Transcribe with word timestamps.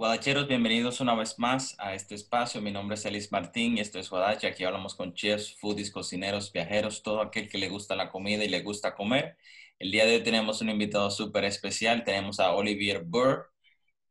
Guadacheros, 0.00 0.48
bienvenidos 0.48 1.00
una 1.02 1.14
vez 1.14 1.38
más 1.38 1.76
a 1.78 1.94
este 1.94 2.14
espacio. 2.14 2.62
Mi 2.62 2.70
nombre 2.72 2.94
es 2.94 3.04
Elis 3.04 3.30
Martín 3.32 3.76
y 3.76 3.80
esto 3.80 3.98
es 3.98 4.08
Guadache. 4.08 4.46
Aquí 4.46 4.64
hablamos 4.64 4.94
con 4.94 5.12
chefs, 5.12 5.54
foodies, 5.58 5.90
cocineros, 5.90 6.50
viajeros, 6.52 7.02
todo 7.02 7.20
aquel 7.20 7.50
que 7.50 7.58
le 7.58 7.68
gusta 7.68 7.94
la 7.94 8.08
comida 8.08 8.42
y 8.42 8.48
le 8.48 8.62
gusta 8.62 8.94
comer. 8.94 9.36
El 9.78 9.90
día 9.90 10.06
de 10.06 10.16
hoy 10.16 10.22
tenemos 10.22 10.62
un 10.62 10.70
invitado 10.70 11.10
súper 11.10 11.44
especial. 11.44 12.02
Tenemos 12.02 12.40
a 12.40 12.52
Olivier 12.52 13.04
Burr 13.04 13.52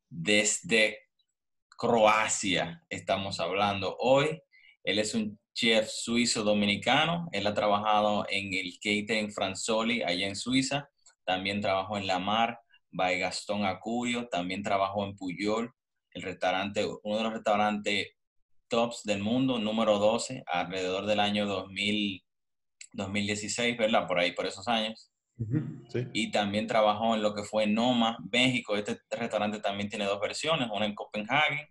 desde 0.09 1.07
Croacia. 1.75 2.83
Estamos 2.87 3.39
hablando 3.39 3.97
hoy. 3.97 4.43
Él 4.83 4.99
es 4.99 5.15
un 5.15 5.39
chef 5.55 5.89
suizo 5.89 6.43
dominicano. 6.43 7.29
Él 7.31 7.47
ha 7.47 7.55
trabajado 7.55 8.27
en 8.29 8.53
el 8.53 8.75
catering 8.75 9.31
Franzoli 9.31 10.03
allá 10.03 10.27
en 10.27 10.35
Suiza. 10.35 10.87
También 11.25 11.61
trabajó 11.61 11.97
en 11.97 12.05
La 12.05 12.19
Mar, 12.19 12.59
by 12.91 13.17
Gastón 13.17 13.65
Acurio. 13.65 14.27
También 14.27 14.61
trabajó 14.61 15.03
en 15.03 15.15
Puyol 15.15 15.73
el 16.19 16.23
restaurante, 16.23 16.85
uno 17.03 17.17
de 17.17 17.23
los 17.23 17.33
restaurantes 17.33 18.07
tops 18.67 19.03
del 19.03 19.21
mundo, 19.21 19.57
número 19.57 19.97
12, 19.97 20.43
alrededor 20.45 21.05
del 21.05 21.19
año 21.19 21.45
2000, 21.47 22.23
2016, 22.93 23.77
¿verdad? 23.77 24.07
Por 24.07 24.19
ahí, 24.19 24.33
por 24.33 24.45
esos 24.45 24.67
años. 24.67 25.11
sí. 25.89 26.07
Y 26.13 26.31
también 26.31 26.67
trabajó 26.67 27.15
en 27.15 27.21
lo 27.21 27.33
que 27.33 27.43
fue 27.43 27.65
Noma, 27.65 28.17
México. 28.31 28.75
Este 28.75 28.99
restaurante 29.09 29.59
también 29.59 29.89
tiene 29.89 30.05
dos 30.05 30.19
versiones, 30.19 30.69
una 30.71 30.85
en 30.85 30.95
Copenhague, 30.95 31.69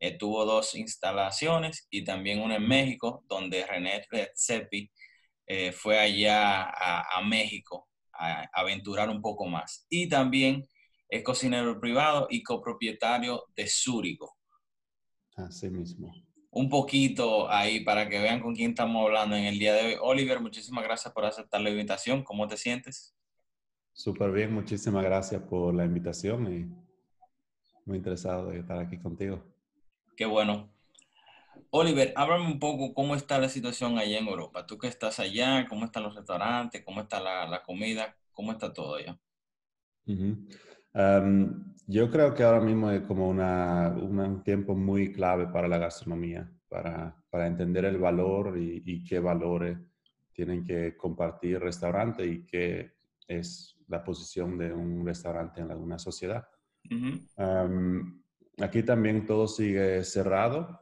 eh, 0.00 0.16
tuvo 0.16 0.44
dos 0.46 0.74
instalaciones 0.74 1.86
y 1.90 2.04
también 2.04 2.40
una 2.40 2.56
en 2.56 2.66
México, 2.66 3.22
donde 3.28 3.66
René 3.66 4.02
Redzepi 4.10 4.90
eh, 5.46 5.72
fue 5.72 5.98
allá 5.98 6.62
a, 6.62 7.18
a 7.18 7.22
México 7.22 7.88
a, 8.12 8.40
a 8.42 8.48
aventurar 8.54 9.10
un 9.10 9.20
poco 9.20 9.46
más. 9.46 9.86
Y 9.90 10.08
también 10.08 10.66
es 11.10 11.24
cocinero 11.24 11.78
privado 11.80 12.28
y 12.30 12.42
copropietario 12.42 13.44
de 13.56 13.66
Zúrico. 13.66 14.38
Así 15.34 15.68
mismo. 15.68 16.14
Un 16.50 16.68
poquito 16.68 17.50
ahí 17.50 17.80
para 17.80 18.08
que 18.08 18.20
vean 18.20 18.40
con 18.40 18.54
quién 18.54 18.70
estamos 18.70 19.04
hablando 19.04 19.36
en 19.36 19.44
el 19.44 19.58
día 19.58 19.74
de 19.74 19.86
hoy. 19.86 19.96
Oliver, 20.00 20.40
muchísimas 20.40 20.84
gracias 20.84 21.12
por 21.12 21.24
aceptar 21.24 21.60
la 21.60 21.70
invitación. 21.70 22.22
¿Cómo 22.22 22.46
te 22.46 22.56
sientes? 22.56 23.14
Súper 23.92 24.30
bien, 24.30 24.54
muchísimas 24.54 25.04
gracias 25.04 25.42
por 25.42 25.74
la 25.74 25.84
invitación 25.84 26.52
y 26.52 26.68
muy 27.84 27.98
interesado 27.98 28.48
de 28.48 28.60
estar 28.60 28.78
aquí 28.78 28.98
contigo. 28.98 29.44
Qué 30.16 30.26
bueno. 30.26 30.70
Oliver, 31.70 32.12
háblame 32.16 32.46
un 32.46 32.58
poco 32.58 32.94
cómo 32.94 33.14
está 33.16 33.38
la 33.38 33.48
situación 33.48 33.98
allá 33.98 34.18
en 34.18 34.26
Europa. 34.26 34.66
Tú 34.66 34.78
que 34.78 34.88
estás 34.88 35.18
allá, 35.18 35.66
cómo 35.68 35.84
están 35.84 36.04
los 36.04 36.14
restaurantes, 36.14 36.84
cómo 36.84 37.00
está 37.00 37.20
la, 37.20 37.46
la 37.48 37.62
comida, 37.62 38.16
cómo 38.32 38.52
está 38.52 38.72
todo 38.72 38.94
allá. 38.94 39.18
Uh 40.06 40.36
yo 40.94 42.10
creo 42.10 42.34
que 42.34 42.42
ahora 42.42 42.60
mismo 42.60 42.90
es 42.90 43.02
como 43.02 43.28
una, 43.28 43.88
un 43.88 44.42
tiempo 44.42 44.74
muy 44.74 45.12
clave 45.12 45.46
para 45.46 45.68
la 45.68 45.78
gastronomía, 45.78 46.50
para, 46.68 47.16
para 47.30 47.46
entender 47.46 47.84
el 47.84 47.98
valor 47.98 48.56
y, 48.58 49.04
qué 49.04 49.18
valores 49.18 49.78
tienen 50.32 50.64
que 50.64 50.96
compartir 50.96 51.60
restaurante 51.60 52.24
y 52.24 52.46
qué 52.46 52.92
es 53.26 53.76
la 53.88 54.02
posición 54.02 54.56
de 54.56 54.72
un 54.72 55.04
restaurante 55.04 55.60
en 55.60 55.70
alguna 55.70 55.98
sociedad. 55.98 56.46
aquí 58.58 58.82
también 58.82 59.26
todo 59.26 59.46
sigue 59.46 60.02
cerrado. 60.04 60.80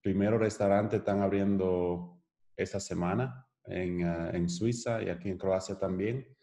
Primero 0.00 0.38
restaurante 0.38 0.96
están 0.96 1.20
abriendo 1.20 2.22
esta 2.56 2.80
semana 2.80 3.46
en, 3.64 4.04
ah, 4.04 4.30
en 4.32 4.48
Suiza 4.48 5.02
y 5.02 5.10
aquí 5.10 5.28
en 5.28 5.36
Croacia 5.36 5.78
también 5.78 6.35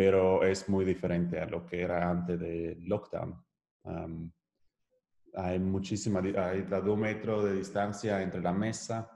pero 0.00 0.44
es 0.44 0.68
muy 0.68 0.84
diferente 0.84 1.40
a 1.40 1.46
lo 1.46 1.66
que 1.66 1.82
era 1.82 2.08
antes 2.08 2.38
del 2.38 2.84
lockdown. 2.86 3.34
hay 5.34 5.58
muchísima, 5.58 6.20
hay 6.20 6.62
dos 6.62 6.96
metros 6.96 7.46
de 7.46 7.54
distancia 7.54 8.22
entre 8.22 8.40
la 8.40 8.52
mesa. 8.52 9.10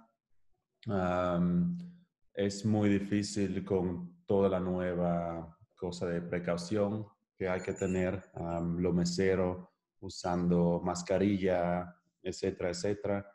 es 2.34 2.64
muy 2.64 2.88
difícil 2.88 3.64
con 3.64 4.24
toda 4.26 4.48
la 4.48 4.58
nueva 4.58 5.56
cosa 5.76 6.08
de 6.08 6.20
precaución 6.20 7.06
que 7.38 7.48
hay 7.48 7.60
que 7.60 7.74
tener, 7.74 8.20
lo 8.78 8.92
mesero 8.92 9.74
usando 10.00 10.80
mascarilla, 10.84 11.94
etcétera, 12.20 12.70
etcétera. 12.70 13.32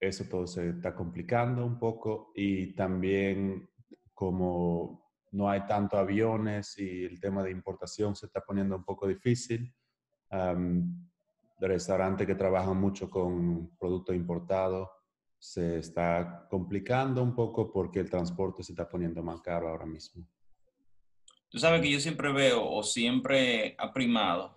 eso 0.00 0.24
todo 0.30 0.46
se 0.46 0.70
está 0.70 0.94
complicando 0.94 1.66
un 1.66 1.78
poco 1.78 2.32
y 2.34 2.74
también 2.74 3.68
como 4.14 5.07
no 5.32 5.48
hay 5.50 5.66
tanto 5.66 5.98
aviones 5.98 6.78
y 6.78 7.04
el 7.04 7.20
tema 7.20 7.42
de 7.42 7.50
importación 7.50 8.16
se 8.16 8.26
está 8.26 8.40
poniendo 8.40 8.76
un 8.76 8.84
poco 8.84 9.06
difícil. 9.06 9.74
Um, 10.30 11.08
restaurantes 11.60 12.26
que 12.26 12.34
trabajan 12.34 12.76
mucho 12.76 13.10
con 13.10 13.76
producto 13.78 14.12
importado 14.12 14.90
se 15.38 15.78
está 15.78 16.46
complicando 16.50 17.22
un 17.22 17.34
poco 17.34 17.70
porque 17.70 18.00
el 18.00 18.10
transporte 18.10 18.62
se 18.62 18.72
está 18.72 18.88
poniendo 18.88 19.22
más 19.22 19.40
caro 19.40 19.68
ahora 19.68 19.86
mismo. 19.86 20.26
Tú 21.48 21.58
sabes 21.58 21.80
que 21.80 21.90
yo 21.90 22.00
siempre 22.00 22.32
veo 22.32 22.68
o 22.68 22.82
siempre 22.82 23.74
ha 23.78 23.92
primado 23.92 24.56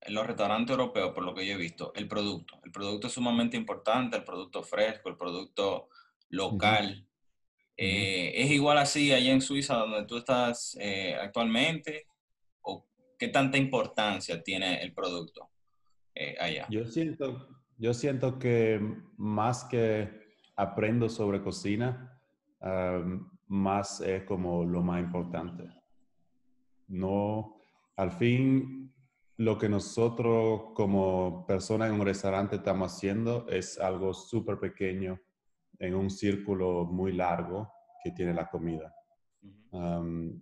en 0.00 0.14
los 0.14 0.26
restaurantes 0.26 0.70
europeos, 0.70 1.12
por 1.12 1.24
lo 1.24 1.34
que 1.34 1.46
yo 1.46 1.54
he 1.54 1.58
visto, 1.58 1.92
el 1.94 2.06
producto. 2.06 2.60
El 2.62 2.70
producto 2.70 3.08
es 3.08 3.12
sumamente 3.12 3.56
importante, 3.56 4.16
el 4.16 4.24
producto 4.24 4.62
fresco, 4.62 5.08
el 5.08 5.16
producto 5.16 5.88
local. 6.28 7.06
Eh, 7.76 8.32
¿Es 8.36 8.50
igual 8.50 8.78
así 8.78 9.12
allá 9.12 9.32
en 9.32 9.40
Suiza 9.40 9.74
donde 9.74 10.04
tú 10.04 10.18
estás 10.18 10.76
eh, 10.80 11.16
actualmente? 11.20 12.06
¿O 12.62 12.86
qué 13.18 13.28
tanta 13.28 13.58
importancia 13.58 14.42
tiene 14.42 14.80
el 14.82 14.92
producto 14.92 15.50
eh, 16.14 16.36
allá? 16.38 16.66
Yo 16.70 16.86
siento, 16.86 17.48
yo 17.76 17.92
siento 17.92 18.38
que 18.38 18.80
más 19.16 19.64
que 19.64 20.08
aprendo 20.56 21.08
sobre 21.08 21.42
cocina, 21.42 22.10
más 23.46 24.00
es 24.00 24.22
como 24.24 24.64
lo 24.64 24.82
más 24.82 25.00
importante. 25.00 25.64
No, 26.86 27.56
al 27.96 28.12
fin, 28.12 28.94
lo 29.36 29.58
que 29.58 29.68
nosotros 29.68 30.72
como 30.74 31.44
personas 31.46 31.90
en 31.90 32.00
un 32.00 32.06
restaurante 32.06 32.56
estamos 32.56 32.94
haciendo 32.94 33.46
es 33.48 33.78
algo 33.78 34.14
súper 34.14 34.58
pequeño 34.58 35.20
en 35.78 35.94
un 35.94 36.10
círculo 36.10 36.84
muy 36.84 37.12
largo 37.12 37.72
que 38.02 38.12
tiene 38.12 38.34
la 38.34 38.48
comida. 38.48 38.94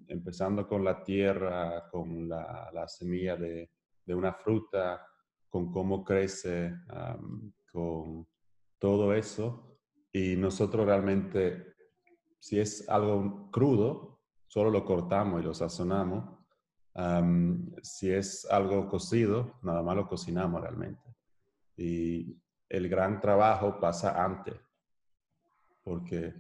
empezando 0.09 0.69
con 0.69 0.84
la 0.84 1.03
tierra, 1.03 1.88
con 1.91 2.28
la, 2.28 2.87
semilla 2.87 3.37
de, 3.37 3.70
una 4.09 4.34
fruta, 4.34 5.06
con 5.48 5.70
cómo 5.72 6.04
crece, 6.04 6.75
con 7.70 8.26
todo 8.78 9.15
eso. 9.15 9.78
Y 10.12 10.37
nosotros 10.37 10.84
realmente, 10.84 11.75
si 12.38 12.60
es 12.60 12.88
algo 12.88 13.50
crudo, 13.50 14.20
solo 14.47 14.70
lo 14.70 14.84
cortamos 14.84 15.41
y 15.41 15.44
lo 15.44 15.54
sazonamos. 15.54 16.38
si 17.82 18.10
es 18.10 18.44
algo 18.50 18.88
cocido, 18.88 19.59
nada 19.62 19.82
más 19.82 19.97
lo 19.97 20.06
cocinamos 20.06 20.60
realmente. 20.60 21.16
Y 21.76 22.38
el 22.69 22.88
gran 22.88 23.20
trabajo 23.20 23.81
pasa 23.81 24.22
antes 24.22 24.56
porque 25.82 26.34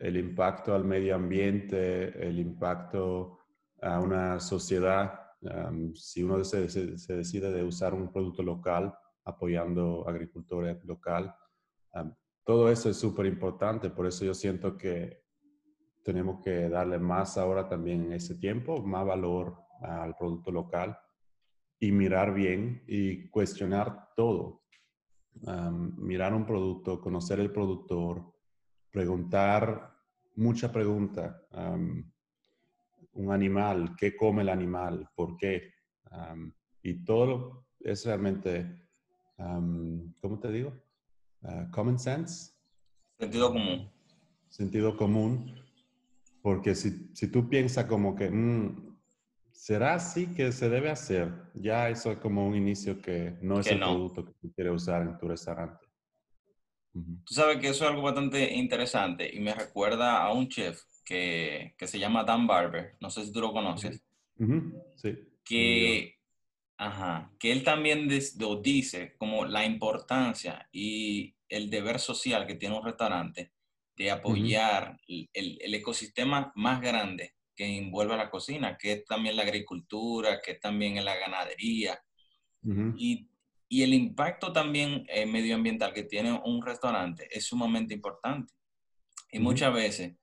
el 0.00 0.16
impacto 0.16 0.74
al 0.74 0.84
medio 0.84 1.14
ambiente, 1.14 2.26
el 2.26 2.38
impacto 2.38 3.38
a 3.80 4.00
una 4.00 4.40
sociedad, 4.40 5.20
si 5.94 6.22
uno 6.22 6.42
se, 6.44 6.62
decide 6.62 7.52
de 7.52 7.62
usar 7.62 7.94
un 7.94 8.10
producto 8.10 8.42
local, 8.42 8.94
apoyando 9.24 10.08
agricultura 10.08 10.78
local, 10.84 11.34
todo 12.44 12.70
eso 12.70 12.90
es 12.90 12.96
súper 12.96 13.26
importante, 13.26 13.90
por 13.90 14.06
eso 14.06 14.24
yo 14.24 14.34
siento 14.34 14.76
que 14.76 15.24
tenemos 16.02 16.42
que 16.42 16.68
darle 16.68 16.98
más 16.98 17.38
ahora 17.38 17.66
también 17.66 18.04
en 18.04 18.12
ese 18.12 18.34
tiempo, 18.34 18.82
más 18.82 19.06
valor 19.06 19.56
al 19.80 20.14
producto 20.16 20.50
local 20.50 20.96
y 21.80 21.92
mirar 21.92 22.34
bien 22.34 22.84
y 22.86 23.28
cuestionar 23.28 24.10
todo. 24.14 24.62
mirar 25.96 26.32
un 26.34 26.46
producto, 26.46 27.00
conocer 27.00 27.40
el 27.40 27.50
productor, 27.50 28.33
preguntar 28.94 29.92
mucha 30.36 30.70
pregunta. 30.70 31.42
un 33.12 33.30
animal, 33.30 33.96
¿qué 33.96 34.16
come 34.16 34.42
el 34.42 34.48
animal? 34.48 35.08
¿Por 35.16 35.36
qué? 35.36 35.74
y 36.80 37.04
todo 37.04 37.66
es 37.80 38.06
realmente, 38.06 38.86
¿cómo 40.20 40.38
te 40.40 40.52
digo? 40.52 40.72
Ah, 41.42 41.68
common 41.72 41.98
sense. 41.98 42.52
Sentido 43.18 43.52
común. 43.52 43.90
Sentido 44.48 44.96
común. 44.96 45.52
Porque 46.40 46.74
si, 46.74 47.10
si 47.14 47.26
tú 47.28 47.48
piensas 47.48 47.86
como 47.86 48.14
que, 48.14 48.30
mm, 48.30 48.96
¿será 49.50 49.94
así 49.94 50.28
que 50.34 50.52
se 50.52 50.68
debe 50.68 50.90
hacer? 50.90 51.32
Ya 51.54 51.88
eso 51.88 52.12
es 52.12 52.18
como 52.18 52.46
un 52.46 52.54
inicio 52.54 53.00
que 53.00 53.36
no 53.42 53.58
es 53.60 53.66
el 53.66 53.80
producto 53.80 54.24
que 54.24 54.32
tú 54.34 54.52
quieres 54.52 54.74
usar 54.74 55.02
en 55.02 55.18
tu 55.18 55.26
restaurante. 55.26 55.83
Tú 56.94 57.34
sabes 57.34 57.58
que 57.58 57.68
eso 57.68 57.84
es 57.84 57.90
algo 57.90 58.02
bastante 58.02 58.54
interesante 58.54 59.28
y 59.34 59.40
me 59.40 59.52
recuerda 59.52 60.22
a 60.22 60.32
un 60.32 60.48
chef 60.48 60.80
que, 61.04 61.74
que 61.76 61.86
se 61.88 61.98
llama 61.98 62.24
Dan 62.24 62.46
Barber, 62.46 62.94
no 63.00 63.10
sé 63.10 63.24
si 63.24 63.32
tú 63.32 63.40
lo 63.40 63.52
conoces, 63.52 64.00
sí. 64.96 65.18
que 65.44 66.14
Ajá, 66.76 67.32
que 67.38 67.52
él 67.52 67.62
también 67.62 68.08
lo 68.38 68.56
dice 68.56 69.14
como 69.16 69.44
la 69.44 69.64
importancia 69.64 70.68
y 70.72 71.34
el 71.48 71.70
deber 71.70 72.00
social 72.00 72.46
que 72.46 72.56
tiene 72.56 72.76
un 72.76 72.84
restaurante 72.84 73.52
de 73.96 74.10
apoyar 74.10 74.98
el, 75.06 75.74
ecosistema 75.74 76.52
más 76.56 76.80
grande 76.80 77.36
que 77.54 77.78
envuelve 77.78 78.14
a 78.14 78.16
la 78.16 78.30
cocina, 78.30 78.76
que 78.76 78.92
es 78.92 79.04
también 79.04 79.36
la 79.36 79.44
agricultura, 79.44 80.40
que 80.42 80.52
es 80.52 80.60
también 80.60 81.02
la 81.04 81.16
ganadería. 81.16 82.02
y, 82.96 83.28
el 83.82 83.94
impacto 83.94 84.52
también 84.52 85.04
eh, 85.08 85.26
medioambiental 85.26 85.92
que 85.92 86.04
tiene 86.04 86.32
un 86.44 86.64
restaurante 86.64 87.28
es 87.30 87.46
sumamente 87.46 87.94
importante. 87.94 88.52
Y 89.30 89.38
muchas 89.38 89.72
veces, 89.72 90.16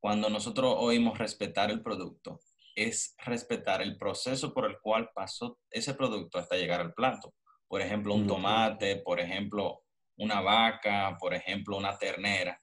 cuando 0.00 0.28
nosotros 0.28 0.74
oímos 0.78 1.18
respetar 1.18 1.70
el 1.70 1.82
producto, 1.82 2.40
es 2.74 3.14
respetar 3.18 3.82
el 3.82 3.96
proceso 3.96 4.52
por 4.52 4.66
el 4.66 4.78
cual 4.80 5.10
pasó 5.14 5.58
ese 5.70 5.94
producto 5.94 6.38
hasta 6.38 6.56
llegar 6.56 6.80
al 6.80 6.94
plato. 6.94 7.34
Por 7.68 7.80
ejemplo, 7.80 8.14
un 8.14 8.26
tomate, 8.26 8.96
por 8.96 9.20
ejemplo, 9.20 9.82
una 10.16 10.40
vaca, 10.40 11.16
por 11.18 11.34
ejemplo, 11.34 11.76
una 11.76 11.96
ternera. 11.96 12.60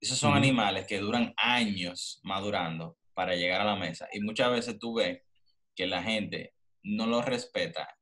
Esos 0.00 0.18
son 0.18 0.36
animales 0.36 0.86
que 0.86 0.98
duran 0.98 1.32
años 1.36 2.20
madurando 2.22 2.98
para 3.14 3.34
llegar 3.34 3.60
a 3.60 3.64
la 3.64 3.76
mesa. 3.76 4.08
Y 4.12 4.20
muchas 4.20 4.50
veces 4.50 4.78
tú 4.78 4.94
ves 4.94 5.22
que 5.74 5.86
la 5.86 6.02
gente 6.02 6.54
no 6.82 7.06
lo 7.06 7.22
respeta 7.22 7.96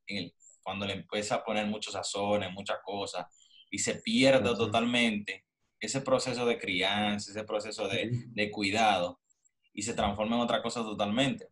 cuando 0.67 0.85
le 0.85 0.95
empieza 0.95 1.37
a 1.37 1.45
poner 1.45 1.65
muchos 1.67 1.93
sazones, 1.93 2.53
muchas 2.53 2.79
cosas, 2.85 3.25
y 3.71 3.79
se 3.79 4.03
pierde 4.03 4.53
totalmente 4.57 5.45
ese 5.79 6.01
proceso 6.01 6.45
de 6.45 6.59
crianza, 6.59 7.31
ese 7.31 7.45
proceso 7.45 7.87
de, 7.87 8.51
cuidado, 8.51 9.21
y 9.73 9.83
se 9.83 9.95
transforma 9.95 10.35
en 10.35 10.43
otra 10.43 10.61
cosa 10.61 10.81
totalmente. 10.83 11.47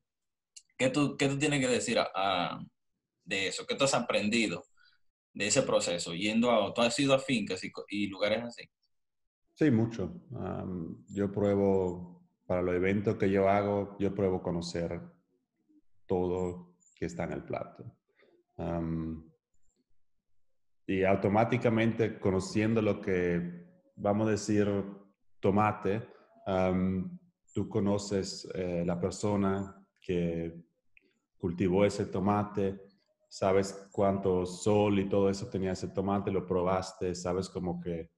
¿Qué 0.76 0.88
tú, 0.90 1.16
qué 1.16 1.28
tú 1.28 1.38
tienes 1.38 1.60
que 1.60 1.68
decir 1.68 1.96
de 3.22 3.46
eso? 3.46 3.64
¿Qué 3.68 3.76
tú 3.76 3.84
has 3.84 3.94
aprendido 3.94 4.64
de 5.32 5.46
ese 5.46 5.62
proceso? 5.62 6.12
Yendo 6.12 6.50
a, 6.50 6.74
tú 6.74 6.82
has 6.82 6.98
ido 6.98 7.14
a 7.14 7.20
fincas 7.20 7.62
y 7.88 8.08
lugares 8.08 8.42
así. 8.42 8.68
Sí, 9.54 9.70
mucho. 9.70 10.12
yo 11.10 11.30
pruebo, 11.30 12.26
para 12.48 12.62
los 12.62 12.74
eventos 12.74 13.14
que 13.14 13.30
yo 13.30 13.48
hago, 13.48 13.96
yo 14.00 14.12
pruebo 14.12 14.42
conocer 14.42 15.00
todo 16.06 16.74
que 16.96 17.06
está 17.06 17.22
en 17.22 17.34
el 17.34 17.44
plato. 17.44 17.93
Y 20.86 21.04
automáticamente 21.04 22.18
conociendo 22.18 22.82
lo 22.82 23.00
que, 23.00 23.66
vamos 23.96 24.28
a 24.28 24.32
decir, 24.32 24.68
tomate, 25.40 26.06
tú 27.52 27.68
conoces 27.68 28.48
eh, 28.54 28.84
la 28.84 29.00
persona 29.00 29.86
que 30.00 30.64
cultivó 31.38 31.84
ese 31.84 32.06
tomate, 32.06 32.80
sabes 33.28 33.88
cuánto 33.92 34.46
sol 34.46 34.98
y 34.98 35.08
todo 35.08 35.28
eso 35.28 35.48
tenía 35.48 35.72
ese 35.72 35.88
tomate, 35.88 36.30
lo 36.30 36.46
probaste, 36.46 37.14
sabes 37.14 37.48
como 37.48 37.80
que 37.80 38.10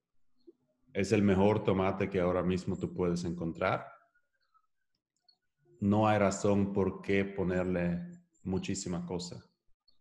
es 0.93 1.13
el 1.13 1.23
mejor 1.23 1.63
tomate 1.63 2.09
que 2.09 2.21
ahora 2.21 2.43
mismo 2.43 2.77
tú 2.77 2.93
puedes 2.95 3.25
encontrar. 3.25 3.87
No 5.81 6.09
hay 6.09 6.19
razón 6.19 6.73
por 6.73 7.03
qué 7.03 7.25
ponerle 7.25 8.01
muchísima 8.45 9.05
cosa, 9.05 9.45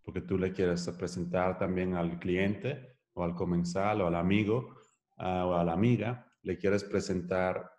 porque 0.05 0.21
tú 0.21 0.37
le 0.37 0.53
quieres 0.53 0.87
presentar 0.97 1.57
también 1.57 1.95
al 1.95 2.19
cliente 2.19 2.99
o 3.13 3.23
al 3.23 3.33
comensal 3.33 4.01
o 4.01 4.07
al 4.07 4.15
amigo 4.15 4.75
ah, 5.17 5.45
o 5.47 5.55
a 5.55 5.63
la 5.63 5.73
amiga, 5.73 6.31
le 6.43 6.57
quieres 6.57 6.83
presentar 6.83 7.69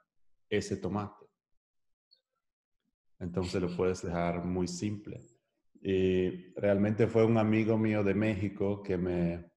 ese 0.51 0.77
tomate. 0.77 1.25
Entonces 3.21 3.63
lo 3.63 3.75
puedes 3.75 4.03
dejar 4.03 4.45
muy 4.45 4.67
simple. 4.67 5.21
Y 5.81 6.53
realmente 6.55 7.07
fue 7.07 7.25
un 7.25 7.39
amigo 7.39 7.79
mío 7.79 8.03
de 8.03 8.15
México 8.15 8.83
que 8.83 8.99
me 8.99 9.53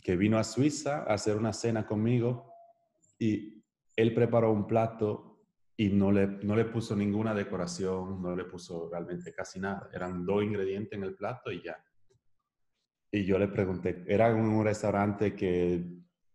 que 0.00 0.16
vino 0.16 0.38
a 0.38 0.44
Suiza 0.44 0.98
a 0.98 1.14
hacer 1.14 1.36
una 1.36 1.52
cena 1.52 1.86
conmigo 1.86 2.52
y 3.18 3.64
él 3.96 4.12
preparó 4.12 4.52
un 4.52 4.66
plato 4.66 5.33
y 5.76 5.88
no 5.88 6.12
le, 6.12 6.26
no 6.26 6.54
le 6.54 6.66
puso 6.66 6.94
ninguna 6.94 7.34
decoración, 7.34 8.22
no 8.22 8.36
le 8.36 8.44
puso 8.44 8.88
realmente 8.90 9.32
casi 9.32 9.58
nada. 9.58 9.88
Eran 9.92 10.24
dos 10.24 10.42
ingredientes 10.42 10.96
en 10.96 11.04
el 11.04 11.14
plato 11.14 11.50
y 11.50 11.62
ya. 11.62 11.76
Y 13.10 13.24
yo 13.24 13.38
le 13.38 13.48
pregunté, 13.48 14.04
era 14.06 14.32
un 14.34 14.64
restaurante 14.64 15.34
que 15.34 15.84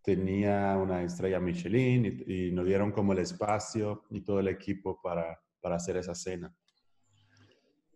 tenía 0.01 0.77
una 0.77 1.03
estrella 1.03 1.39
Michelin 1.39 2.23
y, 2.25 2.51
nos 2.51 2.65
dieron 2.65 2.91
como 2.91 3.13
el 3.13 3.19
espacio 3.19 4.05
y 4.09 4.21
todo 4.21 4.39
el 4.39 4.47
equipo 4.47 5.01
para, 5.01 5.39
para, 5.61 5.75
hacer 5.75 5.97
esa 5.97 6.15
cena. 6.15 6.53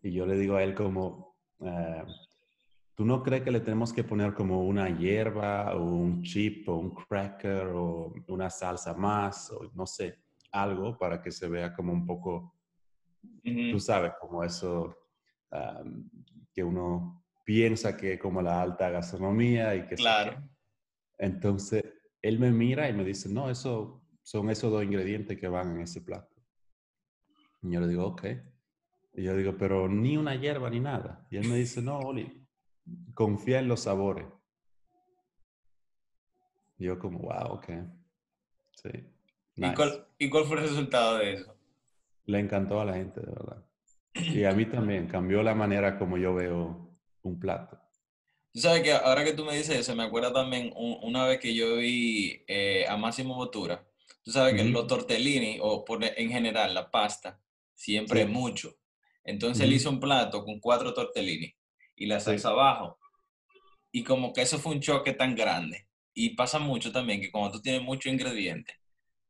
Y 0.02 0.12
yo 0.12 0.26
le 0.26 0.38
digo 0.38 0.56
a 0.56 0.64
él 0.64 0.76
como, 0.76 1.38
eh, 1.62 2.04
¿Tú 2.96 3.06
no 3.06 3.24
crees 3.24 3.42
que 3.42 3.50
le 3.50 3.60
tenemos 3.60 3.92
que 3.92 4.04
poner 4.04 4.36
como 4.36 4.68
una 4.68 4.88
hierba 4.88 5.76
o 5.76 5.84
un 5.84 6.22
chip 6.22 6.70
o 6.70 6.76
un 6.76 6.92
cracker 6.92 7.68
o 7.74 8.14
una 8.28 8.52
salsa 8.52 8.94
más 8.94 9.50
o 9.50 9.72
no 9.74 9.88
sé, 9.88 10.20
algo 10.54 10.98
para 10.98 11.22
que 11.22 11.32
se 11.32 11.50
vea 11.50 11.74
como 11.74 11.92
un 11.92 12.06
poco, 12.06 12.56
tú 13.44 13.80
sabes, 13.80 14.14
como 14.22 14.44
eso 14.44 14.96
que 16.54 16.64
uno 16.64 17.26
piensa 17.44 17.98
que 17.98 18.18
como 18.18 18.42
la 18.42 18.62
alta 18.62 18.90
gastronomía 18.90 19.76
y 19.76 19.86
que... 19.86 19.96
Claro. 19.96 20.42
Entonces, 21.18 21.84
él 22.22 22.40
me 22.40 22.52
mira 22.52 22.90
y 22.90 22.94
me 22.94 23.04
dice, 23.04 23.30
no, 23.30 23.50
eso 23.50 24.04
son 24.22 24.50
esos 24.50 24.72
dos 24.72 24.84
ingredientes 24.84 25.38
que 25.38 25.48
van 25.48 25.76
en 25.76 25.82
ese 25.82 26.02
plato. 26.02 26.34
Y 27.62 27.72
yo 27.72 27.82
le 27.82 27.88
digo, 27.88 28.08
ok. 28.08 28.26
Y 29.14 29.24
yo 29.24 29.36
digo, 29.36 29.58
pero 29.58 29.88
ni 29.88 30.18
una 30.18 30.36
hierba 30.36 30.70
ni 30.70 30.80
nada. 30.80 31.28
Y 31.30 31.38
él 31.38 31.48
me 31.48 31.56
dice, 31.56 31.82
no, 31.82 32.00
Oli, 32.00 32.48
confía 33.14 33.60
en 33.60 33.68
los 33.68 33.82
sabores. 33.82 34.28
Yo 36.78 36.98
como, 37.00 37.20
wow, 37.20 37.54
ok. 37.54 37.70
Sí. 38.72 38.90
¿Y, 39.56 39.74
cuál, 39.74 40.08
¿Y, 40.18 40.30
cuál, 40.30 40.46
fue 40.46 40.58
el 40.58 40.64
resultado 40.64 41.18
de 41.18 41.34
eso? 41.34 41.56
Le 42.26 42.40
encantó 42.40 42.82
a 42.82 42.86
la 42.86 42.94
gente, 42.94 43.22
de 43.22 43.28
verdad. 43.28 43.64
Y 44.14 44.44
a 44.44 44.52
mí 44.52 44.66
también, 44.66 45.08
cambió 45.08 45.44
la 45.44 45.56
manera 45.56 45.98
como 45.98 46.18
yo 46.18 46.34
veo 46.34 46.98
un 47.22 47.40
plato. 47.40 47.80
Tú 48.52 48.60
sabes 48.60 48.84
que 48.84 48.92
ahora 48.92 49.24
que 49.24 49.34
tú 49.34 49.46
me 49.46 49.56
dices 49.56 49.78
eso, 49.80 49.96
me 49.96 50.04
acuerda 50.04 50.32
también 50.32 50.72
una 50.76 51.26
vez 51.26 51.40
que 51.40 51.56
yo 51.56 51.78
vi 51.78 52.44
eh, 52.48 52.86
a 52.88 52.98
Máximo 52.98 53.36
Botura. 53.36 53.84
Tú 54.24 54.32
sabes 54.32 54.54
que 54.54 54.64
los 54.64 54.88
tortellini, 54.88 55.58
o 55.62 55.84
por, 55.84 56.04
en 56.04 56.30
general 56.30 56.74
la 56.74 56.90
pasta, 56.90 57.40
siempre 57.74 58.22
es 58.22 58.30
mucho. 58.30 58.78
Entonces 59.24 59.66
él 59.66 59.74
hizo 59.74 59.90
un 59.90 60.00
plato 60.00 60.46
con 60.46 60.60
cuatro 60.60 60.94
tortellini 60.94 61.54
y 61.96 62.06
la 62.06 62.20
salsa 62.20 62.50
abajo. 62.50 63.00
Y 63.92 64.04
como 64.04 64.34
que 64.34 64.42
eso 64.42 64.60
fue 64.60 64.74
un 64.74 64.82
choque 64.82 65.14
tan 65.14 65.36
grande. 65.36 65.88
Y 66.14 66.36
pasa 66.36 66.60
mucho 66.60 66.92
también 66.92 67.22
que 67.22 67.32
cuando 67.32 67.52
tú 67.52 67.62
tienes 67.62 67.82
muchos 67.82 68.12
ingredientes, 68.12 68.76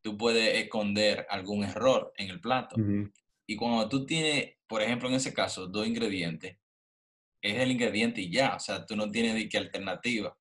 tú 0.03 0.17
puedes 0.17 0.61
esconder 0.61 1.25
algún 1.29 1.63
error 1.63 2.13
en 2.17 2.29
el 2.29 2.39
plato. 2.39 2.75
Y 3.47 3.55
cuando 3.55 3.89
tú 3.89 4.05
tienes, 4.05 4.57
por 4.67 4.81
ejemplo, 4.81 5.07
en 5.09 5.15
ese 5.15 5.33
caso, 5.33 5.65
dos 5.65 5.87
ingredientes, 5.87 6.57
es 7.41 7.59
el 7.59 7.71
ingrediente 7.71 8.21
y 8.21 8.29
ya, 8.29 8.55
o 8.55 8.59
sea, 8.59 8.85
tú 8.85 8.95
no 8.95 9.09
tienes 9.09 9.33
ni 9.33 9.49
qué 9.49 9.57
alternativa. 9.57 10.37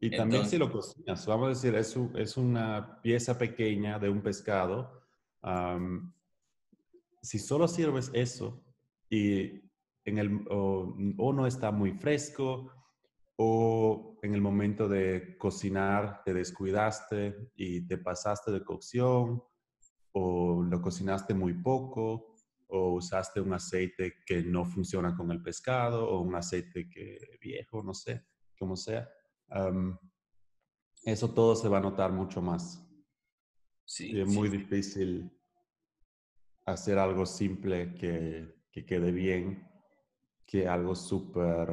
Y 0.00 0.10
también 0.10 0.46
si 0.46 0.58
lo 0.58 0.70
cocinas, 0.70 1.26
vamos 1.26 1.46
a 1.46 1.48
decir, 1.50 1.74
es, 1.74 1.96
es 2.16 2.36
una 2.36 3.00
pieza 3.02 3.36
pequeña 3.36 3.98
de 3.98 4.08
un 4.08 4.22
pescado. 4.22 5.02
si 7.20 7.38
solo 7.38 7.66
sirves 7.66 8.10
eso 8.14 8.62
y 9.10 9.60
en 10.04 10.18
el, 10.18 10.46
o, 10.50 10.94
no 11.32 11.46
está 11.46 11.72
muy 11.72 11.92
fresco 11.92 12.72
o 13.40 14.18
en 14.22 14.34
el 14.34 14.40
momento 14.40 14.88
de 14.88 15.36
cocinar 15.38 16.22
te 16.24 16.34
descuidaste 16.34 17.52
y 17.54 17.86
te 17.86 17.96
pasaste 17.98 18.50
de 18.50 18.64
cocción 18.64 19.42
o 20.12 20.62
lo 20.64 20.82
cocinaste 20.82 21.34
muy 21.34 21.54
poco 21.54 22.34
o 22.66 22.94
usaste 22.94 23.40
un 23.40 23.52
aceite 23.52 24.14
que 24.26 24.42
no 24.42 24.64
funciona 24.64 25.16
con 25.16 25.30
el 25.30 25.40
pescado 25.40 26.08
o 26.08 26.20
un 26.20 26.34
aceite 26.34 26.88
que 26.90 27.38
viejo, 27.40 27.82
no 27.82 27.94
sé, 27.94 28.26
como 28.58 28.76
sea. 28.76 29.08
eso 31.04 31.32
todo 31.32 31.54
se 31.54 31.68
va 31.68 31.78
a 31.78 31.82
notar 31.82 32.10
mucho 32.10 32.42
más. 32.42 32.84
Sí, 33.84 34.20
es 34.20 34.28
muy 34.28 34.48
difícil 34.48 35.30
hacer 36.66 36.98
algo 36.98 37.24
simple 37.24 37.94
que, 37.94 38.64
que 38.72 38.84
quede 38.84 39.12
bien 39.12 39.64
que 40.44 40.66
algo 40.66 40.94
súper, 40.94 41.68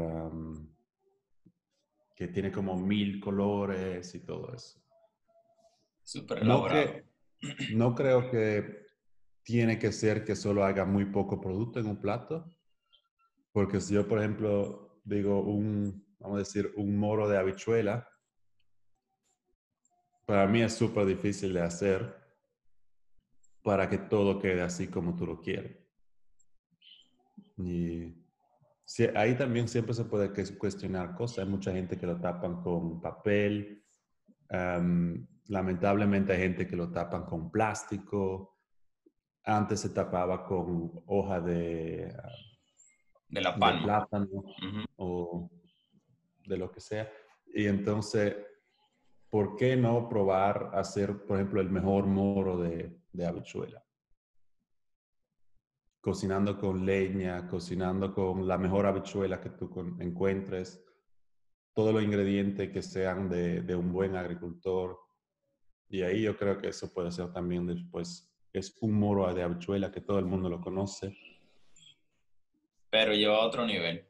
que 2.16 2.30
tiene 2.30 2.52
como 2.52 2.78
mil 2.78 3.20
colores 3.20 4.16
y 4.16 4.20
todo 4.22 4.54
eso. 4.54 4.80
Súper 6.04 6.40
elaborado. 6.40 7.04
No, 7.76 7.94
creo 7.94 8.32
que 8.32 8.88
tiene 9.44 9.78
que 9.78 9.92
ser 9.92 10.24
que 10.24 10.36
solo 10.36 10.64
haga 10.64 10.86
muy 10.86 11.06
poco 11.06 11.40
producto 11.40 11.80
en 11.80 11.86
un 11.86 12.02
plato, 12.02 12.52
porque 13.52 13.80
si 13.80 13.94
yo, 13.94 14.08
por 14.08 14.18
ejemplo, 14.18 15.00
digo 15.04 15.42
un, 15.42 16.08
vamos 16.18 16.38
a 16.38 16.40
decir, 16.40 16.74
un 16.76 16.98
moro 16.98 17.30
de 17.30 17.38
habichuela, 17.38 18.10
para 20.26 20.48
mí 20.48 20.62
es 20.64 20.74
súper 20.74 21.06
difícil 21.06 21.54
de 21.54 21.62
hacer 21.62 22.16
para 23.62 23.88
que 23.90 24.00
todo 24.00 24.40
quede 24.40 24.62
así 24.62 24.88
como 24.88 25.16
tú 25.16 25.28
lo 25.28 25.42
quieres. 25.42 25.78
Y 27.58 28.25
Sí, 28.86 29.08
ahí 29.16 29.36
también 29.36 29.68
siempre 29.68 29.96
se 29.96 30.06
puede 30.06 30.32
cuestionar 30.58 31.16
cosas. 31.16 31.40
Hay 31.40 31.50
mucha 31.50 31.72
gente 31.72 31.98
que 31.98 32.06
lo 32.06 32.20
tapan 32.22 32.62
con 32.62 33.02
papel. 33.02 33.84
lamentablemente 35.48 36.34
hay 36.34 36.40
gente 36.40 36.68
que 36.68 36.76
lo 36.76 36.92
tapan 36.92 37.26
con 37.26 37.52
plástico. 37.52 38.60
Antes 39.44 39.80
se 39.82 39.90
tapaba 39.90 40.46
con 40.46 41.04
hoja 41.08 41.42
de, 41.42 42.16
de 43.28 43.42
la 43.42 43.58
palma. 43.58 43.84
plátano 43.84 44.44
o 44.98 45.50
de 46.46 46.58
lo 46.58 46.72
que 46.72 46.80
sea. 46.80 47.12
Y 47.54 47.66
entonces, 47.66 48.36
¿por 49.30 49.56
qué 49.56 49.76
no 49.76 50.08
probar 50.08 50.72
hacer, 50.74 51.26
por 51.26 51.38
ejemplo, 51.38 51.60
el 51.60 51.72
mejor 51.72 52.06
moro 52.06 52.58
de, 52.58 53.00
de 53.12 53.26
habichuela? 53.26 53.85
Cocinando 56.06 56.60
con 56.60 56.86
leña, 56.86 57.48
cocinando 57.48 58.14
con 58.14 58.48
la 58.48 58.60
mejor 58.60 58.86
habichuela 58.86 59.42
que 59.42 59.50
tú 59.50 59.72
encuentres, 60.00 60.86
todos 61.74 61.96
los 61.96 62.04
ingredientes 62.04 62.72
que 62.72 62.84
sean 62.84 63.28
de, 63.28 63.64
de 63.64 63.76
un 63.76 63.92
buen 63.92 64.16
agricultor. 64.16 65.00
Y 65.90 66.04
ahí 66.04 66.22
yo 66.22 66.38
creo 66.38 66.60
que 66.60 66.68
eso 66.68 66.94
puede 66.94 67.10
ser 67.10 67.34
también 67.34 67.66
después, 67.66 68.32
es 68.54 68.78
un 68.82 68.94
moro 68.94 69.34
de 69.34 69.42
habichuela 69.42 69.92
que 69.92 70.02
todo 70.02 70.20
el 70.20 70.26
mundo 70.26 70.48
lo 70.48 70.62
conoce. 70.62 71.18
Pero 72.92 73.16
lleva 73.16 73.38
a 73.38 73.48
otro 73.48 73.66
nivel. 73.66 74.06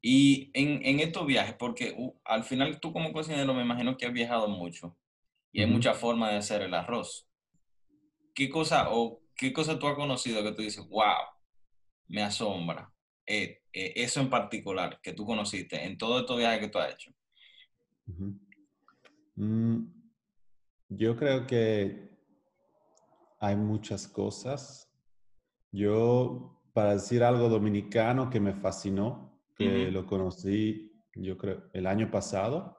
Y 0.00 0.50
en, 0.54 0.80
en, 0.82 1.00
estos 1.00 1.26
viajes, 1.26 1.56
porque 1.56 1.94
uh, 1.94 2.18
al 2.24 2.44
final 2.44 2.80
tú 2.80 2.90
como 2.90 3.12
cocinero 3.12 3.52
me 3.52 3.60
imagino 3.60 3.98
que 3.98 4.06
has 4.06 4.14
viajado 4.14 4.48
mucho 4.48 4.96
y 5.52 5.60
hay 5.60 5.66
muchas 5.66 5.98
formas 5.98 6.30
de 6.30 6.38
hacer 6.38 6.62
el 6.62 6.72
arroz. 6.72 7.28
¿Qué 8.34 8.48
cosa 8.48 8.88
o 8.90 9.21
qué 9.36 9.52
cosa 9.52 9.78
tú 9.78 9.86
has 9.86 9.94
conocido 9.94 10.42
que 10.42 10.52
tú 10.52 10.62
dices, 10.62 10.86
wow, 10.88 11.26
me 12.08 12.22
asombra? 12.22 12.92
Eh, 13.26 13.62
eh, 13.72 13.92
eso 13.96 14.20
en 14.20 14.28
particular 14.28 15.00
que 15.02 15.12
tú 15.12 15.24
conociste 15.24 15.84
en 15.84 15.96
todo 15.96 16.20
estos 16.20 16.38
viajes 16.38 16.60
que 16.60 16.68
tú 16.68 16.78
has 16.78 16.94
hecho. 16.94 17.12
Mm, 19.36 19.84
yo 20.88 21.16
creo 21.16 21.46
que 21.46 22.12
hay 23.40 23.56
muchas 23.56 24.06
cosas. 24.06 24.88
Yo, 25.70 26.62
para 26.72 26.94
decir 26.94 27.22
algo 27.24 27.48
dominicano 27.48 28.30
que 28.30 28.40
me 28.40 28.54
fascinó, 28.54 29.40
que 29.56 29.90
lo 29.90 30.06
conocí, 30.06 30.92
yo 31.14 31.36
creo, 31.36 31.70
el 31.72 31.86
año 31.86 32.10
pasado. 32.10 32.78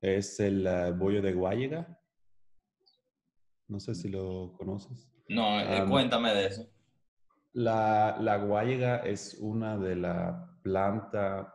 Es 0.00 0.40
el 0.40 0.66
uh, 0.66 0.96
bollo 0.96 1.20
de 1.20 1.34
Guayiga. 1.34 2.00
No 3.68 3.78
sé 3.78 3.94
si 3.94 4.08
lo 4.08 4.54
conoces. 4.56 5.10
No, 5.30 5.60
eh, 5.60 5.84
cuéntame 5.88 6.34
de 6.34 6.46
eso. 6.46 6.68
La, 7.52 8.16
la 8.20 8.36
guayiga 8.38 8.98
es 8.98 9.36
una 9.40 9.78
de 9.78 9.96
las 9.96 10.36
plantas 10.62 11.46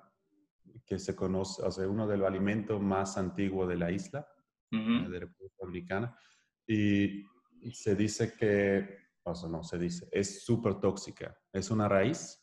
que 0.85 0.97
se 0.97 1.15
conoce, 1.15 1.61
o 1.61 1.71
sea, 1.71 1.87
uno 1.87 2.07
de 2.07 2.17
los 2.17 2.27
alimentos 2.27 2.81
más 2.81 3.17
antiguos 3.17 3.67
de 3.67 3.75
la 3.75 3.91
isla, 3.91 4.27
de 4.71 5.19
República 5.19 5.55
Dominicana. 5.59 6.17
Y 6.67 7.23
se 7.71 7.95
dice 7.95 8.33
que, 8.37 8.97
o 9.23 9.35
sea, 9.35 9.49
no, 9.49 9.63
se 9.63 9.77
dice, 9.77 10.07
es 10.11 10.43
súper 10.43 10.75
tóxica. 10.75 11.35
Es 11.51 11.69
una 11.69 11.87
raíz 11.87 12.41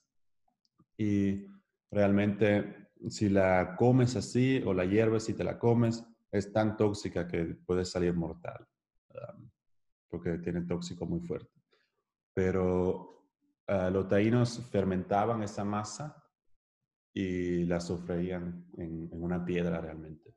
y 0.99 1.47
realmente 1.91 2.91
si 3.09 3.29
la 3.29 3.75
comes 3.77 4.17
así 4.17 4.63
o 4.67 4.75
la 4.75 4.85
hierves 4.85 5.29
y 5.29 5.35
te 5.35 5.45
la 5.45 5.59
comes, 5.59 6.05
es 6.31 6.53
tan 6.53 6.77
tóxica 6.77 7.27
que 7.27 7.57
puede 7.67 7.85
salir 7.85 8.15
mortal, 8.15 8.67
porque 10.13 10.37
tiene 10.39 10.61
tóxico 10.63 11.07
muy 11.07 11.21
fuerte. 11.21 11.51
Pero 12.35 13.25
ah, 13.67 13.89
los 13.91 14.07
taínos 14.07 14.61
fermentaban 14.71 15.43
esa 15.43 15.65
masa 15.65 16.23
y 17.15 17.65
la 17.65 17.81
sofreían 17.81 18.67
en, 18.77 19.09
una 19.13 19.43
piedra 19.43 19.81
realmente. 19.81 20.37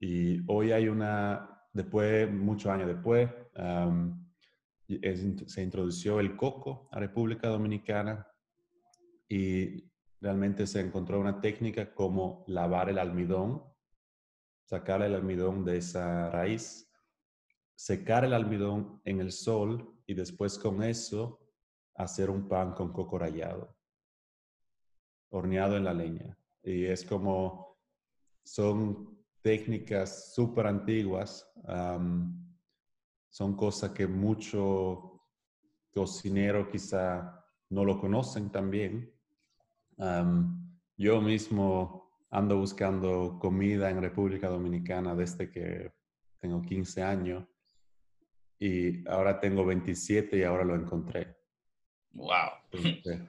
Y 0.00 0.42
hoy 0.50 0.72
hay 0.72 0.88
una, 0.88 1.62
después, 1.72 2.30
muchos 2.30 2.72
años 2.72 2.88
después, 2.88 3.30
se 5.46 5.62
introdució 5.62 6.18
el 6.18 6.36
coco 6.36 6.88
a 6.90 6.98
República 6.98 7.48
Dominicana 7.48 8.26
y 9.28 9.90
realmente 10.20 10.66
se 10.66 10.80
encontró 10.80 11.20
una 11.20 11.40
técnica 11.40 11.94
como 11.94 12.44
lavar 12.48 12.90
el 12.90 12.98
almidón, 12.98 13.62
sacar 14.64 15.02
el 15.02 15.14
almidón 15.14 15.64
de 15.64 15.78
esa 15.78 16.30
raíz, 16.30 16.85
secar 17.76 18.24
el 18.24 18.32
almidón 18.32 19.00
en 19.04 19.20
el 19.20 19.30
sol 19.30 19.94
y 20.06 20.14
después 20.14 20.58
con 20.58 20.82
eso 20.82 21.40
hacer 21.94 22.30
un 22.30 22.48
pan 22.48 22.72
con 22.72 22.92
coco 22.92 23.18
rallado, 23.18 23.76
horneado 25.30 25.76
en 25.76 25.84
la 25.84 25.94
leña. 25.94 26.38
Y 26.62 26.86
es 26.86 27.04
como, 27.04 27.78
son 28.42 29.18
técnicas 29.42 30.34
súper 30.34 30.66
antiguas, 30.66 31.48
son 33.28 33.56
cosas 33.56 33.90
que 33.92 34.06
mucho 34.06 35.22
cocinero 35.92 36.68
quizá 36.68 37.44
no 37.70 37.84
lo 37.84 38.00
conocen 38.00 38.50
también, 38.50 39.12
yo 40.96 41.20
mismo 41.20 42.10
ando 42.30 42.58
buscando 42.58 43.38
comida 43.38 43.90
en 43.90 44.00
República 44.00 44.48
Dominicana 44.48 45.14
desde 45.14 45.50
que 45.50 45.92
tengo 46.38 46.60
15 46.62 47.02
años 47.02 47.46
y 48.58 49.06
ahora 49.08 49.38
tengo 49.40 49.64
27 49.64 50.38
y 50.38 50.42
ahora 50.42 50.64
lo 50.64 50.74
encontré. 50.74 51.36
Wow. 52.12 52.50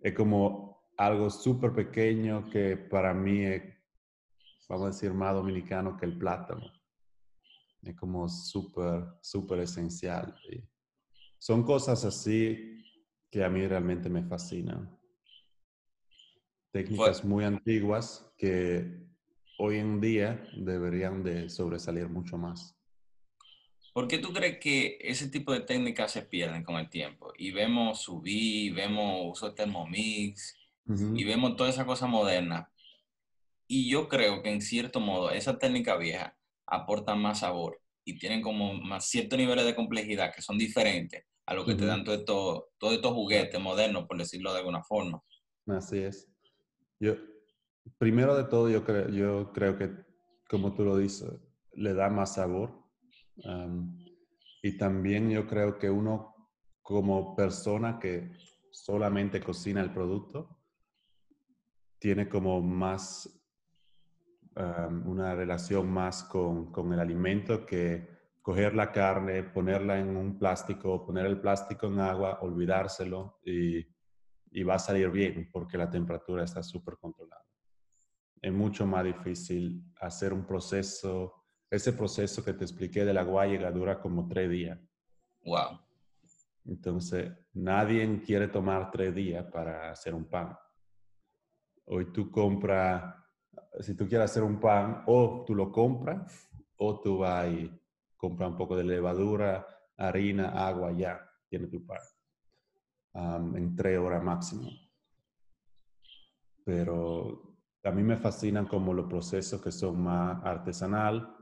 es 0.00 0.14
como 0.14 0.90
algo 0.96 1.30
súper 1.30 1.72
pequeño 1.72 2.48
que 2.50 2.76
para 2.76 3.12
mí 3.14 3.44
es, 3.44 3.62
vamos 4.68 4.84
a 4.84 4.90
decir, 4.90 5.12
más 5.12 5.34
dominicano 5.34 5.96
que 5.96 6.06
el 6.06 6.16
plátano. 6.16 6.72
Es 7.82 7.96
como 7.96 8.28
súper, 8.28 9.04
súper 9.20 9.60
esencial. 9.60 10.34
son 11.38 11.62
cosas 11.62 12.04
así 12.04 12.82
que 13.30 13.44
a 13.44 13.48
mí 13.48 13.66
realmente 13.66 14.08
me 14.08 14.24
fascinan 14.24 14.98
técnicas 16.70 17.24
muy 17.24 17.44
antiguas 17.44 18.32
que 18.36 19.06
hoy 19.58 19.78
en 19.78 20.00
día 20.00 20.42
deberían 20.56 21.22
de 21.22 21.48
sobresalir 21.48 22.08
mucho 22.08 22.36
más. 22.36 22.77
¿Por 23.98 24.06
qué 24.06 24.18
tú 24.18 24.32
crees 24.32 24.60
que 24.60 24.96
ese 25.00 25.28
tipo 25.28 25.52
de 25.52 25.58
técnicas 25.58 26.12
se 26.12 26.22
pierden 26.22 26.62
con 26.62 26.76
el 26.76 26.88
tiempo? 26.88 27.32
Y 27.36 27.50
vemos 27.50 28.00
subir, 28.00 28.72
vemos 28.72 29.22
uso 29.32 29.48
de 29.48 29.56
Thermomix, 29.56 30.56
y 30.86 31.24
vemos 31.24 31.56
toda 31.56 31.68
esa 31.68 31.84
cosa 31.84 32.06
moderna. 32.06 32.70
Y 33.66 33.90
yo 33.90 34.08
creo 34.08 34.40
que 34.40 34.52
en 34.52 34.62
cierto 34.62 35.00
modo 35.00 35.32
esa 35.32 35.58
técnica 35.58 35.96
vieja 35.96 36.38
aporta 36.64 37.16
más 37.16 37.40
sabor 37.40 37.80
y 38.04 38.16
tienen 38.20 38.40
como 38.40 38.72
más 38.74 39.06
ciertos 39.06 39.36
niveles 39.36 39.64
de 39.64 39.74
complejidad 39.74 40.32
que 40.32 40.42
son 40.42 40.58
diferentes 40.58 41.24
a 41.44 41.54
lo 41.54 41.66
que 41.66 41.74
te 41.74 41.84
dan 41.84 42.04
todos 42.04 42.20
estos 42.20 42.66
todo 42.78 42.92
estos 42.92 43.12
juguetes 43.12 43.60
modernos, 43.60 44.06
por 44.06 44.16
decirlo 44.16 44.52
de 44.52 44.60
alguna 44.60 44.84
forma. 44.84 45.20
Así 45.66 45.98
es. 45.98 46.30
Yo, 47.00 47.16
primero 47.98 48.36
de 48.36 48.44
todo, 48.44 48.70
yo 48.70 48.84
creo, 48.84 49.08
yo 49.08 49.52
creo 49.52 49.76
que, 49.76 49.90
como 50.48 50.72
tú 50.72 50.84
lo 50.84 50.96
dices, 50.96 51.32
le 51.72 51.94
da 51.94 52.08
más 52.10 52.34
sabor. 52.34 52.77
Y 54.62 54.76
también 54.76 55.30
yo 55.30 55.46
creo 55.46 55.78
que 55.78 55.90
uno, 55.90 56.34
como 56.82 57.34
persona 57.36 57.98
que 57.98 58.32
solamente 58.70 59.40
cocina 59.40 59.80
el 59.80 59.92
producto, 59.92 60.60
tiene 61.98 62.28
como 62.28 62.60
más, 62.60 63.28
una 65.04 65.34
relación 65.34 65.90
más 65.90 66.24
con, 66.24 66.72
con 66.72 66.92
el 66.92 67.00
alimento 67.00 67.64
que 67.64 68.08
coger 68.42 68.74
la 68.74 68.90
carne, 68.90 69.42
ponerla 69.42 69.98
en 69.98 70.16
un 70.16 70.38
plástico, 70.38 71.04
poner 71.04 71.26
el 71.26 71.40
plástico 71.40 71.86
en 71.86 72.00
agua, 72.00 72.38
olvidárselo 72.40 73.40
y 73.44 73.86
y 74.50 74.62
va 74.62 74.74
a 74.74 74.78
salir 74.78 75.10
bien 75.10 75.48
porque 75.52 75.78
la 75.78 75.90
temperatura 75.90 76.44
está 76.44 76.62
súper 76.62 76.96
controlada. 76.96 77.44
Es 78.40 78.52
mucho 78.52 78.86
más 78.86 79.04
difícil 79.04 79.84
hacer 80.00 80.32
un 80.32 80.46
proceso, 80.46 81.47
ese 81.70 81.92
proceso 81.92 82.44
que 82.44 82.52
te 82.52 82.64
expliqué 82.64 83.04
de 83.04 83.12
la 83.12 83.22
guayega 83.22 83.70
dura 83.70 84.00
como 84.00 84.26
tres 84.26 84.50
días. 84.50 84.78
Wow. 85.44 85.80
Entonces, 86.64 87.32
nadie 87.54 88.22
quiere 88.22 88.48
tomar 88.48 88.90
tres 88.90 89.14
días 89.14 89.44
para 89.50 89.90
hacer 89.90 90.14
un 90.14 90.24
pan. 90.28 90.56
Hoy 91.86 92.12
tú 92.12 92.30
compras, 92.30 93.14
si 93.80 93.94
tú 93.94 94.06
quieres 94.06 94.30
hacer 94.30 94.42
un 94.42 94.60
pan, 94.60 95.02
o 95.06 95.44
tú 95.46 95.54
lo 95.54 95.72
compras, 95.72 96.48
o 96.76 97.00
tú 97.00 97.18
vas 97.18 97.48
y 97.48 97.70
compras 98.16 98.50
un 98.50 98.56
poco 98.56 98.76
de 98.76 98.84
levadura, 98.84 99.66
harina, 99.96 100.66
agua, 100.66 100.92
ya, 100.92 101.20
tiene 101.48 101.66
tu 101.68 101.84
pan 101.86 102.00
en 103.54 103.74
tres 103.74 103.98
horas 103.98 104.22
máximo. 104.22 104.70
Pero 106.64 107.56
a 107.82 107.90
mí 107.90 108.02
me 108.02 108.16
fascinan 108.16 108.66
como 108.66 108.92
los 108.92 109.06
procesos 109.06 109.62
que 109.62 109.72
son 109.72 110.00
más 110.02 110.44
artesanal 110.44 111.34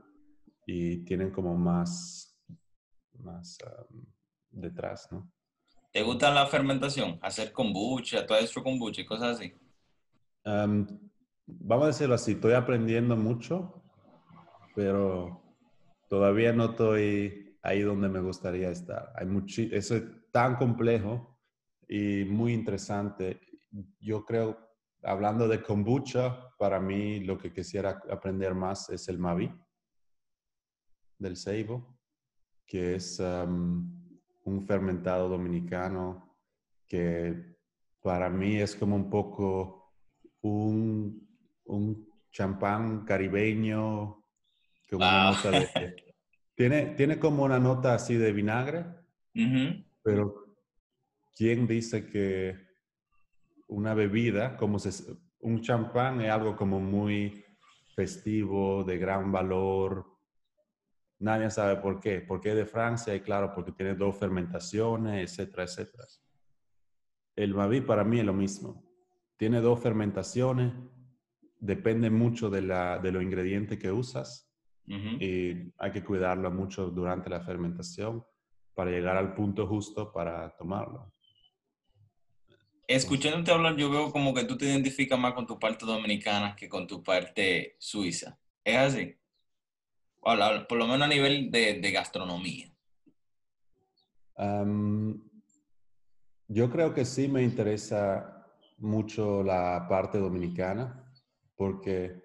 y 0.67 0.97
tienen 1.05 1.31
como 1.31 1.55
más, 1.55 2.37
más 3.13 3.57
detrás, 4.49 5.07
¿no? 5.11 5.31
¿Te 5.93 6.03
gusta 6.03 6.29
la 6.29 6.45
fermentación? 6.45 7.17
Hacer 7.21 7.53
kombucha, 7.53 8.27
todo 8.27 8.37
eso 8.37 8.61
kombucha 8.61 9.01
y 9.01 9.05
cosas 9.05 9.39
así. 9.39 9.53
vamos 10.43 11.83
a 11.83 11.87
decirlo 11.87 12.15
así, 12.15 12.33
estoy 12.33 12.53
aprendiendo 12.53 13.15
mucho, 13.15 13.81
pero 14.75 15.41
todavía 16.09 16.51
no 16.51 16.71
estoy 16.71 17.57
ahí 17.63 17.81
donde 17.81 18.09
me 18.09 18.19
gustaría 18.19 18.69
estar. 18.69 19.13
Hay 19.15 19.25
mucho, 19.25 19.61
eso 19.71 19.95
es 19.95 20.03
tan 20.31 20.57
complejo 20.57 21.39
y 21.87 22.25
muy 22.25 22.53
interesante. 22.53 23.39
Yo 24.01 24.25
creo, 24.25 24.57
hablando 25.01 25.47
de 25.47 25.63
kombucha, 25.63 26.49
para 26.59 26.81
mí 26.81 27.21
lo 27.21 27.37
que 27.37 27.53
quisiera 27.53 28.01
aprender 28.11 28.53
más 28.53 28.89
es 28.89 29.07
el 29.07 29.17
Mavi 29.17 29.49
del 31.17 31.35
Seibo, 31.35 31.97
que 32.65 32.95
es 32.95 33.19
un 33.19 34.65
fermentado 34.65 35.29
dominicano 35.29 36.35
que 36.87 37.57
para 38.01 38.29
mí 38.29 38.57
es 38.57 38.75
como 38.75 38.95
un 38.95 39.09
poco 39.09 39.93
un, 40.41 41.27
un 41.65 42.09
champán 42.31 43.03
caribeño, 43.05 44.23
tiene, 46.55 46.85
tiene 46.95 47.19
como 47.19 47.43
una 47.43 47.59
nota 47.59 47.93
así 47.93 48.15
de 48.15 48.31
vinagre, 48.31 48.85
pero 50.01 50.55
¿quién 51.35 51.67
dice 51.67 52.07
que 52.07 52.55
una 53.67 53.93
bebida, 53.93 54.55
como 54.55 54.79
se, 54.79 55.17
un 55.41 55.61
champán 55.61 56.21
es 56.21 56.31
algo 56.31 56.55
como 56.55 56.79
muy 56.79 57.43
festivo, 57.95 58.83
de 58.83 58.97
gran 58.97 59.31
valor, 59.31 60.16
Nadie 61.19 61.49
sabe 61.49 61.77
por 61.77 61.99
qué. 61.99 62.21
¿Por 62.21 62.39
qué 62.41 62.53
de 62.53 62.65
Francia? 62.65 63.15
Y 63.15 63.21
claro, 63.21 63.51
porque 63.53 63.71
tiene 63.71 63.95
dos 63.95 64.17
fermentaciones, 64.17 65.31
etcétera, 65.31 65.63
etcétera. 65.63 66.05
El 67.35 67.53
Mavi 67.53 67.81
para 67.81 68.03
mí 68.03 68.19
es 68.19 68.25
lo 68.25 68.33
mismo. 68.33 68.83
Tiene 69.37 69.61
dos 69.61 69.79
fermentaciones, 69.79 70.73
depende 71.59 72.09
mucho 72.09 72.49
de, 72.49 72.61
la, 72.61 72.99
de 72.99 73.11
los 73.11 73.21
ingredientes 73.21 73.77
que 73.77 73.91
usas 73.91 74.47
y 74.87 75.73
hay 75.77 75.91
que 75.91 76.03
cuidarlo 76.03 76.49
mucho 76.49 76.89
durante 76.89 77.29
la 77.29 77.41
fermentación 77.41 78.23
para 78.73 78.89
llegar 78.89 79.17
al 79.17 79.33
punto 79.33 79.67
justo 79.67 80.13
para 80.13 80.55
tomarlo. 80.55 81.11
Escuchándote 82.87 83.51
hablar, 83.51 83.75
yo 83.75 83.89
veo 83.89 84.11
como 84.13 84.33
que 84.33 84.45
tú 84.45 84.57
te 84.57 84.65
identificas 84.65 85.19
más 85.19 85.33
con 85.33 85.45
tu 85.45 85.59
parte 85.59 85.85
dominicana 85.85 86.55
que 86.55 86.69
con 86.69 86.87
tu 86.87 87.03
parte 87.03 87.75
suiza. 87.79 88.39
¿Es 88.63 88.77
así? 88.77 89.16
Por 90.21 90.77
lo 90.77 90.87
menos 90.87 91.03
a 91.03 91.07
nivel 91.07 91.51
de, 91.51 91.91
gastronomía. 91.91 92.69
yo 96.47 96.69
creo 96.69 96.93
que 96.93 97.05
sí 97.05 97.27
me 97.27 97.43
interesa 97.43 98.45
mucho 98.77 99.43
la 99.43 99.85
parte 99.87 100.17
dominicana, 100.17 101.03
porque 101.55 102.23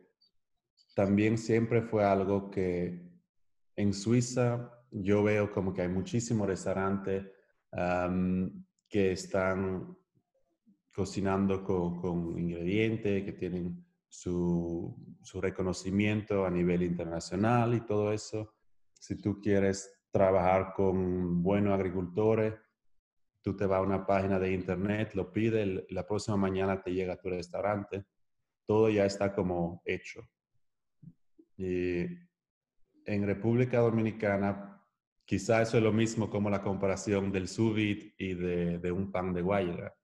también 0.95 1.39
siempre 1.39 1.83
fue 1.83 2.05
algo 2.05 2.51
que 2.51 3.01
en 3.77 3.95
Suiza 3.95 4.71
yo 4.91 5.23
veo 5.23 5.51
como 5.51 5.73
que 5.73 5.83
hay 5.83 5.89
muchísimos 5.89 6.47
restaurantes 6.47 7.25
que 8.89 9.13
están 9.13 9.97
cocinando 10.95 11.65
con, 11.65 11.99
con 12.01 12.39
ingredientes, 12.39 13.25
que 13.25 13.33
tienen 13.33 13.83
su, 14.09 14.95
reconocimiento 15.41 16.45
a 16.45 16.51
nivel 16.51 16.83
internacional 16.83 17.75
y 17.75 17.81
todo 17.81 18.13
eso. 18.13 18.55
Si 18.93 19.21
tú 19.21 19.41
quieres 19.41 20.03
trabajar 20.11 20.73
con 20.75 21.43
buenos 21.43 21.75
agricultores, 21.75 22.55
tú 23.43 23.57
te 23.57 23.67
vas 23.67 23.79
a 23.79 23.83
una 23.83 24.07
página 24.07 24.39
de 24.39 24.53
internet, 24.53 25.15
lo 25.15 25.33
pides, 25.33 25.85
la 25.91 26.07
próxima 26.07 26.37
mañana 26.37 26.83
te 26.83 26.93
llega 26.93 27.15
a 27.15 27.21
tu 27.21 27.29
restaurante, 27.29 28.05
todo 28.67 28.89
ya 28.89 29.05
está 29.05 29.35
como 29.35 29.83
hecho. 29.85 30.29
Y 31.57 32.05
en 33.05 33.27
República 33.27 33.81
Dominicana, 33.81 34.81
quizá 35.25 35.63
eso 35.63 35.77
es 35.77 35.83
lo 35.83 35.93
mismo 35.93 36.31
como 36.31 36.51
la 36.51 36.63
comparación 36.63 37.33
del 37.33 37.49
sous 37.49 37.79
y 37.79 38.35
de, 38.35 38.93
un 38.93 39.11
pan 39.11 39.33
de 39.33 39.43
guayra. 39.43 39.95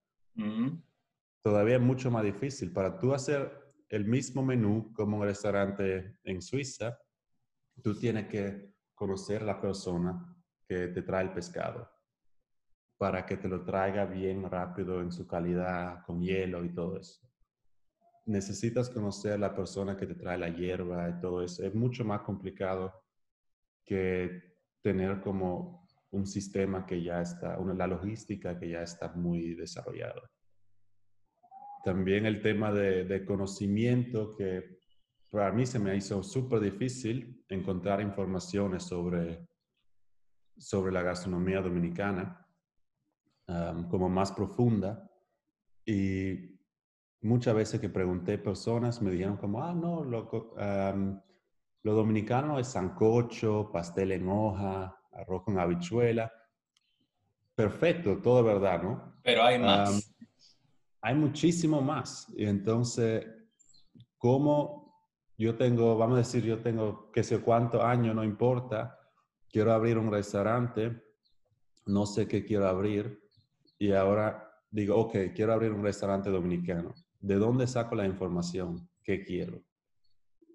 Todavía 1.41 1.75
es 1.75 1.81
mucho 1.81 2.11
más 2.11 2.23
difícil. 2.23 2.71
Para 2.71 2.99
tú 2.99 3.13
hacer 3.13 3.68
el 3.89 4.05
mismo 4.05 4.43
menú 4.43 4.93
como 4.93 5.17
un 5.17 5.23
restaurante 5.23 6.17
en 6.23 6.41
Suiza, 6.41 6.97
tú 7.81 7.97
tienes 7.97 8.27
que 8.27 8.73
conocer 8.93 9.41
la 9.41 9.59
persona 9.59 10.35
que 10.67 10.89
te 10.89 11.01
trae 11.01 11.23
el 11.23 11.33
pescado 11.33 11.89
para 12.97 13.25
que 13.25 13.37
te 13.37 13.47
lo 13.47 13.63
traiga 13.63 14.05
bien 14.05 14.43
rápido 14.49 15.01
en 15.01 15.11
su 15.11 15.25
calidad, 15.25 16.03
con 16.05 16.21
hielo 16.21 16.63
y 16.65 16.73
todo 16.73 16.99
eso. 16.99 17.21
Necesitas 18.25 18.89
conocer 18.89 19.39
la 19.39 19.55
persona 19.55 19.97
que 19.97 20.05
te 20.05 20.15
trae 20.15 20.37
la 20.37 20.49
hierba 20.49 21.09
y 21.09 21.19
todo 21.19 21.41
eso. 21.41 21.65
Es 21.65 21.73
mucho 21.73 22.03
más 22.03 22.21
complicado 22.21 22.93
que 23.85 24.57
tener 24.81 25.21
como 25.21 25.87
un 26.11 26.27
sistema 26.27 26.85
que 26.85 27.01
ya 27.01 27.21
está, 27.21 27.57
una, 27.57 27.73
la 27.73 27.87
logística 27.87 28.59
que 28.59 28.69
ya 28.69 28.83
está 28.83 29.13
muy 29.13 29.55
desarrollada 29.55 30.29
también 31.83 32.25
el 32.25 32.41
tema 32.41 32.71
de, 32.71 33.25
conocimiento 33.25 34.35
que 34.35 34.79
para 35.29 35.51
mí 35.51 35.65
se 35.65 35.79
me 35.79 35.95
hizo 35.95 36.23
súper 36.23 36.59
difícil 36.59 37.43
encontrar 37.49 38.01
informaciones 38.01 38.83
sobre, 38.83 39.47
sobre 40.57 40.91
la 40.91 41.03
gastronomía 41.03 41.61
dominicana 41.61 42.45
como 43.89 44.09
más 44.09 44.31
profunda. 44.31 45.09
Y 45.85 46.59
muchas 47.21 47.55
veces 47.55 47.79
que 47.79 47.89
pregunté 47.89 48.37
personas 48.37 49.01
me 49.01 49.11
dijeron 49.11 49.37
como, 49.37 49.63
ah, 49.63 49.73
no, 49.73 50.03
lo, 50.03 50.29
lo 51.83 51.93
dominicano 51.93 52.59
es 52.59 52.67
sancocho, 52.67 53.71
pastel 53.71 54.11
en 54.11 54.27
hoja, 54.27 54.95
arroz 55.11 55.43
con 55.43 55.57
habichuela. 55.57 56.31
Perfecto, 57.55 58.17
todo 58.17 58.43
verdad, 58.43 58.83
¿no? 58.83 59.19
Pero 59.23 59.43
hay 59.43 59.59
más 59.59 60.15
hay 61.01 61.15
muchísimo 61.15 61.81
más. 61.81 62.27
Y 62.35 62.45
entonces, 62.45 63.25
como 64.17 64.89
yo 65.37 65.55
tengo, 65.55 65.97
vamos 65.97 66.15
a 66.15 66.19
decir, 66.19 66.43
yo 66.43 66.61
tengo 66.61 67.11
que 67.11 67.23
sé 67.23 67.39
cuántos 67.39 67.83
años, 67.83 68.15
no 68.15 68.23
importa, 68.23 68.99
quiero 69.49 69.73
abrir 69.73 69.97
un 69.97 70.11
restaurante, 70.11 71.01
no 71.85 72.05
sé 72.05 72.27
qué 72.27 72.43
quiero 72.45 72.67
abrir, 72.67 73.19
y 73.77 73.93
ahora 73.93 74.51
digo, 74.69 74.97
ok, 74.97 75.33
quiero 75.33 75.53
abrir 75.53 75.71
un 75.71 75.83
restaurante 75.83 76.29
dominicano. 76.29 76.93
¿De 77.19 77.35
dónde 77.35 77.67
saco 77.67 77.95
la 77.95 78.05
información? 78.05 78.89
¿Qué 79.01 79.23
quiero? 79.23 79.63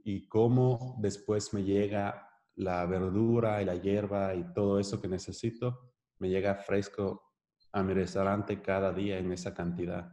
Y 0.05 0.29
cómo 0.29 0.97
después 0.99 1.53
me 1.55 1.65
llega 1.65 2.29
la 2.57 2.85
verdura 2.87 3.63
y 3.63 3.65
la 3.65 3.75
hierba 3.75 4.35
y 4.35 4.53
todo 4.53 4.79
eso 4.79 5.01
que 5.01 5.09
necesito, 5.09 5.93
me 6.19 6.29
llega 6.29 6.55
fresco 6.55 7.33
a 7.73 7.83
mi 7.83 7.95
restaurante 7.95 8.63
cada 8.63 8.93
día 8.93 9.19
en 9.19 9.33
esa 9.33 9.53
cantidad. 9.53 10.13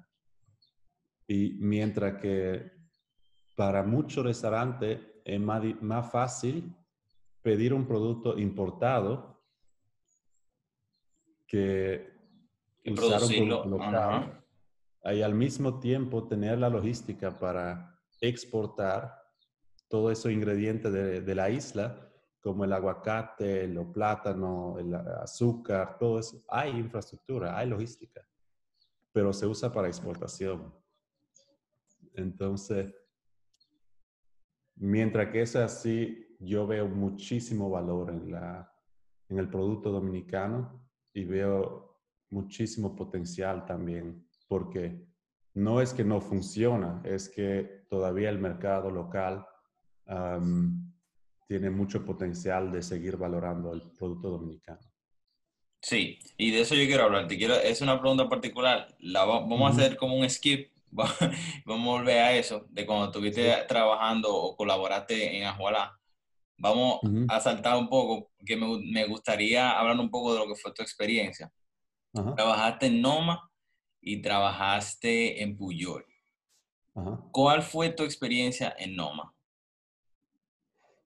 Y 1.27 1.57
mientras 1.59 2.19
que 2.21 2.71
para 3.55 3.83
muchos 3.83 4.25
restaurantes 4.25 4.99
es 5.23 5.39
más, 5.39 5.63
más 5.81 6.11
fácil 6.11 6.75
pedir 7.41 7.73
un 7.73 7.85
producto 7.85 8.37
importado 8.37 9.39
que 11.47 12.11
usar 12.85 13.21
un 13.23 13.29
producto 13.29 13.69
local. 13.69 14.43
Y 15.03 15.21
al 15.21 15.33
mismo 15.33 15.79
tiempo 15.79 16.27
tener 16.27 16.59
la 16.59 16.69
logística 16.69 17.37
para 17.37 17.99
exportar 18.19 19.19
todos 19.87 20.11
esos 20.11 20.31
ingredientes 20.31 20.93
de, 20.93 21.21
de 21.21 21.35
la 21.35 21.49
isla, 21.49 22.09
como 22.39 22.65
el 22.65 22.73
aguacate, 22.73 23.67
los 23.67 23.87
plátanos, 23.87 24.79
el 24.79 24.93
azúcar, 24.95 25.97
todo 25.99 26.19
eso. 26.19 26.43
Hay 26.47 26.71
infraestructura, 26.71 27.57
hay 27.57 27.67
logística, 27.67 28.25
pero 29.11 29.33
se 29.33 29.45
usa 29.45 29.71
para 29.71 29.87
exportación. 29.87 30.73
Entonces, 32.15 32.93
mientras 34.75 35.29
que 35.31 35.41
es 35.41 35.55
así, 35.55 36.35
yo 36.39 36.67
veo 36.67 36.87
muchísimo 36.87 37.69
valor 37.69 38.09
en, 38.09 38.31
la, 38.31 38.71
en 39.29 39.39
el 39.39 39.49
producto 39.49 39.91
dominicano 39.91 40.87
y 41.13 41.25
veo 41.25 41.99
muchísimo 42.29 42.95
potencial 42.95 43.65
también, 43.65 44.27
porque 44.47 45.05
no 45.53 45.81
es 45.81 45.93
que 45.93 46.03
no 46.03 46.21
funciona, 46.21 47.01
es 47.03 47.29
que 47.29 47.85
todavía 47.89 48.29
el 48.29 48.39
mercado 48.39 48.89
local 48.89 49.45
tiene 51.47 51.69
mucho 51.69 52.05
potencial 52.05 52.71
de 52.71 52.81
seguir 52.81 53.17
valorando 53.17 53.73
el 53.73 53.81
producto 53.97 54.29
dominicano. 54.29 54.79
Sí, 55.81 56.19
y 56.37 56.51
de 56.51 56.61
eso 56.61 56.75
yo 56.75 56.85
quiero 56.85 57.03
hablar. 57.05 57.27
Te 57.27 57.37
quiero, 57.37 57.55
es 57.55 57.81
una 57.81 57.99
pregunta 57.99 58.29
particular. 58.29 58.95
La, 58.99 59.25
vamos 59.25 59.61
a 59.61 59.73
hacer 59.73 59.97
como 59.97 60.15
un 60.15 60.29
skip 60.29 60.69
vamos 60.91 61.17
a 61.67 61.73
volver 61.75 62.19
a 62.19 62.33
eso, 62.35 62.65
de 62.69 62.85
cuando 62.85 63.05
estuviste 63.05 63.55
trabajando 63.67 64.33
o 64.33 64.55
colaboraste 64.55 65.37
en 65.37 65.45
Ajualá. 65.45 65.97
Vamos 66.57 66.99
a 67.27 67.39
saltar 67.39 67.77
un 67.77 67.89
poco, 67.89 68.31
que 68.45 68.55
me, 68.55 68.67
me, 68.91 69.07
gustaría 69.07 69.71
hablar 69.71 69.99
un 69.99 70.11
poco 70.11 70.33
de 70.33 70.39
lo 70.39 70.47
que 70.47 70.55
fue 70.55 70.71
tu 70.73 70.83
experiencia. 70.83 71.51
trabajaste 72.13 72.85
en 72.85 73.01
Noma 73.01 73.49
y 73.99 74.21
trabajaste 74.21 75.41
en 75.41 75.57
Puyol. 75.57 76.05
¿Cuál 77.31 77.63
fue 77.63 77.89
tu 77.89 78.03
experiencia 78.03 78.75
en 78.77 78.95
Noma? 78.95 79.33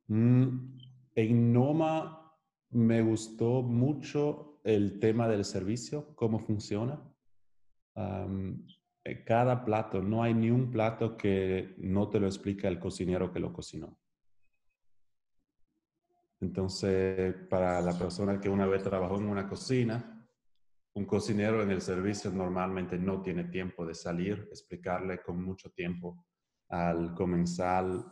Mm, 0.08 0.78
en 1.15 1.54
Noma 1.54 2.34
me 2.69 3.02
gustó 3.02 3.62
mucho 3.62 4.60
el 4.63 5.00
tema 5.00 5.28
del 5.28 5.45
servicio, 5.45 6.13
cómo 6.15 6.39
funciona. 6.39 7.02
Cada 9.26 9.63
plato, 9.63 10.02
no 10.02 10.24
hay 10.24 10.34
ni 10.34 10.50
un 10.50 10.72
plato 10.72 11.15
que 11.15 11.76
no 11.78 12.10
te 12.10 12.20
lo 12.20 12.26
explica 12.26 12.68
el 12.68 12.80
cocinero 12.80 13.32
que 13.32 13.39
lo 13.39 13.54
cocinó. 13.54 14.00
Entonces, 16.41 17.36
para 17.50 17.80
la 17.82 17.98
persona 17.98 18.41
que 18.41 18.50
una 18.50 18.65
vez 18.65 18.84
trabajó 18.84 19.18
en 19.18 19.28
una 19.28 19.48
cocina, 19.48 20.28
un 20.94 21.06
cocinero 21.06 21.62
en 21.62 21.72
el 21.72 21.82
servicio 21.82 22.32
normalmente 22.32 22.98
no 22.98 23.22
tiene 23.22 23.46
tiempo 23.46 23.86
de 23.86 23.94
salir, 23.94 24.48
explicarle 24.50 25.22
con 25.22 25.44
mucho 25.44 25.70
tiempo 25.72 26.26
al 26.70 27.13
comensal 27.13 28.12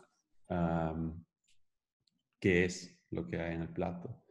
qué 2.38 2.64
es 2.64 3.04
lo 3.10 3.26
que 3.26 3.40
hay 3.40 3.54
en 3.54 3.62
el 3.62 3.72
plato. 3.72 4.22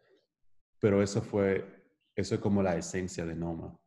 Pero 0.79 1.01
eso 1.01 1.21
fue, 1.21 1.83
eso 2.15 2.35
es 2.35 2.41
como 2.41 2.61
la 2.61 2.75
esencia 2.75 3.25
de 3.25 3.35
Noma. 3.35 3.77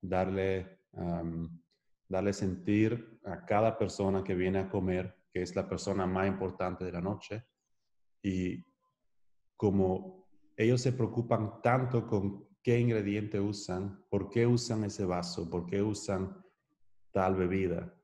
Darle, 0.00 0.80
darle 2.08 2.32
sentir 2.32 3.20
a 3.24 3.44
cada 3.44 3.76
persona 3.76 4.24
que 4.24 4.34
viene 4.34 4.58
a 4.58 4.68
comer 4.68 5.18
que 5.32 5.42
es 5.42 5.54
la 5.54 5.68
persona 5.68 6.06
más 6.06 6.26
importante 6.26 6.84
de 6.84 6.92
la 6.92 7.00
noche 7.00 7.44
y 8.22 8.64
como 9.56 10.26
ellos 10.56 10.80
se 10.80 10.92
preocupan 10.92 11.60
tanto 11.62 12.06
con 12.06 12.48
qué 12.62 12.80
ingrediente 12.80 13.40
usan, 13.40 14.04
por 14.08 14.28
qué 14.28 14.46
usan 14.46 14.84
ese 14.84 15.04
vaso, 15.04 15.48
por 15.48 15.66
qué 15.66 15.82
usan 15.82 16.44
tal 17.12 17.36
bebida. 17.36 17.94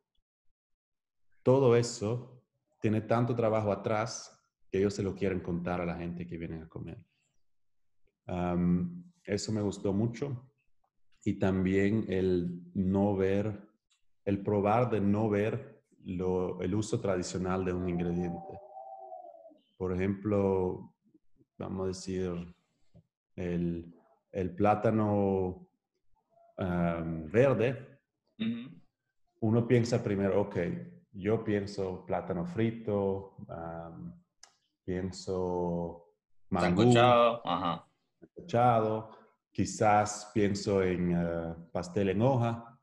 Todo 1.42 1.76
eso 1.76 2.42
tiene 2.80 3.00
tanto 3.00 3.34
trabajo 3.34 3.72
atrás 3.72 4.30
que 4.70 4.78
ellos 4.78 4.94
se 4.94 5.02
lo 5.02 5.14
quieren 5.14 5.40
contar 5.40 5.80
a 5.80 5.86
la 5.86 5.96
gente 5.96 6.26
que 6.26 6.36
viene 6.36 6.62
a 6.62 6.68
comer. 6.68 7.04
eso 9.24 9.52
me 9.52 9.62
gustó 9.62 9.92
mucho. 9.92 10.50
Y 11.24 11.38
también 11.38 12.04
el 12.08 12.60
no 12.74 13.16
ver, 13.16 13.63
el 14.24 14.42
probar 14.42 14.90
de 14.90 15.00
no 15.00 15.28
ver 15.28 15.82
el 16.04 16.74
uso 16.74 17.00
tradicional 17.00 17.64
de 17.64 17.72
un 17.72 17.88
ingrediente. 17.88 18.60
Por 19.76 19.92
ejemplo, 19.92 20.94
vamos 21.58 21.84
a 21.84 21.88
decir, 21.88 22.54
el, 23.36 23.94
el 24.32 24.54
plátano 24.54 25.66
verde, 26.56 28.00
uno 29.40 29.66
piensa 29.66 30.02
primero, 30.02 30.42
ok, 30.42 30.56
yo 31.12 31.44
pienso 31.44 32.04
plátano 32.06 32.44
frito, 32.44 33.36
pienso 34.84 36.14
mangú, 36.50 36.92
ajá. 36.96 37.86
quizás 39.52 40.30
pienso 40.34 40.82
en 40.82 41.12
eh, 41.12 41.54
pastel 41.72 42.10
en 42.10 42.22
hoja, 42.22 42.73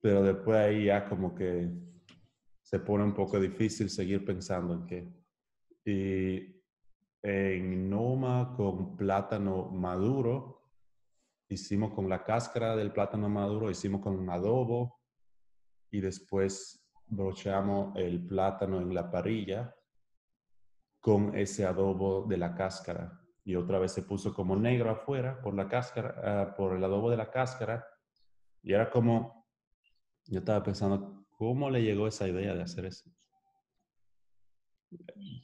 pero 0.00 0.22
después 0.22 0.58
ahí 0.58 0.84
ya 0.86 1.08
como 1.08 1.34
que 1.34 1.70
se 2.62 2.80
pone 2.80 3.04
un 3.04 3.14
poco 3.14 3.38
difícil 3.38 3.88
seguir 3.88 4.24
pensando 4.24 4.74
en 4.74 4.86
qué. 4.86 5.12
Y 5.84 6.56
en 7.22 7.88
Noma 7.88 8.54
con 8.56 8.96
plátano 8.96 9.70
maduro, 9.70 10.62
hicimos 11.48 11.92
con 11.92 12.08
la 12.08 12.24
cáscara 12.24 12.76
del 12.76 12.92
plátano 12.92 13.28
maduro, 13.28 13.70
hicimos 13.70 14.00
con 14.00 14.18
un 14.18 14.30
adobo 14.30 15.00
y 15.90 16.00
después 16.00 16.86
brocheamos 17.06 17.96
el 17.96 18.26
plátano 18.26 18.80
en 18.80 18.94
la 18.94 19.10
parrilla 19.10 19.74
con 21.00 21.36
ese 21.36 21.64
adobo 21.64 22.26
de 22.26 22.36
la 22.36 22.54
cáscara. 22.54 23.20
Y 23.44 23.54
otra 23.54 23.78
vez 23.78 23.92
se 23.92 24.02
puso 24.02 24.34
como 24.34 24.56
negro 24.56 24.90
afuera 24.90 25.40
por 25.40 25.54
la 25.54 25.68
cáscara, 25.68 26.14
ah, 26.24 26.54
por 26.56 26.76
el 26.76 26.82
adobo 26.82 27.10
de 27.10 27.16
la 27.16 27.30
cáscara. 27.30 27.86
Y 28.60 28.72
era 28.72 28.90
como, 28.90 29.35
yo 30.26 30.38
estaba 30.38 30.62
pensando, 30.62 31.26
¿cómo 31.30 31.70
le 31.70 31.82
llegó 31.82 32.06
esa 32.06 32.28
idea 32.28 32.54
de 32.54 32.62
hacer 32.62 32.86
eso? 32.86 33.10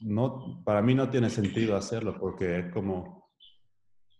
No, 0.01 0.61
para 0.63 0.81
mí 0.81 0.95
no 0.95 1.09
tiene 1.09 1.29
sentido 1.29 1.75
hacerlo 1.75 2.17
porque 2.19 2.59
es 2.59 2.73
como, 2.73 3.23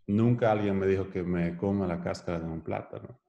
Nunca 0.08 0.52
alguien 0.52 0.78
me 0.78 0.88
dijo 0.88 1.10
que 1.10 1.24
me 1.24 1.56
coma 1.56 1.88
la 1.88 2.02
cáscara 2.02 2.40
de 2.40 2.46
un 2.46 2.62
plátano. 2.62 3.20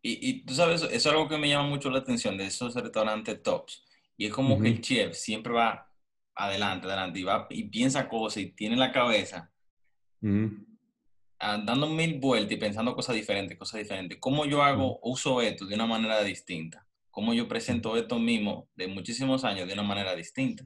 Y, 0.00 0.30
y 0.30 0.44
tú 0.44 0.54
sabes, 0.54 0.82
eso 0.82 0.90
es 0.90 1.06
algo 1.06 1.28
que 1.28 1.38
me 1.38 1.48
llama 1.48 1.68
mucho 1.68 1.90
la 1.90 1.98
atención 1.98 2.36
de 2.36 2.46
esos 2.46 2.74
restaurantes 2.74 3.42
tops. 3.42 3.84
Y 4.16 4.26
es 4.26 4.32
como 4.32 4.60
que 4.60 4.68
el 4.68 4.80
chef 4.80 5.14
siempre 5.14 5.52
va 5.52 5.88
adelante, 6.34 6.86
adelante, 6.86 7.18
y, 7.18 7.24
va, 7.24 7.46
y 7.50 7.64
piensa 7.64 8.08
cosas 8.08 8.42
y 8.42 8.52
tiene 8.52 8.76
la 8.76 8.92
cabeza 8.92 9.52
dando 11.42 11.88
mil 11.88 12.20
vueltas 12.20 12.52
y 12.52 12.56
pensando 12.56 12.94
cosas 12.94 13.16
diferentes, 13.16 13.58
cosas 13.58 13.80
diferentes. 13.80 14.18
¿Cómo 14.20 14.46
yo 14.46 14.62
hago, 14.62 14.98
uso 15.02 15.42
esto 15.42 15.66
de 15.66 15.74
una 15.74 15.86
manera 15.86 16.22
distinta? 16.22 16.86
¿Cómo 17.10 17.34
yo 17.34 17.48
presento 17.48 17.96
esto 17.96 18.18
mismo 18.18 18.68
de 18.74 18.86
muchísimos 18.86 19.44
años 19.44 19.66
de 19.66 19.74
una 19.74 19.82
manera 19.82 20.14
distinta? 20.14 20.64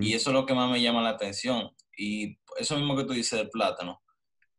Y 0.00 0.12
eso 0.12 0.30
es 0.30 0.34
lo 0.34 0.44
que 0.44 0.52
más 0.52 0.70
me 0.70 0.82
llama 0.82 1.00
la 1.00 1.08
atención. 1.08 1.70
Y 1.96 2.38
eso 2.58 2.76
mismo 2.76 2.94
que 2.94 3.04
tú 3.04 3.14
dices 3.14 3.38
del 3.38 3.48
plátano 3.48 4.02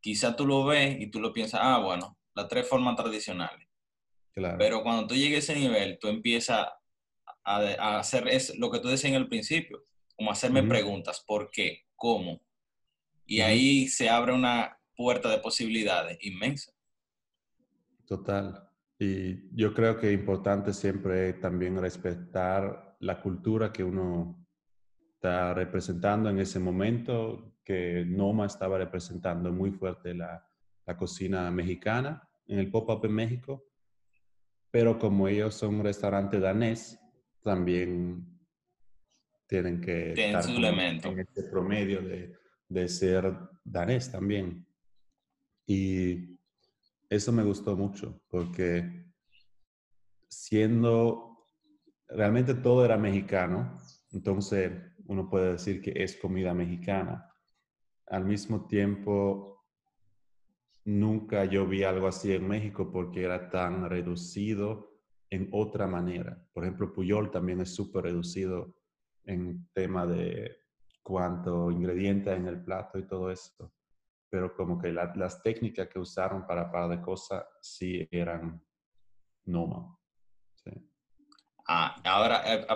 quizá 0.00 0.34
tú 0.34 0.46
lo 0.46 0.64
ves 0.64 0.96
y 0.98 1.08
tú 1.08 1.20
lo 1.20 1.32
piensas, 1.32 1.60
ah, 1.62 1.78
bueno, 1.78 2.18
las 2.34 2.48
tres 2.48 2.66
formas 2.66 2.96
tradicionales. 2.96 3.68
Claro. 4.32 4.56
Pero 4.58 4.82
cuando 4.82 5.06
tú 5.06 5.14
llegues 5.14 5.48
a 5.48 5.52
ese 5.52 5.60
nivel, 5.60 5.98
tú 6.00 6.08
empiezas 6.08 6.66
a, 7.44 7.98
hacer 7.98 8.28
es 8.28 8.56
lo 8.58 8.70
que 8.70 8.78
tú 8.78 8.88
decías 8.88 9.10
en 9.10 9.16
el 9.16 9.28
principio, 9.28 9.82
como 10.16 10.30
hacerme 10.30 10.62
preguntas, 10.62 11.22
¿por 11.26 11.50
qué? 11.50 11.86
¿Cómo? 11.96 12.40
Y 13.26 13.40
ahí 13.40 13.88
se 13.88 14.08
abre 14.08 14.32
una 14.32 14.79
puerta 15.00 15.30
de 15.30 15.38
posibilidades 15.38 16.18
inmensa. 16.20 16.72
Total. 18.06 18.68
Y 18.98 19.48
yo 19.56 19.72
creo 19.72 19.96
que 19.96 20.08
es 20.08 20.12
importante 20.12 20.74
siempre 20.74 21.32
también 21.32 21.80
respetar 21.80 22.98
la 23.00 23.18
cultura 23.22 23.72
que 23.72 23.82
uno 23.82 24.46
está 25.14 25.54
representando 25.54 26.28
en 26.28 26.38
ese 26.38 26.58
momento, 26.58 27.56
que 27.64 28.04
Noma 28.06 28.44
estaba 28.44 28.76
representando 28.76 29.50
muy 29.50 29.70
fuerte 29.70 30.12
la, 30.12 30.46
cocina 30.98 31.50
mexicana 31.52 32.28
en 32.48 32.58
el 32.58 32.70
pop-up 32.70 33.06
en 33.06 33.12
México, 33.12 33.64
pero 34.72 34.98
como 34.98 35.28
ellos 35.28 35.54
son 35.54 35.76
un 35.76 35.84
restaurante 35.84 36.40
danés, 36.40 37.00
también 37.42 38.26
tienen 39.46 39.80
que 39.80 40.12
estar 40.12 40.44
en 40.50 41.20
este 41.20 41.44
promedio 41.44 42.02
de, 42.02 42.34
de 42.68 42.88
ser 42.88 43.32
danés 43.64 44.10
también. 44.10 44.66
Y 45.72 46.36
eso 47.08 47.30
me 47.30 47.44
gustó 47.44 47.76
mucho, 47.76 48.20
porque 48.28 49.04
siendo, 50.28 51.46
realmente 52.08 52.54
todo 52.54 52.84
era 52.84 52.98
mexicano, 52.98 53.78
entonces 54.10 54.72
uno 55.04 55.30
puede 55.30 55.52
decir 55.52 55.80
que 55.80 55.92
es 55.94 56.16
comida 56.16 56.54
mexicana, 56.54 57.24
al 58.08 58.24
mismo 58.24 58.66
tiempo, 58.66 59.64
nunca 60.86 61.44
yo 61.44 61.68
vi 61.68 61.84
algo 61.84 62.08
así 62.08 62.32
en 62.32 62.48
México 62.48 62.90
porque 62.90 63.22
era 63.22 63.48
tan 63.48 63.88
reducido 63.88 64.98
en 65.30 65.50
otra 65.52 65.86
manera. 65.86 66.44
Por 66.52 66.64
ejemplo, 66.64 66.92
Puyol 66.92 67.30
también 67.30 67.60
es 67.60 67.72
súper 67.72 68.06
reducido 68.06 68.74
en 69.22 69.68
tema 69.72 70.04
de 70.04 70.50
cuánto 71.00 71.70
ingrediente 71.70 72.32
en 72.32 72.48
el 72.48 72.60
plato 72.60 72.98
y 72.98 73.06
todo 73.06 73.30
esto. 73.30 73.72
Pero 74.30 74.54
como 74.54 74.80
que 74.80 74.92
las 74.92 75.42
técnicas 75.42 75.88
que 75.88 75.98
usaron 75.98 76.46
para 76.46 76.70
par 76.70 76.88
de 76.88 77.02
cosas 77.02 77.44
sí 77.60 78.08
eran 78.10 78.62
normal. 79.44 79.96
Ah, 81.72 82.00
ahora, 82.04 82.42
eh, 82.52 82.66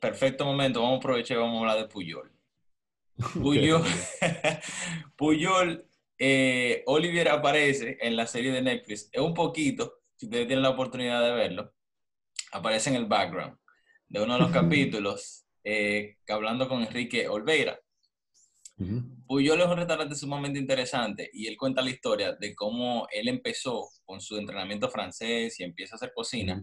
perfecto 0.00 0.44
momento, 0.44 0.80
vamos 0.80 0.96
a 0.96 0.98
aprovechar 0.98 1.36
y 1.36 1.40
vamos 1.40 1.56
a 1.56 1.60
hablar 1.60 1.78
de 1.78 1.88
Puyol. 1.88 2.32
Puyol, 3.42 3.82
Puyol 5.16 5.88
eh, 6.18 6.82
Olivier 6.86 7.28
aparece 7.30 7.98
en 8.00 8.14
la 8.14 8.26
serie 8.26 8.52
de 8.52 8.62
Netflix, 8.62 9.08
es 9.10 9.20
un 9.20 9.34
poquito, 9.34 10.02
si 10.16 10.26
ustedes 10.26 10.46
tienen 10.46 10.62
la 10.62 10.70
oportunidad 10.70 11.22
de 11.22 11.32
verlo, 11.32 11.74
aparece 12.52 12.90
en 12.90 12.96
el 12.96 13.06
background 13.06 13.56
de 14.08 14.22
uno 14.22 14.34
de 14.34 14.40
los 14.40 14.50
capítulos, 14.52 15.46
eh, 15.64 16.18
hablando 16.28 16.68
con 16.68 16.82
Enrique 16.82 17.28
Olveira. 17.28 17.80
Puyol 19.26 19.60
es 19.60 19.66
un 19.66 19.76
restaurante 19.76 20.14
sumamente 20.16 20.58
interesante 20.58 21.30
y 21.32 21.46
él 21.46 21.56
cuenta 21.56 21.80
la 21.80 21.90
historia 21.90 22.32
de 22.32 22.54
cómo 22.54 23.06
él 23.12 23.28
empezó 23.28 23.88
con 24.04 24.20
su 24.20 24.36
entrenamiento 24.36 24.90
francés 24.90 25.60
y 25.60 25.64
empieza 25.64 25.94
a 25.94 25.96
hacer 25.96 26.12
cocina 26.12 26.62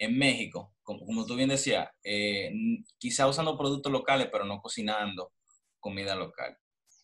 en 0.00 0.16
México, 0.16 0.74
como, 0.82 1.26
tú 1.26 1.34
bien 1.34 1.48
decías, 1.48 1.88
eh, 2.04 2.52
quizá 2.98 3.26
usando 3.26 3.58
productos 3.58 3.90
locales, 3.90 4.28
pero 4.30 4.44
no 4.44 4.60
cocinando 4.60 5.32
comida 5.80 6.14
local. 6.14 6.56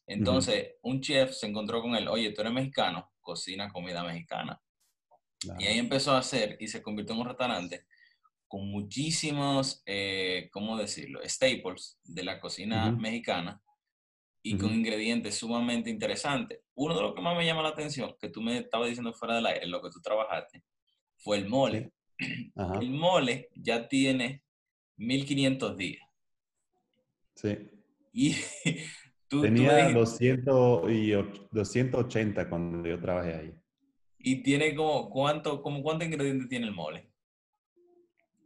Entonces, 0.06 0.74
un 0.82 1.00
chef 1.00 1.32
se 1.32 1.46
encontró 1.46 1.80
con 1.80 1.96
él, 1.96 2.06
oye, 2.08 2.30
tú 2.32 2.42
eres 2.42 2.52
mexicano, 2.52 3.10
cocina 3.20 3.72
comida 3.72 4.04
mexicana. 4.04 4.60
Y 5.58 5.64
ahí 5.64 5.78
empezó 5.78 6.12
a 6.12 6.18
hacer 6.18 6.56
y 6.60 6.68
se 6.68 6.82
convirtió 6.82 7.14
en 7.14 7.22
un 7.22 7.26
restaurante 7.26 7.86
con 8.46 8.68
muchísimos, 8.70 9.82
eh, 9.86 10.48
¿cómo 10.52 10.76
decirlo?, 10.76 11.20
staples 11.24 11.98
de 12.04 12.22
la 12.22 12.38
cocina 12.40 12.92
mexicana 12.92 13.63
y 14.46 14.58
con 14.58 14.74
ingredientes 14.74 15.36
sumamente 15.36 15.88
interesantes. 15.88 16.60
Uno 16.74 16.94
de 16.94 17.00
los 17.00 17.14
que 17.14 17.22
más 17.22 17.34
me 17.34 17.46
llama 17.46 17.62
la 17.62 17.70
atención, 17.70 18.14
que 18.20 18.28
tú 18.28 18.42
me 18.42 18.58
estabas 18.58 18.88
diciendo 18.88 19.14
fuera 19.14 19.36
del 19.36 19.46
aire, 19.46 19.66
lo 19.66 19.80
que 19.80 19.88
tú 19.88 20.02
trabajaste, 20.02 20.62
fue 21.16 21.38
el 21.38 21.48
mole. 21.48 21.92
El 22.18 22.90
mole 22.90 23.48
ya 23.54 23.88
tiene 23.88 24.44
1500 24.98 25.76
días. 25.78 26.06
Sí. 27.34 27.56
Y 28.12 28.36
tú, 29.28 29.40
Tenía 29.40 29.90
200 29.90 30.92
y 30.92 31.12
280 31.50 32.50
cuando 32.50 32.86
yo 32.86 33.00
trabajé 33.00 33.34
ahí. 33.34 33.54
¿Y 34.18 34.42
tiene 34.42 34.74
como 34.74 35.08
cuánto, 35.08 35.62
como 35.62 35.82
cuántos 35.82 36.06
ingredientes 36.06 36.50
tiene 36.50 36.66
el 36.66 36.74
mole? 36.74 37.10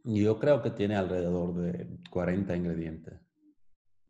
Yo 0.05 0.39
creo 0.39 0.61
que 0.61 0.71
tiene 0.71 0.95
alrededor 0.95 1.53
de 1.55 1.87
40 2.09 2.55
ingredientes. 2.55 3.19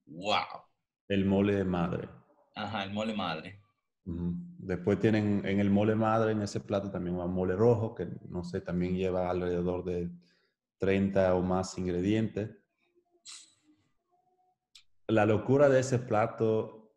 ¡Wow! 0.06 0.68
El 1.10 1.26
mole 1.26 1.56
de 1.56 1.65
madre. 1.65 2.08
Ajá, 2.56 2.84
el 2.84 2.93
mole 2.93 3.13
madre. 3.13 3.62
Después 4.06 5.00
tienen 5.00 5.45
en 5.45 5.60
el 5.60 5.69
mole 5.69 5.95
madre, 5.95 6.32
en 6.32 6.41
ese 6.41 6.60
plato 6.60 6.89
también 6.89 7.17
va 7.17 7.28
mole 7.28 7.56
rojo, 7.56 7.93
que 7.95 8.08
no 8.30 8.43
sé, 8.43 8.62
también 8.62 8.95
lleva 8.95 9.30
alrededor 9.30 9.84
de 9.84 10.10
30 10.78 11.36
o 11.36 11.41
más 11.41 11.78
ingredientes. 11.78 12.50
La 15.08 15.26
locura 15.26 15.69
de 15.69 15.80
ese 15.80 16.00
plato, 16.00 16.93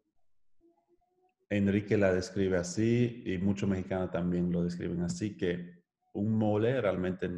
Enrique 1.49 1.97
la 1.97 2.13
describe 2.13 2.59
así 2.59 3.23
y 3.27 3.39
muchos 3.39 3.69
mexicanos 3.69 4.11
también 4.11 4.53
lo 4.53 4.63
describen 4.63 5.03
así, 5.03 5.37
que 5.37 5.83
un 6.13 6.37
mole 6.37 6.81
realmente 6.81 7.31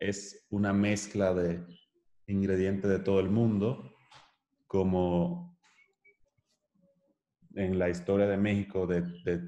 es 0.00 0.46
una 0.50 0.72
mezcla 0.72 1.34
de 1.34 1.64
ingredientes 2.26 2.90
de 2.90 2.98
todo 2.98 3.20
el 3.20 3.30
mundo, 3.30 3.94
como 4.66 5.47
en 7.58 7.78
la 7.78 7.88
historia 7.88 8.26
de 8.26 8.36
México, 8.36 8.86
de, 8.86 9.02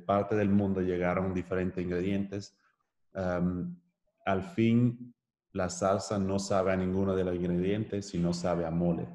parte 0.04 0.34
del 0.34 0.48
mundo 0.48 0.80
llegaron 0.80 1.32
diferentes 1.32 1.82
ingredientes. 1.82 2.56
al 3.14 4.42
fin, 4.54 5.14
la 5.52 5.68
salsa 5.68 6.18
no 6.18 6.38
sabe 6.38 6.72
a 6.72 6.76
ninguno 6.76 7.14
de 7.14 7.24
los 7.24 7.34
ingredientes, 7.34 8.08
sino 8.08 8.32
sabe 8.32 8.66
a 8.66 8.70
mole. 8.70 9.06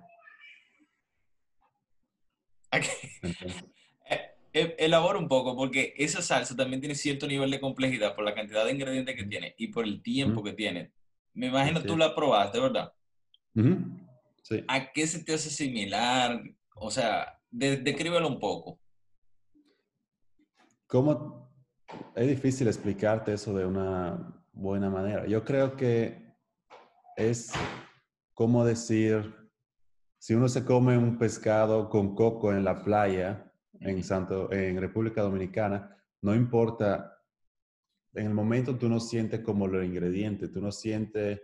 Eh, 4.07 4.19
eh, 4.53 4.75
elabora 4.79 5.19
un 5.19 5.27
poco, 5.27 5.55
porque 5.55 5.93
esa 5.97 6.21
salsa 6.21 6.55
también 6.55 6.79
tiene 6.79 6.95
cierto 6.95 7.27
nivel 7.27 7.51
de 7.51 7.59
complejidad 7.59 8.15
por 8.15 8.23
la 8.23 8.33
cantidad 8.33 8.63
de 8.65 8.71
ingredientes 8.71 9.15
que 9.15 9.25
tiene 9.25 9.55
y 9.57 9.67
por 9.67 9.83
el 9.83 10.01
tiempo 10.01 10.43
que 10.43 10.53
tiene. 10.53 10.91
Me 11.33 11.47
imagino 11.47 11.83
tú 11.83 11.97
la 11.97 12.15
probaste, 12.15 12.59
¿verdad? 12.59 12.93
Sí. 14.41 14.63
¿A 14.67 14.91
qué 14.91 15.07
se 15.07 15.23
te 15.23 15.33
hace 15.33 15.49
similar? 15.49 16.41
O 16.75 16.91
sea, 16.91 17.39
descríbelo 17.49 18.27
un 18.27 18.39
poco. 18.39 18.79
¿Cómo? 20.87 21.51
Es 22.15 22.27
difícil 22.27 22.67
explicarte 22.67 23.33
eso 23.33 23.53
de 23.53 23.65
una 23.65 24.43
buena 24.53 24.89
manera. 24.89 25.25
Yo 25.25 25.43
creo 25.43 25.75
que 25.75 26.33
es 27.15 27.51
como 28.33 28.65
decir, 28.65 29.33
si 30.17 30.33
uno 30.33 30.49
se 30.49 30.65
come 30.65 30.97
un 30.97 31.17
pescado 31.17 31.89
con 31.89 32.15
coco 32.15 32.51
en 32.51 32.63
la 32.63 32.83
playa, 32.83 33.51
en, 33.79 34.03
Santo, 34.03 34.51
en 34.51 34.79
República 34.79 35.21
Dominicana, 35.21 35.95
no 36.21 36.33
importa 36.33 37.11
en 38.13 38.27
el 38.27 38.33
momento 38.33 38.77
tú 38.77 38.87
no 38.89 38.99
sientes 38.99 39.41
como 39.41 39.67
los 39.67 39.83
ingredientes, 39.83 40.51
tú 40.51 40.61
no 40.61 40.71
sientes 40.71 41.41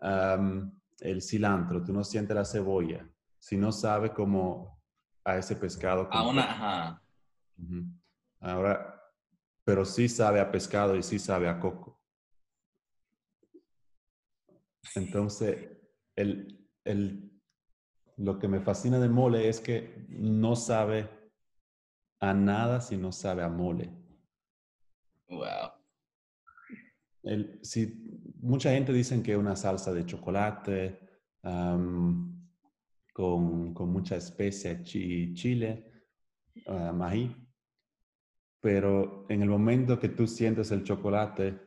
el 0.00 1.22
cilantro, 1.22 1.84
tú 1.84 1.92
no 1.92 2.04
sientes 2.04 2.34
la 2.34 2.44
cebolla, 2.44 3.08
si 3.38 3.56
no 3.56 3.72
sabes 3.72 4.12
como 4.12 4.80
a 5.24 5.36
ese 5.36 5.56
pescado. 5.56 6.08
A 6.10 6.26
una, 6.26 6.42
ajá. 6.42 7.02
Ahora, 8.42 9.00
pero 9.64 9.84
sí 9.84 10.08
sabe 10.08 10.40
a 10.40 10.50
pescado 10.50 10.96
y 10.96 11.02
sí 11.02 11.18
sabe 11.18 11.48
a 11.48 11.58
coco. 11.58 12.00
Entonces, 14.94 15.70
el, 16.14 16.68
el, 16.84 17.40
lo 18.18 18.38
que 18.38 18.48
me 18.48 18.60
fascina 18.60 18.98
de 18.98 19.08
mole 19.08 19.48
es 19.48 19.60
que 19.60 20.06
no 20.10 20.56
sabe 20.56 21.08
a 22.20 22.34
nada 22.34 22.80
si 22.80 22.96
no 22.96 23.12
sabe 23.12 23.42
a 23.42 23.48
mole. 23.48 23.90
Wow 25.28 25.82
si, 27.62 28.32
mucha 28.40 28.72
gente 28.72 28.92
dice 28.92 29.22
que 29.22 29.36
una 29.36 29.56
salsa 29.56 29.92
de 29.92 30.04
chocolate 30.04 30.98
con, 31.42 32.48
con, 33.74 33.92
mucha 33.92 34.16
especia 34.16 34.80
y 34.94 35.34
chile, 35.34 35.84
uh, 36.66 36.92
pero 38.62 39.26
en 39.28 39.42
el 39.42 39.48
momento 39.48 39.98
que 39.98 40.08
tú 40.08 40.26
sientes 40.28 40.70
el 40.70 40.84
chocolate, 40.84 41.58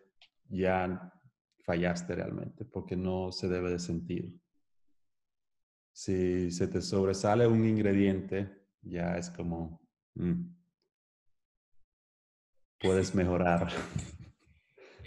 ya 0.48 1.12
fallaste 1.66 2.16
realmente, 2.16 2.64
porque 2.64 2.96
no 2.96 3.34
se 3.34 3.50
debe 3.50 3.70
de 3.70 3.80
sentir. 3.80 4.34
Si 5.94 6.52
se 6.52 6.68
te 6.68 6.82
sobresale 6.82 7.48
un 7.48 7.66
ingrediente, 7.66 8.50
ya 8.82 9.18
es 9.18 9.30
como, 9.30 9.86
mm, 10.16 10.42
puedes 12.80 13.14
mejorar. 13.14 13.68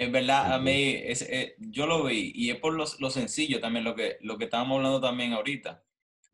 En 0.00 0.12
verdad, 0.12 0.52
a 0.52 0.60
mí, 0.60 0.94
es, 0.94 1.22
eh, 1.22 1.56
yo 1.58 1.84
lo 1.84 2.04
vi 2.04 2.30
y 2.32 2.50
es 2.50 2.60
por 2.60 2.72
lo, 2.72 3.10
sencillo 3.10 3.58
también, 3.58 3.82
lo 3.84 3.96
que, 3.96 4.16
lo 4.20 4.38
que 4.38 4.44
estábamos 4.44 4.76
hablando 4.76 5.00
también 5.00 5.32
ahorita. 5.32 5.82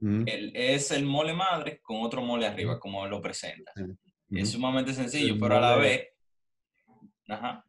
Mm. 0.00 0.24
es 0.26 0.90
el 0.90 1.06
mole 1.06 1.32
madre 1.32 1.80
con 1.80 2.02
otro 2.02 2.20
mole 2.20 2.46
arriba, 2.46 2.78
como 2.78 3.06
lo 3.06 3.22
presenta. 3.22 3.72
Es 4.34 4.50
sumamente 4.50 4.92
sencillo, 4.92 5.36
pero 5.40 5.56
a 5.56 5.60
la 5.60 5.76
vez... 5.76 6.08
Ajá. 7.28 7.64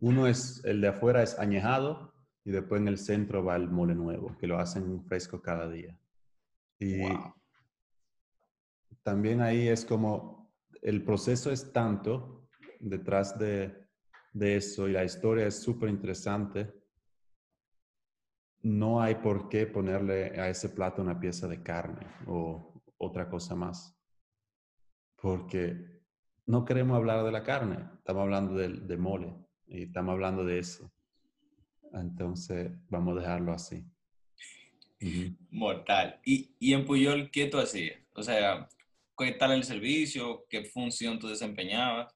Uno 0.00 0.26
es, 0.26 0.62
el 0.64 0.80
de 0.80 0.88
afuera 0.88 1.22
es 1.22 1.38
añejado 1.38 2.14
y 2.44 2.50
después 2.50 2.80
en 2.80 2.88
el 2.88 2.98
centro 2.98 3.44
va 3.44 3.56
el 3.56 3.68
mole 3.68 3.94
nuevo, 3.94 4.36
que 4.38 4.46
lo 4.46 4.58
hacen 4.58 5.04
fresco 5.04 5.42
cada 5.42 5.68
día. 5.68 5.98
Y 6.78 7.02
también 9.02 9.40
ahí 9.40 9.68
es 9.68 9.84
como, 9.84 10.52
el 10.82 11.04
proceso 11.04 11.50
es 11.50 11.72
tanto 11.72 12.48
detrás 12.80 13.38
de 13.38 13.88
de 14.38 14.56
eso 14.56 14.88
y 14.88 14.92
la 14.92 15.04
historia 15.04 15.46
es 15.46 15.60
súper 15.60 15.88
interesante, 15.88 16.72
no 18.62 19.00
hay 19.00 19.16
por 19.16 19.48
qué 19.48 19.66
ponerle 19.66 20.40
a 20.40 20.48
ese 20.48 20.68
plato 20.68 21.02
una 21.02 21.18
pieza 21.18 21.48
de 21.48 21.62
carne 21.62 22.06
o 22.26 22.80
otra 22.98 23.28
cosa 23.28 23.54
más. 23.54 23.97
Porque 25.20 25.98
no 26.46 26.64
queremos 26.64 26.96
hablar 26.96 27.24
de 27.24 27.32
la 27.32 27.42
carne, 27.42 27.78
estamos 27.98 28.22
hablando 28.22 28.54
de, 28.54 28.96
mole 28.96 29.34
y 29.66 29.84
estamos 29.84 30.12
hablando 30.12 30.44
de 30.44 30.58
eso. 30.58 30.90
Entonces, 31.92 32.70
vamos 32.88 33.16
a 33.16 33.20
dejarlo 33.20 33.52
así. 33.52 33.84
Mortal. 35.50 36.20
¿Y, 36.24 36.54
¿Y 36.58 36.72
en 36.72 36.84
Puyol 36.84 37.30
qué 37.30 37.46
tú 37.46 37.58
hacías? 37.58 37.98
O 38.14 38.22
sea, 38.22 38.68
¿qué 39.16 39.32
tal 39.32 39.52
el 39.52 39.64
servicio? 39.64 40.44
¿Qué 40.48 40.64
función 40.64 41.18
tú 41.18 41.28
desempeñabas? 41.28 42.14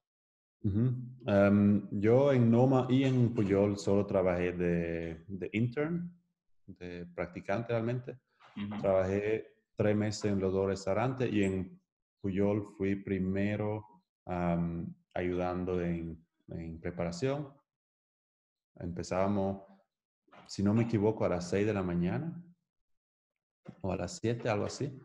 Em, 0.65 1.89
yo 1.91 2.33
en 2.33 2.51
Noma 2.51 2.87
y 2.89 3.05
en 3.05 3.35
Puyol 3.35 3.77
solo 3.79 4.07
trabajé 4.07 4.53
de, 4.53 5.25
de 5.27 5.51
intern, 5.53 6.11
de 6.67 7.07
practicante 7.15 7.73
realmente. 7.73 8.19
Trabajé 8.81 9.55
tres 9.77 9.97
meses 9.97 10.27
en 10.27 10.41
los 10.41 10.53
dos 10.53 10.67
restaurantes 10.67 11.33
y 11.33 11.43
en 11.43 11.82
Puyol 12.23 12.65
fui 12.79 12.97
primero 12.97 14.03
ayudando 15.13 15.83
en, 15.83 16.25
en, 16.49 16.81
preparación. 16.81 17.53
Empezábamos, 18.77 19.65
si 20.47 20.63
no 20.63 20.73
me 20.73 20.85
equivoco, 20.85 21.27
a 21.27 21.29
las 21.29 21.51
seis 21.51 21.67
de 21.67 21.75
la 21.75 21.83
mañana 21.83 22.43
o 23.83 23.93
a 23.93 23.97
las 23.97 24.17
siete, 24.17 24.49
algo 24.49 24.65
así 24.65 24.99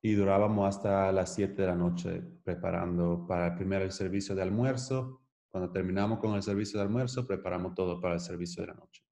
y 0.00 0.14
durábamos 0.14 0.68
hasta 0.68 1.10
las 1.12 1.34
7 1.34 1.60
de 1.60 1.68
la 1.68 1.74
noche 1.74 2.22
preparando 2.44 3.26
para 3.26 3.48
el 3.48 3.54
primer 3.54 3.82
el 3.82 3.92
servicio 3.92 4.34
de 4.34 4.42
almuerzo. 4.42 5.22
Cuando 5.48 5.72
terminamos 5.72 6.18
con 6.18 6.34
el 6.34 6.42
servicio 6.42 6.78
de 6.78 6.86
almuerzo, 6.86 7.26
preparamos 7.26 7.74
todo 7.74 8.00
para 8.00 8.14
el 8.14 8.20
servicio 8.20 8.62
de 8.62 8.68
la 8.68 8.74
noche. 8.74 9.02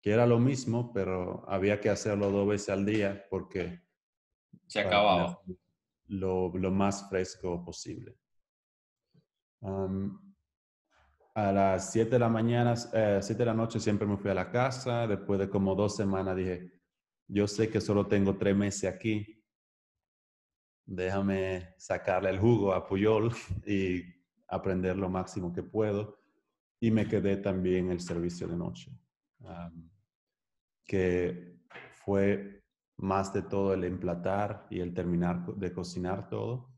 Que 0.00 0.12
era 0.12 0.26
lo 0.26 0.38
mismo, 0.38 0.92
pero 0.92 1.44
había 1.48 1.80
que 1.80 1.90
hacerlo 1.90 2.30
dos 2.30 2.48
veces 2.48 2.70
al 2.70 2.86
día 2.86 3.26
porque... 3.28 3.82
Se 4.66 4.80
acababa. 4.80 5.40
Lo, 6.06 6.50
más 6.70 7.08
fresco 7.08 7.64
posible. 7.64 8.16
a 11.34 11.52
las 11.52 11.90
7 11.92 12.10
de 12.10 12.18
la 12.18 12.28
mañana, 12.28 12.74
eh, 12.92 13.18
7 13.22 13.38
de 13.38 13.46
la 13.46 13.54
noche 13.54 13.80
siempre 13.80 14.06
me 14.06 14.16
fui 14.16 14.30
a 14.30 14.34
la 14.34 14.50
casa. 14.50 15.06
Después 15.06 15.40
de 15.40 15.48
como 15.48 15.74
dos 15.74 15.96
semanas 15.96 16.36
dije, 16.36 16.72
yo 17.26 17.46
sé 17.48 17.70
que 17.70 17.80
solo 17.80 18.06
tengo 18.06 18.36
tres 18.36 18.54
meses 18.54 18.92
aquí, 18.92 19.42
déjame 20.86 21.74
sacarle 21.78 22.30
el 22.30 22.38
jugo 22.38 22.72
a 22.72 22.86
Puyol 22.86 23.32
y 23.66 24.02
aprender 24.48 24.96
lo 24.96 25.08
máximo 25.08 25.52
que 25.52 25.62
puedo. 25.62 26.18
y 26.80 26.90
me 26.90 27.08
quedé 27.08 27.38
también 27.38 27.90
el 27.90 28.00
servicio 28.00 28.46
de 28.46 28.56
noche, 28.56 28.92
que 30.84 31.58
fue 31.92 32.63
más 32.96 33.32
de 33.32 33.42
todo 33.42 33.74
el 33.74 33.84
emplatar 33.84 34.66
y 34.70 34.80
el 34.80 34.94
terminar 34.94 35.44
de 35.56 35.72
cocinar 35.72 36.28
todo. 36.28 36.72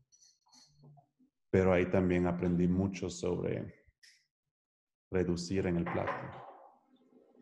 Pero 1.49 1.73
ahí 1.73 1.89
también 1.89 2.27
aprendí 2.27 2.67
mucho 2.67 3.09
sobre 3.09 3.85
reducir 5.09 5.65
en 5.67 5.77
el 5.77 5.83
plato 5.83 6.11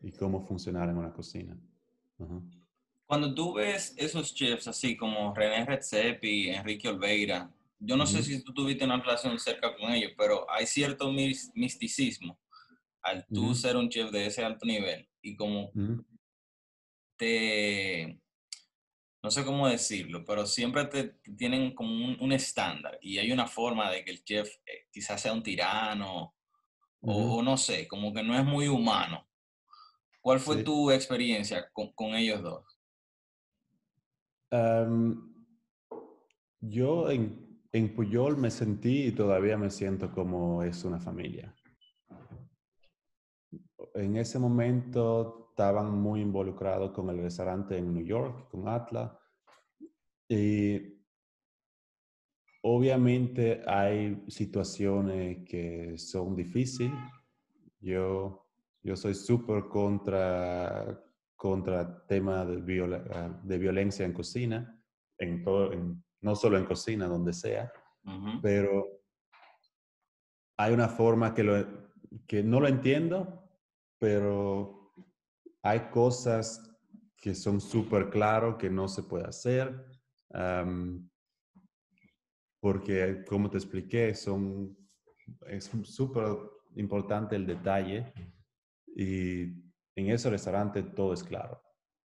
y 0.02 0.12
cómo 0.12 0.46
funcionar 0.46 0.90
en 0.90 0.98
una 0.98 1.12
cocina. 1.12 1.58
Cuando 3.06 3.34
tú 3.34 3.54
ves 3.56 3.94
esos 3.98 4.34
chefs 4.34 4.68
así 4.68 4.96
como 4.96 5.34
René 5.34 5.66
Redzepi 5.66 6.50
Enrique 6.50 6.88
Olveira, 6.88 7.52
yo 7.80 7.98
no 7.98 8.06
sé 8.06 8.24
si 8.24 8.44
tú 8.44 8.54
tuviste 8.54 8.86
una 8.86 9.00
relación 9.00 9.38
cerca 9.38 9.76
con 9.76 9.92
ellos, 9.92 10.14
pero 10.18 10.50
hay 10.50 10.66
cierto 10.66 11.12
misticismo 11.12 12.40
al 13.02 13.26
tú 13.28 13.54
ser 13.54 13.78
un 13.78 13.90
chef 13.90 14.12
de 14.12 14.26
ese 14.26 14.44
alto 14.44 14.66
nivel 14.66 15.08
y 15.22 15.36
como 15.36 15.72
te, 17.18 18.20
no 19.26 19.32
sé 19.32 19.44
cómo 19.44 19.68
decirlo, 19.68 20.24
pero 20.24 20.46
siempre 20.46 20.86
te, 20.86 21.04
tienen 21.36 21.74
como 21.74 22.16
un, 22.20 22.32
estándar 22.32 23.00
y 23.02 23.18
hay 23.18 23.32
una 23.32 23.48
forma 23.48 23.90
de 23.90 24.06
que 24.06 24.12
el 24.12 24.24
chef 24.24 24.48
eh, 24.68 24.86
quizás 24.92 25.20
sea 25.20 25.34
un 25.34 25.42
tirano 25.42 26.36
o, 27.02 27.42
no 27.42 27.58
sé, 27.58 27.88
como 27.88 28.14
que 28.14 28.22
no 28.22 28.38
es 28.38 28.46
muy 28.46 28.68
humano. 28.68 29.28
¿Cuál 30.22 30.40
fue 30.40 30.64
tu 30.64 30.92
experiencia 30.92 31.72
con, 31.74 32.14
ellos 32.14 32.44
dos? 32.44 32.80
yo 36.62 37.10
en, 37.10 37.62
en 37.72 37.96
Puyol 37.96 38.38
me 38.38 38.52
sentí 38.52 39.08
y 39.08 39.12
todavía 39.12 39.58
me 39.58 39.72
siento 39.72 40.12
como 40.12 40.62
es 40.62 40.84
una 40.84 41.00
familia. 41.00 41.54
En 43.96 44.18
ese 44.18 44.38
momento 44.38 45.45
estaban 45.56 45.90
muy 45.90 46.20
involucrados 46.20 46.92
con 46.92 47.10
el 47.10 47.22
restaurante 47.22 47.78
en 47.78 47.94
New 47.94 48.06
York, 48.06 48.50
con 48.52 48.68
Atlas. 48.68 49.10
Y 50.28 51.00
obviamente 52.62 53.62
hay 53.66 54.22
situaciones 54.28 55.48
que 55.48 55.98
son 55.98 56.36
difíciles. 56.36 56.92
Yo, 57.80 58.46
yo 58.84 58.98
soy 58.98 59.14
súper 59.14 59.70
contra, 59.70 61.02
contra 61.38 62.06
tema 62.06 62.44
de, 62.44 62.58
de, 63.44 63.58
violencia 63.58 64.06
en 64.06 64.12
cocina, 64.12 64.78
en 65.18 65.42
todo, 65.42 65.72
no 66.20 66.36
solo 66.36 66.58
en 66.58 66.66
cocina, 66.66 67.08
donde 67.08 67.32
sea, 67.32 67.72
pero 68.42 68.90
hay 70.58 70.74
una 70.74 70.90
forma 70.90 71.34
que, 71.34 71.44
lo, 71.44 71.66
que 72.28 72.44
no 72.44 72.60
lo 72.60 72.68
entiendo, 72.68 73.48
pero 73.98 74.75
hay 75.66 75.90
cosas 75.90 76.62
que 77.18 77.34
son 77.34 77.60
súper 77.60 78.12
claros 78.12 78.58
que 78.58 78.70
no 78.70 78.88
se 78.88 79.02
puede 79.02 79.26
hacer, 79.26 79.84
porque 82.60 83.26
como 83.28 83.50
te 83.50 83.58
expliqué, 83.58 84.14
son, 84.14 84.78
es 85.48 85.72
súper 85.86 86.38
importante 86.76 87.36
el 87.36 87.48
detalle 87.48 88.14
y 88.96 89.42
en 89.96 90.12
ese 90.12 90.30
restaurante 90.30 90.84
todo 90.84 91.14
es 91.14 91.24
claro. 91.24 91.60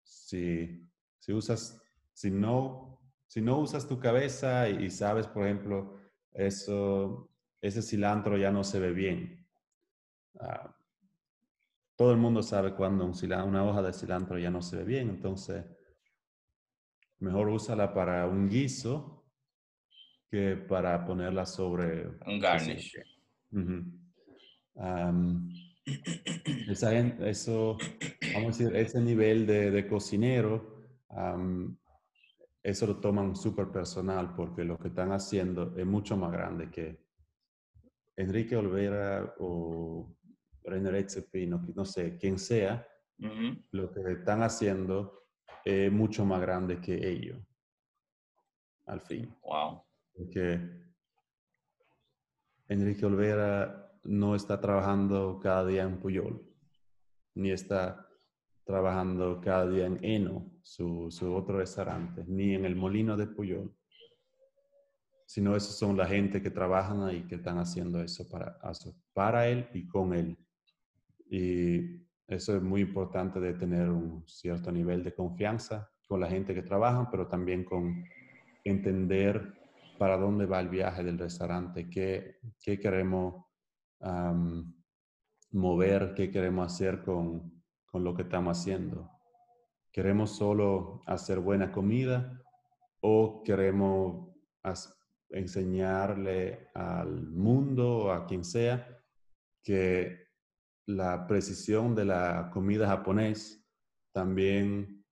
Si, 0.03 0.85
si 1.19 1.31
usas, 1.31 1.81
si 2.11 2.29
no, 2.29 2.99
si 3.25 3.39
no 3.39 3.59
usas 3.59 3.87
tu 3.87 3.97
cabeza 4.01 4.67
y, 4.67 4.91
sabes, 4.91 5.27
por 5.27 5.45
ejemplo, 5.45 5.97
eso, 6.33 7.31
ese 7.61 7.81
cilantro 7.81 8.37
ya 8.37 8.51
no 8.51 8.65
se 8.65 8.81
ve 8.81 8.91
bien. 8.91 9.47
Ah, 10.41 10.74
todo 11.95 12.11
el 12.11 12.17
mundo 12.17 12.43
sabe 12.43 12.73
cuando 12.73 13.05
una 13.05 13.65
hoja 13.65 13.81
de 13.81 13.93
cilantro 13.93 14.37
ya 14.37 14.49
no 14.49 14.61
se 14.61 14.77
ve 14.77 14.83
bien, 14.83 15.09
entonces 15.09 15.65
mejor 17.19 17.49
úsala 17.49 17.93
para 17.93 18.27
un 18.27 18.49
guiso 18.49 19.25
que 20.29 20.57
para 20.57 21.05
ponerla 21.05 21.45
sobre 21.45 22.07
un 22.25 22.39
garnish. 22.39 22.97
eso, 27.21 27.77
vamos 28.33 28.59
a 28.59 28.63
decir, 28.63 28.75
ese 28.75 28.99
nivel 28.99 29.45
de, 29.45 29.87
cocinero, 29.87 30.83
eso 32.61 32.87
lo 32.87 32.99
toman 32.99 33.35
súper 33.35 33.71
personal 33.71 34.33
porque 34.35 34.65
lo 34.65 34.77
que 34.77 34.89
están 34.89 35.11
haciendo 35.11 35.75
es 35.77 35.85
mucho 35.85 36.17
más 36.17 36.31
grande 36.31 36.69
que 36.69 37.05
Enrique 38.17 38.55
Olvera 38.55 39.35
o 39.39 40.15
Pino, 41.31 41.65
no 41.75 41.85
sé, 41.85 42.17
quien 42.17 42.39
sea, 42.39 42.87
lo 43.71 43.91
que 43.91 44.01
están 44.11 44.43
haciendo 44.43 45.27
es 45.63 45.91
mucho 45.91 46.25
más 46.25 46.41
grande 46.41 46.81
que 46.81 47.07
ellos. 47.07 47.37
Al 48.85 49.01
fin. 49.01 49.35
Wow. 49.41 49.83
Porque 50.13 50.59
Enrique 52.67 53.05
Olvera 53.05 53.99
no 54.03 54.35
está 54.35 54.59
trabajando 54.59 55.39
cada 55.41 55.65
día 55.65 55.83
en 55.83 55.99
Puyol, 55.99 56.41
ni 57.35 57.51
está 57.51 58.07
trabajando 58.63 59.41
cada 59.41 59.69
día 59.69 59.85
en 59.85 59.99
Eno, 60.03 60.51
su, 60.61 61.09
su 61.11 61.33
otro 61.33 61.57
restaurante, 61.57 62.23
ni 62.27 62.55
en 62.55 62.65
el 62.65 62.75
Molino 62.75 63.15
de 63.17 63.27
Puyol 63.27 63.75
sino 65.25 65.55
esos 65.55 65.77
son 65.77 65.97
la 65.97 66.05
gente 66.05 66.41
que 66.41 66.51
trabajan 66.51 67.03
ahí, 67.03 67.23
que 67.23 67.35
están 67.35 67.57
haciendo 67.57 68.01
eso 68.01 68.27
para, 68.29 68.57
para 69.13 69.47
él 69.47 69.67
y 69.73 69.87
con 69.87 70.13
él. 70.13 70.37
Y 71.25 72.05
eso 72.27 72.55
es 72.55 72.61
muy 72.61 72.81
importante 72.81 73.39
de 73.39 73.53
tener 73.53 73.89
un 73.89 74.23
cierto 74.27 74.71
nivel 74.71 75.03
de 75.03 75.13
confianza 75.13 75.91
con 76.07 76.19
la 76.19 76.27
gente 76.27 76.53
que 76.53 76.61
trabaja, 76.61 77.09
pero 77.09 77.27
también 77.27 77.63
con 77.63 78.03
entender 78.63 79.53
para 79.97 80.17
dónde 80.17 80.45
va 80.45 80.59
el 80.59 80.69
viaje 80.69 81.03
del 81.03 81.17
restaurante, 81.17 81.89
qué, 81.89 82.39
qué 82.61 82.79
queremos 82.79 83.45
mover, 85.51 86.13
qué 86.15 86.29
queremos 86.29 86.73
hacer 86.73 87.01
con, 87.01 87.63
con 87.85 88.03
lo 88.03 88.13
que 88.13 88.23
estamos 88.23 88.59
haciendo. 88.59 89.09
¿Queremos 89.91 90.35
solo 90.35 91.01
hacer 91.05 91.39
buena 91.39 91.71
comida 91.71 92.41
o 92.99 93.41
queremos 93.43 94.35
enseñarle 95.29 96.69
al 96.73 97.29
mundo 97.29 98.11
a 98.11 98.25
quien 98.25 98.43
sea 98.43 98.87
que 99.63 100.24
la 100.87 101.25
precisión 101.27 101.95
de 101.95 102.05
la 102.05 102.49
comida 102.53 102.87
japonés, 102.87 103.65
también 104.11 105.03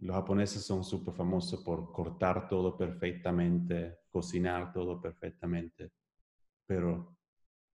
los 0.00 0.16
japoneses 0.16 0.62
son 0.62 0.82
súper 0.82 1.14
famosos 1.14 1.62
por 1.62 1.92
cortar 1.92 2.48
todo 2.48 2.76
perfectamente, 2.76 4.00
cocinar 4.10 4.72
todo 4.72 5.00
perfectamente. 5.00 5.92
Pero, 6.66 7.16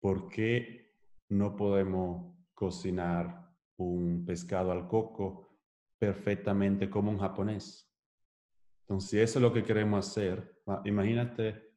¿por 0.01 0.27
qué 0.27 0.93
no 1.29 1.55
podemos 1.55 2.35
cocinar 2.53 3.49
un 3.77 4.25
pescado 4.25 4.71
al 4.71 4.87
coco 4.87 5.57
perfectamente 5.97 6.89
como 6.89 7.11
un 7.11 7.19
japonés? 7.19 7.89
Entonces, 8.81 9.09
si 9.09 9.19
eso 9.19 9.39
es 9.39 9.43
lo 9.43 9.53
que 9.53 9.63
queremos 9.63 10.07
hacer, 10.07 10.61
imagínate 10.83 11.75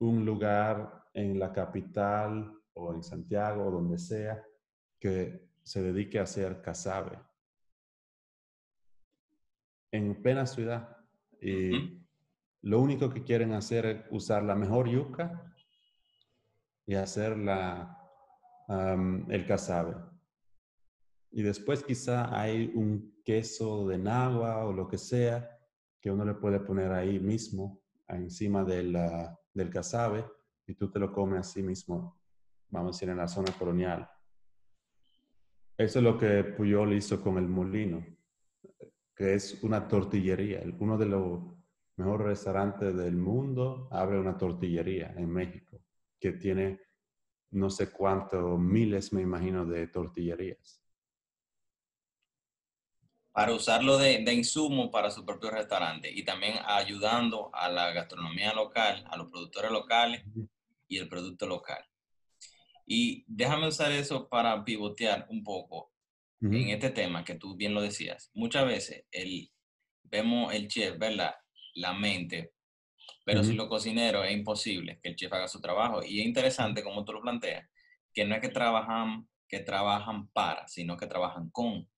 un 0.00 0.24
lugar 0.24 1.04
en 1.14 1.38
la 1.38 1.52
capital 1.52 2.52
o 2.74 2.92
en 2.92 3.02
Santiago 3.04 3.66
o 3.66 3.70
donde 3.70 3.98
sea, 3.98 4.44
que 5.02 5.50
se 5.64 5.82
dedique 5.82 6.20
a 6.20 6.22
hacer 6.22 6.62
casabe 6.62 7.18
en 9.90 10.22
plena 10.22 10.46
ciudad. 10.46 10.96
Y 11.40 12.06
lo 12.60 12.80
único 12.80 13.10
que 13.10 13.24
quieren 13.24 13.52
hacer 13.52 13.84
es 13.84 14.04
usar 14.12 14.44
la 14.44 14.54
mejor 14.54 14.88
yuca 14.88 15.52
y 16.86 16.94
hacer 16.94 17.36
la, 17.36 17.98
el 19.28 19.44
casabe. 19.44 19.96
Y 21.32 21.42
después 21.42 21.82
quizá 21.82 22.40
hay 22.40 22.70
un 22.72 23.20
queso 23.24 23.88
de 23.88 23.98
nagua 23.98 24.64
o 24.64 24.72
lo 24.72 24.86
que 24.86 24.98
sea 24.98 25.50
que 26.00 26.12
uno 26.12 26.24
le 26.24 26.34
puede 26.34 26.60
poner 26.60 26.92
ahí 26.92 27.18
mismo, 27.18 27.82
encima 28.06 28.62
del, 28.62 28.96
del 29.52 29.70
casabe, 29.70 30.24
y 30.64 30.74
tú 30.74 30.92
te 30.92 31.00
lo 31.00 31.12
comes 31.12 31.40
así 31.40 31.60
mismo, 31.60 32.20
vamos 32.68 32.90
a 32.90 32.92
decir, 32.96 33.08
en 33.08 33.16
la 33.16 33.26
zona 33.26 33.50
colonial. 33.58 34.08
Eso 35.82 35.98
es 35.98 36.04
lo 36.04 36.16
que 36.16 36.44
Puyol 36.44 36.92
hizo 36.92 37.20
con 37.20 37.38
el 37.38 37.48
molino, 37.48 38.06
que 39.16 39.34
es 39.34 39.64
una 39.64 39.88
tortillería. 39.88 40.62
Uno 40.78 40.96
de 40.96 41.06
los 41.06 41.42
mejores 41.96 42.28
restaurantes 42.28 42.96
del 42.96 43.16
mundo 43.16 43.88
abre 43.90 44.16
una 44.16 44.38
tortillería 44.38 45.12
en 45.16 45.28
México, 45.28 45.82
que 46.20 46.34
tiene 46.34 46.80
no 47.50 47.68
sé 47.68 47.90
cuántos 47.90 48.60
miles, 48.60 49.12
me 49.12 49.22
imagino, 49.22 49.66
de 49.66 49.88
tortillerías. 49.88 50.80
Para 53.32 53.52
usarlo 53.52 53.98
de, 53.98 54.22
insumo 54.32 54.88
para 54.88 55.10
su 55.10 55.26
propio 55.26 55.50
restaurante 55.50 56.12
y 56.12 56.24
también 56.24 56.58
ayudando 56.64 57.50
a 57.52 57.68
la 57.68 57.90
gastronomía 57.90 58.54
local, 58.54 59.04
a 59.10 59.16
los 59.16 59.28
productores 59.28 59.72
locales 59.72 60.22
y 60.86 60.98
el 60.98 61.08
producto 61.08 61.48
local. 61.48 61.84
Y 62.86 63.24
déjame 63.28 63.68
usar 63.68 63.92
eso 63.92 64.28
para 64.28 64.64
pivotear 64.64 65.26
un 65.30 65.44
poco 65.44 65.92
Ujú, 66.42 66.58
en 66.58 66.70
este 66.70 66.90
tema 66.90 67.24
que 67.24 67.36
tú 67.36 67.56
bien 67.56 67.74
lo 67.74 67.82
decías. 67.82 68.30
Muchas 68.34 68.66
veces 68.66 69.06
el, 69.12 69.50
vemos 70.04 70.54
el 70.54 70.68
chef, 70.68 70.98
¿verdad? 70.98 71.34
La 71.74 71.94
mente, 71.94 72.54
pero 73.24 73.44
si 73.44 73.52
ujú, 73.52 73.54
los 73.54 73.68
cocineros 73.68 74.26
es 74.26 74.32
imposible 74.32 75.00
que 75.02 75.10
el 75.10 75.16
chef 75.16 75.32
haga 75.32 75.48
su 75.48 75.60
trabajo. 75.60 76.02
Y 76.04 76.20
es 76.20 76.26
interesante 76.26 76.82
como 76.82 77.04
tú 77.04 77.12
lo 77.12 77.22
planteas, 77.22 77.68
que 78.12 78.24
no 78.24 78.34
es 78.34 78.40
que 78.40 78.48
trabajan, 78.50 79.28
que 79.48 79.60
trabajan 79.60 80.28
para, 80.28 80.68
sino 80.68 80.96
que 80.96 81.06
trabajan 81.06 81.50
con, 81.50 81.88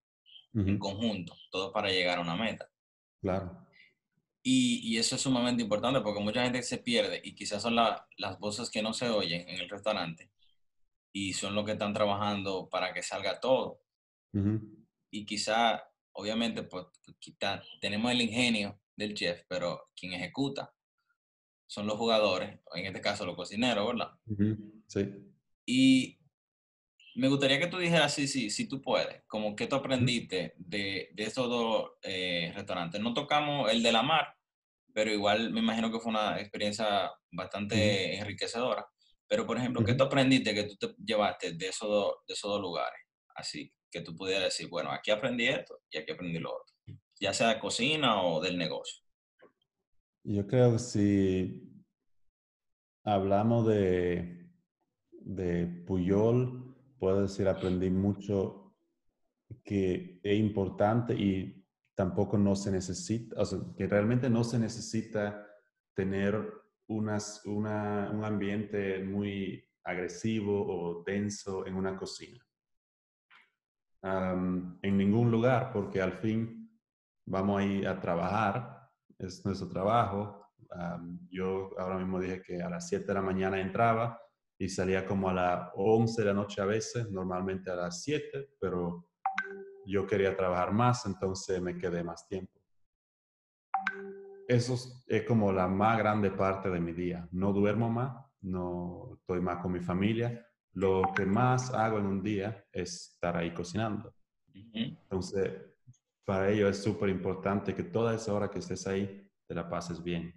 en 0.64 0.78
ujú, 0.78 0.80
conjunto, 0.80 1.34
todo 1.50 1.72
para 1.72 1.90
llegar 1.90 2.18
a 2.18 2.22
una 2.22 2.36
meta. 2.36 2.70
Claro. 3.20 3.66
Y, 4.42 4.80
y 4.84 4.98
eso 4.98 5.16
es 5.16 5.22
sumamente 5.22 5.62
importante 5.62 6.00
porque 6.00 6.20
mucha 6.20 6.42
gente 6.44 6.62
se 6.62 6.78
pierde 6.78 7.20
y 7.24 7.34
quizás 7.34 7.62
son 7.62 7.74
la- 7.76 8.06
las 8.18 8.38
voces 8.38 8.70
que 8.70 8.82
no 8.82 8.92
se 8.92 9.08
oyen 9.10 9.48
en 9.48 9.58
el 9.60 9.68
restaurante 9.68 10.30
y 11.16 11.32
son 11.32 11.54
los 11.54 11.64
que 11.64 11.72
están 11.72 11.94
trabajando 11.94 12.68
para 12.68 12.92
que 12.92 13.02
salga 13.02 13.38
todo. 13.40 13.80
Ujú, 14.32 14.60
Y 15.10 15.24
quizá, 15.24 15.80
obviamente, 16.12 16.64
pues 16.64 16.86
quita- 17.20 17.62
tenemos 17.80 18.10
el 18.10 18.20
ingenio 18.22 18.80
del 18.96 19.14
chef, 19.14 19.44
pero 19.48 19.90
quien 19.94 20.12
ejecuta 20.12 20.74
son 21.66 21.86
los 21.86 21.96
jugadores, 21.96 22.58
en 22.74 22.86
este 22.86 23.00
caso 23.00 23.24
los 23.24 23.36
cocineros, 23.36 23.86
¿verdad? 23.86 24.10
ujú, 24.26 24.82
Sí. 24.88 25.08
Y 25.66 26.18
me 27.14 27.28
gustaría 27.28 27.60
que 27.60 27.68
tú 27.68 27.78
dijeras, 27.78 28.12
sí, 28.12 28.26
sí, 28.26 28.50
si 28.50 28.68
tú 28.68 28.82
puedes, 28.82 29.22
como 29.28 29.54
que 29.54 29.68
tú 29.68 29.76
aprendiste 29.76 30.54
de, 30.58 31.10
de 31.14 31.22
estos 31.24 31.48
dos 31.48 31.92
eh, 32.02 32.52
restaurantes. 32.56 33.00
No 33.00 33.14
tocamos 33.14 33.70
el 33.70 33.84
de 33.84 33.92
la 33.92 34.02
mar, 34.02 34.36
pero 34.92 35.12
igual 35.12 35.52
me 35.52 35.60
imagino 35.60 35.92
que 35.92 36.00
fue 36.00 36.10
una 36.10 36.40
experiencia 36.40 37.12
bastante 37.30 38.16
enriquecedora. 38.18 38.84
Pero, 39.28 39.46
por 39.46 39.56
ejemplo, 39.56 39.84
¿qué 39.84 39.94
tú 39.94 40.04
aprendiste 40.04 40.54
que 40.54 40.64
tú 40.64 40.76
te 40.76 40.94
llevaste 41.04 41.52
de 41.52 41.68
esos 41.68 41.88
dos, 41.88 42.14
de 42.26 42.34
esos 42.34 42.50
dos 42.50 42.60
lugares? 42.60 43.00
Así 43.34 43.72
que 43.90 44.00
tú 44.00 44.14
pudieras 44.14 44.44
decir, 44.44 44.68
bueno, 44.68 44.90
aquí 44.90 45.10
aprendí 45.10 45.46
esto 45.46 45.80
y 45.90 45.98
aquí 45.98 46.12
aprendí 46.12 46.38
lo 46.38 46.50
otro, 46.50 46.74
ya 47.20 47.32
sea 47.32 47.48
de 47.48 47.60
cocina 47.60 48.22
o 48.22 48.40
del 48.40 48.58
negocio. 48.58 49.02
Yo 50.24 50.46
creo 50.46 50.72
que 50.72 50.78
si 50.78 51.84
hablamos 53.04 53.66
de, 53.66 54.50
de 55.10 55.66
Puyol, 55.86 56.74
puedo 56.98 57.22
decir, 57.22 57.46
aprendí 57.46 57.90
mucho 57.90 58.74
que 59.62 60.20
es 60.22 60.38
importante 60.38 61.14
y 61.14 61.64
tampoco 61.94 62.38
no 62.38 62.56
se 62.56 62.70
necesita, 62.70 63.40
o 63.40 63.44
sea, 63.44 63.60
que 63.76 63.86
realmente 63.86 64.28
no 64.28 64.42
se 64.42 64.58
necesita 64.58 65.46
tener 65.94 66.63
unas, 66.88 67.44
una, 67.46 68.10
un 68.12 68.24
ambiente 68.24 69.02
muy 69.02 69.64
agresivo 69.84 70.66
o 70.66 71.02
denso 71.04 71.66
en 71.66 71.74
una 71.76 71.96
cocina. 71.96 72.44
En 74.02 74.78
ningún 74.82 75.30
lugar, 75.30 75.72
porque 75.72 76.02
al 76.02 76.12
fin 76.12 76.70
vamos 77.26 77.60
a 77.60 77.64
ir 77.64 77.88
a 77.88 78.00
trabajar, 78.00 78.90
es 79.18 79.44
nuestro 79.44 79.68
trabajo. 79.68 80.46
Yo 81.30 81.70
ahora 81.78 81.98
mismo 81.98 82.20
dije 82.20 82.42
que 82.42 82.62
a 82.62 82.68
las 82.68 82.88
7 82.88 83.06
de 83.06 83.14
la 83.14 83.22
mañana 83.22 83.60
entraba 83.60 84.20
y 84.58 84.68
salía 84.68 85.06
como 85.06 85.28
a 85.28 85.34
las 85.34 85.70
11 85.74 86.20
de 86.22 86.28
la 86.28 86.34
noche 86.34 86.60
a 86.60 86.66
veces, 86.66 87.10
normalmente 87.10 87.70
a 87.70 87.76
las 87.76 88.02
7, 88.02 88.56
pero 88.60 89.08
yo 89.86 90.06
quería 90.06 90.36
trabajar 90.36 90.72
más, 90.72 91.06
entonces 91.06 91.60
me 91.60 91.76
quedé 91.76 92.04
más 92.04 92.26
tiempo. 92.28 92.63
Eso 94.48 94.74
es, 94.74 95.04
es 95.06 95.22
como 95.24 95.52
la 95.52 95.68
más 95.68 95.98
grande 95.98 96.30
parte 96.30 96.70
de 96.70 96.80
mi 96.80 96.92
día. 96.92 97.28
No 97.32 97.52
duermo 97.52 97.90
más, 97.90 98.24
no 98.40 99.14
estoy 99.14 99.40
más 99.40 99.62
con 99.62 99.72
mi 99.72 99.80
familia. 99.80 100.46
Lo 100.72 101.02
que 101.14 101.24
más 101.24 101.72
hago 101.72 101.98
en 101.98 102.06
un 102.06 102.22
día 102.22 102.64
es 102.72 103.12
estar 103.12 103.36
ahí 103.36 103.52
cocinando. 103.54 104.14
Entonces, 104.52 105.52
para 106.24 106.50
ello 106.50 106.68
es 106.68 106.82
súper 106.82 107.08
importante 107.08 107.74
que 107.74 107.84
toda 107.84 108.14
esa 108.14 108.32
hora 108.32 108.50
que 108.50 108.58
estés 108.58 108.86
ahí 108.86 109.30
te 109.46 109.54
la 109.54 109.68
pases 109.68 110.02
bien. 110.02 110.34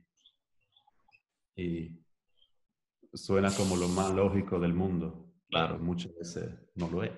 Y 1.56 2.04
suena 3.14 3.52
como 3.52 3.76
lo 3.76 3.88
más 3.88 4.14
lógico 4.14 4.60
del 4.60 4.74
mundo, 4.74 5.34
pero 5.50 5.68
claro. 5.68 5.80
muchas 5.80 6.14
veces 6.16 6.50
no 6.76 6.90
lo 6.90 7.04
es. 7.04 7.12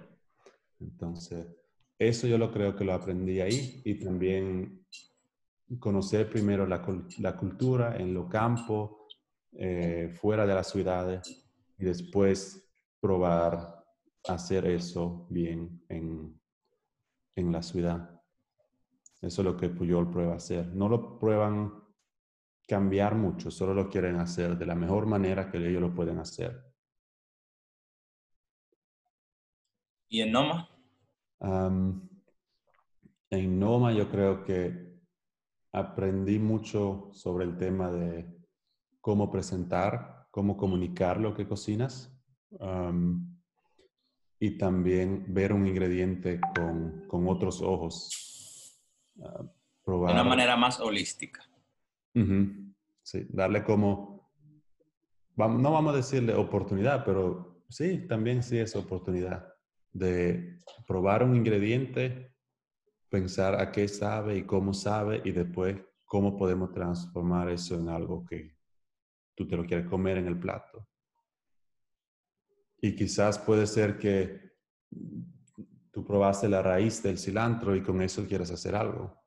Entonces, 0.79 1.47
eso 1.97 2.27
yo 2.27 2.37
lo 2.37 2.51
creo 2.51 2.75
que 2.75 2.85
lo 2.85 2.93
aprendí 2.93 3.41
ahí 3.41 3.81
y 3.83 3.95
también 3.95 4.78
conocer 5.77 6.29
primero 6.29 6.65
la, 6.65 6.81
la 7.19 7.37
cultura 7.37 7.97
en 7.97 8.13
los 8.13 8.27
campos, 8.27 8.91
eh, 9.51 10.09
fuera 10.19 10.45
de 10.45 10.55
las 10.55 10.69
ciudades 10.69 11.45
y 11.77 11.85
después 11.85 12.69
probar 12.99 13.83
hacer 14.27 14.65
eso 14.67 15.27
bien 15.29 15.83
en, 15.89 16.39
en 17.35 17.51
la 17.51 17.61
ciudad. 17.61 18.21
Eso 19.21 19.41
es 19.41 19.45
lo 19.45 19.57
que 19.57 19.69
Puyol 19.69 20.09
prueba 20.09 20.35
hacer. 20.35 20.67
No 20.67 20.87
lo 20.87 21.19
prueban 21.19 21.73
cambiar 22.67 23.15
mucho, 23.15 23.49
solo 23.51 23.73
lo 23.73 23.89
quieren 23.89 24.17
hacer 24.17 24.57
de 24.57 24.65
la 24.65 24.75
mejor 24.75 25.07
manera 25.07 25.49
que 25.49 25.57
ellos 25.57 25.81
lo 25.81 25.93
pueden 25.93 26.19
hacer. 26.19 26.63
¿Y 30.07 30.21
en 30.21 30.31
Noma? 30.31 30.69
Um, 31.39 32.07
en 33.29 33.59
Noma 33.59 33.93
yo 33.93 34.09
creo 34.09 34.43
que 34.43 34.88
aprendí 35.71 36.39
mucho 36.39 37.09
sobre 37.13 37.45
el 37.45 37.57
tema 37.57 37.91
de 37.91 38.27
cómo 39.01 39.29
presentar, 39.29 40.27
cómo 40.31 40.57
comunicar 40.57 41.19
lo 41.19 41.33
que 41.33 41.47
cocinas 41.47 42.11
um, 42.51 43.37
y 44.39 44.57
también 44.57 45.25
ver 45.27 45.53
un 45.53 45.67
ingrediente 45.67 46.39
con, 46.55 47.05
con 47.07 47.27
otros 47.27 47.61
ojos. 47.61 48.79
Uh, 49.15 49.21
De 49.23 49.27
una 49.33 49.51
probar. 49.83 50.25
manera 50.25 50.55
más 50.55 50.79
holística. 50.79 51.41
Uh 52.15 52.19
-huh, 52.19 52.73
sí, 53.03 53.25
darle 53.29 53.63
como, 53.63 54.29
no 55.35 55.71
vamos 55.71 55.93
a 55.93 55.97
decirle 55.97 56.33
oportunidad, 56.35 57.03
pero 57.05 57.63
sí, 57.69 58.07
también 58.07 58.43
sí 58.43 58.57
es 58.59 58.75
oportunidad 58.75 59.47
de 59.91 60.57
probar 60.87 61.23
un 61.23 61.35
ingrediente, 61.35 62.33
pensar 63.09 63.59
a 63.59 63.71
qué 63.71 63.87
sabe 63.87 64.37
y 64.37 64.43
cómo 64.43 64.73
sabe 64.73 65.21
y 65.25 65.31
después 65.31 65.77
cómo 66.05 66.37
podemos 66.37 66.71
transformar 66.71 67.49
eso 67.49 67.75
en 67.75 67.89
algo 67.89 68.25
que 68.25 68.55
tú 69.35 69.47
te 69.47 69.55
lo 69.55 69.65
quieres 69.65 69.87
comer 69.87 70.17
en 70.17 70.27
el 70.27 70.39
plato. 70.39 70.87
Y 72.81 72.95
quizás 72.95 73.37
puede 73.37 73.67
ser 73.67 73.97
que 73.97 74.53
tú 75.91 76.05
probaste 76.05 76.47
la 76.47 76.61
raíz 76.61 77.03
del 77.03 77.17
cilantro 77.17 77.75
y 77.75 77.83
con 77.83 78.01
eso 78.01 78.25
quieres 78.27 78.51
hacer 78.51 78.75
algo. 78.75 79.21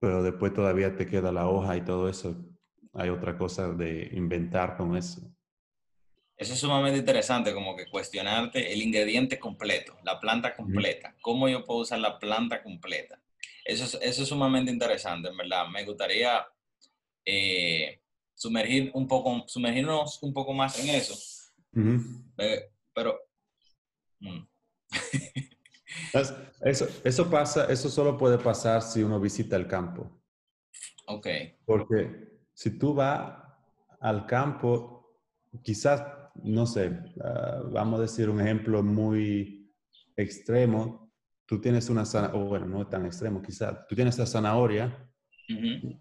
Pero 0.00 0.22
después 0.22 0.52
todavía 0.52 0.96
te 0.96 1.06
queda 1.06 1.32
la 1.32 1.48
hoja 1.48 1.76
y 1.76 1.84
todo 1.84 2.08
eso. 2.08 2.36
Hay 2.92 3.08
otra 3.10 3.36
cosa 3.36 3.68
de 3.72 4.10
inventar 4.12 4.76
con 4.76 4.96
eso. 4.96 5.35
Eso 6.36 6.52
es 6.52 6.60
sumamente 6.60 6.98
interesante, 6.98 7.54
como 7.54 7.74
que 7.74 7.88
cuestionarte 7.88 8.72
el 8.72 8.82
ingrediente 8.82 9.38
completo, 9.38 9.96
la 10.04 10.20
planta 10.20 10.54
completa. 10.54 11.14
¿Cómo 11.22 11.48
yo 11.48 11.64
puedo 11.64 11.80
usar 11.80 11.98
la 11.98 12.18
planta 12.18 12.62
completa? 12.62 13.18
Eso 13.64 13.84
es, 13.84 13.94
eso 14.02 14.22
es 14.22 14.28
sumamente 14.28 14.70
interesante, 14.70 15.28
en 15.28 15.36
verdad. 15.36 15.66
Me 15.68 15.84
gustaría 15.84 16.46
eh, 17.24 18.00
sumergir 18.34 18.90
un 18.92 19.08
poco, 19.08 19.44
sumergirnos 19.48 20.22
un 20.22 20.34
poco 20.34 20.52
más 20.52 20.78
en 20.78 20.94
eso. 20.94 21.14
Eh, 22.38 22.70
pero... 22.94 23.18
Mm. 24.20 24.46
eso, 26.62 26.86
eso 27.02 27.30
pasa, 27.30 27.64
eso 27.72 27.88
solo 27.88 28.18
puede 28.18 28.36
pasar 28.36 28.82
si 28.82 29.02
uno 29.02 29.18
visita 29.18 29.56
el 29.56 29.66
campo. 29.66 30.10
Ok. 31.06 31.26
Porque 31.64 32.40
si 32.52 32.78
tú 32.78 32.92
vas 32.94 33.38
al 34.00 34.26
campo, 34.26 35.18
quizás 35.62 36.02
no 36.44 36.66
sé, 36.66 36.88
uh, 36.88 37.70
vamos 37.70 37.98
a 37.98 38.02
decir 38.02 38.28
un 38.28 38.40
ejemplo 38.40 38.82
muy 38.82 39.72
extremo, 40.16 41.12
tú 41.46 41.60
tienes 41.60 41.88
una 41.90 42.04
zanahoria, 42.04 42.40
o 42.40 42.48
bueno, 42.48 42.66
no 42.66 42.86
tan 42.86 43.06
extremo 43.06 43.42
quizás, 43.42 43.86
tú 43.88 43.94
tienes 43.94 44.18
la 44.18 44.26
zanahoria, 44.26 44.86
uh 45.48 45.52
-huh. 45.52 46.00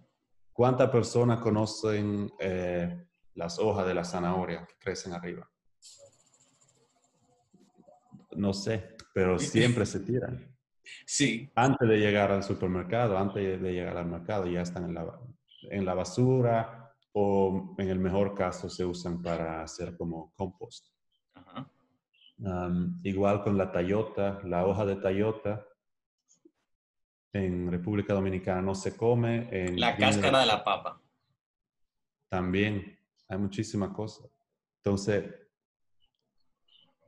¿cuántas 0.52 0.90
personas 0.90 1.40
conocen 1.40 2.32
eh, 2.40 3.06
las 3.36 3.60
hojas 3.60 3.86
de 3.86 3.94
la 3.94 4.04
zanahoria 4.04 4.66
que 4.66 4.74
crecen 4.80 5.14
arriba? 5.14 5.50
No 8.36 8.54
sé, 8.54 8.96
pero 9.14 9.40
siempre 9.40 9.86
se 9.86 10.00
tiran. 10.00 10.56
Sí. 11.06 11.50
Antes 11.56 11.88
de 11.88 11.98
llegar 11.98 12.32
al 12.32 12.44
supermercado, 12.44 13.18
antes 13.18 13.62
de 13.62 13.74
llegar 13.74 13.98
al 13.98 14.08
mercado, 14.08 14.48
ya 14.48 14.62
están 14.62 14.86
en 14.86 14.94
la, 14.94 15.20
en 15.70 15.86
la 15.86 15.94
basura, 15.94 16.85
o 17.18 17.74
en 17.78 17.90
el 17.90 17.98
mejor 17.98 18.36
caso 18.36 18.70
se 18.70 18.84
usan 18.84 19.22
para 19.22 19.62
hacer 19.64 19.96
como 19.96 20.34
compost. 20.36 20.90
Uh 21.36 21.40
-huh. 21.40 22.68
um, 22.68 23.00
igual 23.04 23.42
con 23.42 23.58
la 23.58 23.72
tayota, 23.72 24.42
la 24.44 24.66
hoja 24.66 24.86
de 24.86 24.98
tayota 24.98 25.66
en 27.32 27.72
República 27.72 28.14
Dominicana 28.14 28.62
no 28.62 28.76
se 28.76 28.98
come. 28.98 29.48
En 29.50 29.80
la 29.80 29.96
cáscara 29.96 30.42
de 30.42 30.46
la 30.46 30.62
papa. 30.62 31.02
También 32.28 33.00
hay 33.30 33.38
muchísimas 33.38 33.92
cosas. 33.92 34.30
Entonces, 34.84 35.24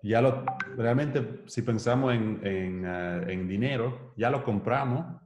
ya 0.03 0.21
lo, 0.21 0.45
realmente 0.77 1.43
si 1.47 1.63
pensamos 1.63 2.13
en, 2.13 2.45
en, 2.47 2.85
ah, 2.85 3.23
en 3.27 3.45
dinero, 3.45 4.13
ya 4.15 4.29
lo 4.29 4.41
compramos, 4.41 5.21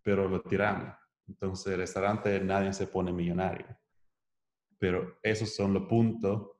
pero 0.00 0.28
lo 0.28 0.42
tiramos. 0.42 0.94
Entonces, 1.26 1.72
el 1.72 1.80
restaurante 1.80 2.38
nadie 2.38 2.72
se 2.72 2.86
pone 2.86 3.12
millonario. 3.12 3.81
Pero 4.82 5.20
esos 5.22 5.54
son 5.54 5.72
los 5.74 5.84
puntos 5.84 6.56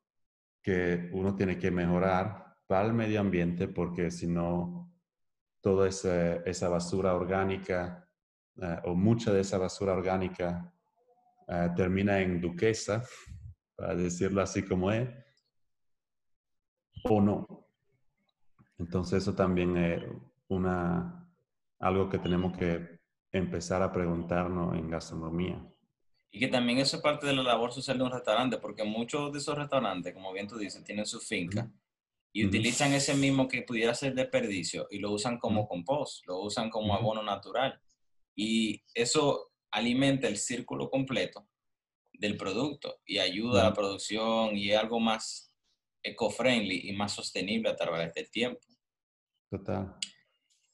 que 0.63 1.11
uno 1.13 1.35
tiene 1.35 1.59
que 1.59 1.73
mejorar 1.73 2.55
para 2.69 2.87
el 2.87 2.93
medio 2.93 3.19
ambiente, 3.19 3.67
porque 3.67 4.13
si 4.13 4.29
no, 4.29 4.95
toda 5.61 5.89
esa, 5.89 6.37
esa 6.45 6.69
basura 6.69 7.17
orgánica 7.17 8.09
eh, 8.63 8.79
o 8.85 8.95
mucha 8.95 9.33
de 9.33 9.41
esa 9.41 9.59
basura 9.59 9.95
orgánica 9.95 10.73
eh, 11.49 11.71
termina 11.75 12.21
en 12.21 12.41
duquesa, 12.41 13.03
para 13.75 13.97
decirlo 13.97 14.41
así 14.41 14.63
como 14.63 14.93
es, 14.93 15.09
o 17.03 17.21
no. 17.21 17.67
Entonces 18.79 19.25
eso 19.25 19.35
también 19.35 19.77
es 19.77 20.01
una, 20.47 21.29
algo 21.81 22.09
que 22.09 22.21
tenemos 22.21 22.57
que 22.57 23.01
empezar 23.33 23.83
a 23.83 23.91
preguntarnos 23.91 24.77
en 24.77 24.89
gastronomía. 24.89 25.72
Y 26.35 26.41
que 26.41 26.49
también 26.49 26.79
eso 26.79 26.97
es 26.97 27.03
parte 27.03 27.27
de 27.27 27.35
la 27.35 27.43
labor 27.43 27.73
social 27.73 27.99
de 27.99 28.05
un 28.05 28.11
restaurante, 28.11 28.57
porque 28.57 28.85
muchos 28.85 29.33
de 29.33 29.39
esos 29.39 29.57
restaurantes, 29.57 30.15
como 30.15 30.33
bien 30.33 30.49
tú 30.49 30.57
dices, 30.57 30.83
tienen 30.83 31.05
su 31.05 31.21
finca 31.21 31.71
y 32.33 32.47
utilizan 32.47 32.95
ese 32.95 33.15
mismo 33.15 33.47
que 33.47 33.61
pudiera 33.63 33.95
ser 33.95 34.15
desperdicio 34.15 34.87
y 34.91 34.99
lo 34.99 35.13
usan 35.13 35.39
como 35.39 35.69
compost, 35.69 36.27
lo 36.27 36.41
usan 36.41 36.71
como 36.71 36.95
abono 36.95 37.23
natural. 37.23 37.79
Y 38.35 38.83
eso 38.95 39.53
alimenta 39.71 40.27
el 40.27 40.39
círculo 40.39 40.89
completo 40.89 41.47
del 42.15 42.39
producto 42.39 43.01
y 43.05 43.19
ayuda 43.19 43.61
a 43.61 43.71
la 43.71 43.75
producción 43.75 44.57
y 44.57 44.71
es 44.71 44.79
algo 44.79 45.01
más 45.01 45.53
eco-friendly 46.03 46.89
y 46.89 46.93
más 46.93 47.13
sostenible 47.13 47.69
a 47.69 47.77
través 47.77 48.15
del 48.15 48.31
tiempo. 48.31 48.67
Total. 49.51 49.95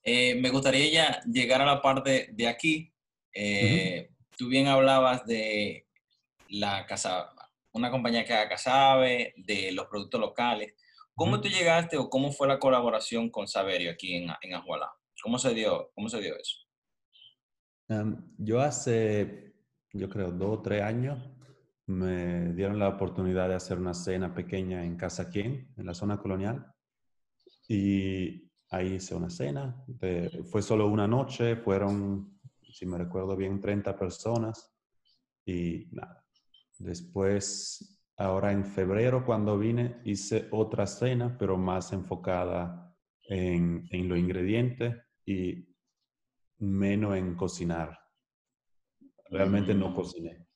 Eh, 0.04 0.36
me 0.36 0.50
gustaría 0.50 0.90
ya 0.90 1.20
llegar 1.24 1.60
a 1.60 1.66
la 1.66 1.82
parte 1.82 2.28
de 2.32 2.46
aquí. 2.46 2.92
Eh, 3.32 4.10
Tú 4.38 4.48
bien 4.48 4.68
hablabas 4.68 5.26
de 5.26 5.88
la 6.48 6.86
casa, 6.86 7.32
una 7.72 7.90
compañía 7.90 8.24
que 8.24 8.32
haga 8.32 8.50
casabe, 8.50 9.34
de 9.36 9.72
los 9.72 9.86
productos 9.86 10.20
locales. 10.20 10.74
¿Cómo 11.12 11.40
tú 11.40 11.48
llegaste 11.48 11.96
o 11.96 12.08
cómo 12.08 12.30
fue 12.30 12.46
la 12.46 12.60
colaboración 12.60 13.30
con 13.30 13.48
Saberio 13.48 13.90
aquí 13.90 14.14
en, 14.14 14.30
en 14.40 14.54
Ajualá? 14.54 14.92
¿Cómo 15.20 15.40
se 15.40 15.52
dio, 15.54 15.90
cómo 15.92 16.08
se 16.08 16.20
dio 16.20 16.36
eso? 16.36 16.56
Yo 18.38 18.60
hace, 18.60 19.54
yo 19.92 20.08
creo, 20.08 20.30
dos 20.30 20.58
o 20.58 20.62
tres 20.62 20.82
años 20.82 21.18
me 21.86 22.52
dieron 22.52 22.78
la 22.78 22.90
oportunidad 22.90 23.48
de 23.48 23.56
hacer 23.56 23.78
una 23.78 23.94
cena 23.94 24.32
pequeña 24.32 24.84
en 24.84 24.96
Casa 24.96 25.30
Quien, 25.30 25.72
en 25.76 25.84
la 25.86 25.94
zona 25.94 26.18
colonial. 26.18 26.72
Y 27.66 28.48
ahí 28.70 28.94
hice 28.94 29.16
una 29.16 29.30
cena. 29.30 29.84
fue 30.48 30.62
solo 30.62 30.86
una 30.86 31.08
noche, 31.08 31.56
fueron 31.56 32.37
si 32.78 32.86
me 32.86 32.96
recuerdo 32.96 33.36
bien, 33.36 33.60
30 33.60 33.98
personas 33.98 34.72
y 35.44 35.88
nada. 35.90 36.24
Después, 36.78 38.00
ahora 38.16 38.52
en 38.52 38.64
febrero, 38.64 39.26
cuando 39.26 39.58
vine, 39.58 40.00
hice 40.04 40.46
otra 40.52 40.86
cena, 40.86 41.36
pero 41.36 41.58
más 41.58 41.92
enfocada 41.92 42.96
en, 43.24 43.88
en 43.90 44.08
los 44.08 44.16
ingredientes 44.16 44.94
y 45.26 45.74
menos 46.58 47.16
en 47.16 47.34
cocinar. 47.34 47.98
Realmente 49.28 49.74
no 49.74 49.90
mm. 49.90 49.94
cociné. 49.94 50.46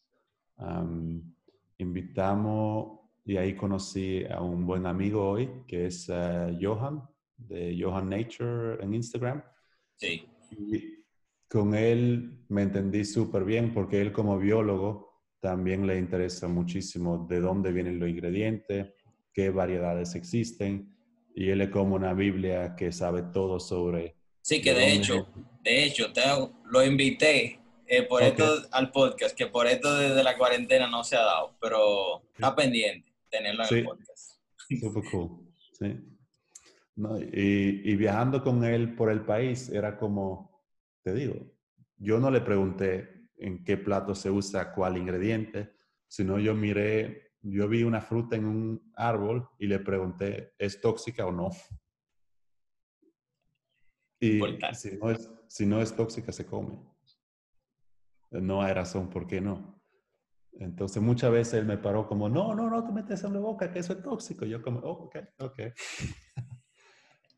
invitamos 1.78 3.00
y 3.24 3.36
ahí 3.36 3.56
conocí 3.56 4.24
a 4.26 4.40
un 4.40 4.64
buen 4.64 4.86
amigo 4.86 5.28
hoy, 5.28 5.64
que 5.66 5.86
es 5.86 6.08
eh, 6.08 6.56
Johan, 6.60 7.02
de 7.36 7.76
Johan 7.80 8.08
Nature 8.08 8.82
en 8.82 8.94
Instagram. 8.94 9.42
Sí 9.96 10.28
con 11.52 11.74
él 11.74 12.46
me 12.48 12.62
entendí 12.62 13.04
súper 13.04 13.44
bien 13.44 13.74
porque 13.74 14.00
él 14.00 14.10
como 14.10 14.38
biólogo 14.38 15.20
también 15.38 15.86
le 15.86 15.98
interesa 15.98 16.48
muchísimo 16.48 17.26
de 17.28 17.40
dónde 17.40 17.72
vienen 17.72 18.00
los 18.00 18.08
ingredientes, 18.08 18.94
qué 19.34 19.50
variedades 19.50 20.14
existen 20.14 20.96
y 21.34 21.50
él 21.50 21.60
es 21.60 21.68
como 21.68 21.94
una 21.94 22.14
Biblia 22.14 22.74
que 22.74 22.90
sabe 22.90 23.24
todo 23.34 23.60
sobre. 23.60 24.16
Sí, 24.40 24.62
que 24.62 24.72
de, 24.72 24.94
hecho, 24.94 25.28
de 25.62 25.84
hecho, 25.84 26.10
lo 26.64 26.82
invité 26.82 27.60
eh, 27.86 28.02
por 28.04 28.22
esto 28.22 28.62
al 28.70 28.90
podcast, 28.90 29.36
que 29.36 29.46
por 29.48 29.66
esto 29.66 29.94
desde 29.94 30.24
la 30.24 30.38
cuarentena 30.38 30.88
no 30.88 31.04
se 31.04 31.16
ha 31.16 31.22
dado, 31.22 31.54
pero 31.60 32.22
está 32.32 32.56
pendiente 32.56 33.12
tenerlo 33.28 33.64
en 33.70 33.76
el 33.76 33.84
podcast. 33.84 34.40
Súper 34.80 35.02
cool, 35.10 35.52
sí. 35.78 35.98
y, 37.34 37.92
y 37.92 37.96
viajando 37.96 38.42
con 38.42 38.64
él 38.64 38.94
por 38.94 39.10
el 39.10 39.20
país 39.20 39.68
era 39.68 39.98
como 39.98 40.51
te 41.02 41.14
digo, 41.14 41.34
yo 41.96 42.18
no 42.18 42.30
le 42.30 42.40
pregunté 42.40 43.28
en 43.36 43.64
qué 43.64 43.76
plato 43.76 44.14
se 44.14 44.30
usa 44.30 44.72
cuál 44.72 44.96
ingrediente, 44.96 45.74
sino 46.06 46.38
yo 46.38 46.54
miré, 46.54 47.32
yo 47.40 47.68
vi 47.68 47.82
una 47.82 48.00
fruta 48.00 48.36
en 48.36 48.44
un 48.44 48.92
árbol 48.94 49.48
y 49.58 49.66
le 49.66 49.78
pregunté, 49.80 50.54
¿es 50.58 50.80
tóxica 50.80 51.26
o 51.26 51.32
no? 51.32 51.50
Y 54.20 54.40
si 54.74 54.96
no, 54.96 55.10
es, 55.10 55.30
si 55.48 55.66
no 55.66 55.82
es 55.82 55.96
tóxica, 55.96 56.30
se 56.30 56.46
come. 56.46 56.78
No 58.30 58.62
hay 58.62 58.72
razón 58.72 59.10
por 59.10 59.26
qué 59.26 59.40
no. 59.40 59.82
Entonces 60.52 61.02
muchas 61.02 61.32
veces 61.32 61.54
él 61.54 61.66
me 61.66 61.78
paró 61.78 62.06
como, 62.06 62.28
no, 62.28 62.54
no, 62.54 62.70
no 62.70 62.84
te 62.84 62.92
metes 62.92 63.24
en 63.24 63.32
la 63.32 63.40
boca, 63.40 63.72
que 63.72 63.80
eso 63.80 63.94
es 63.94 64.02
tóxico. 64.02 64.44
Yo 64.44 64.62
como, 64.62 64.78
oh, 64.80 65.04
ok, 65.06 65.16
ok. 65.40 65.60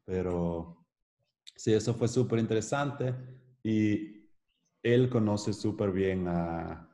Pero 0.04 0.84
sí, 1.56 1.72
eso 1.72 1.94
fue 1.94 2.08
súper 2.08 2.38
interesante. 2.38 3.14
Y 3.64 4.28
él 4.82 5.08
conoce 5.08 5.54
súper 5.54 5.90
bien 5.90 6.28
a, 6.28 6.90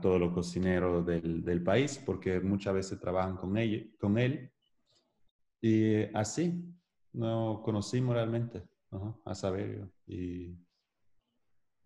todos 0.00 0.20
los 0.20 0.32
cocineros 0.32 1.04
del, 1.04 1.62
país 1.62 2.02
porque 2.04 2.40
muchas 2.40 2.74
veces 2.74 3.00
trabajan 3.00 3.36
con, 3.36 3.56
con 3.98 4.18
él. 4.18 4.52
Y 5.60 6.04
así 6.14 6.62
nos 7.12 7.60
conocimos 7.60 8.14
realmente 8.14 8.68
a 9.24 9.34
Saberio. 9.34 9.90
Y 10.06 10.58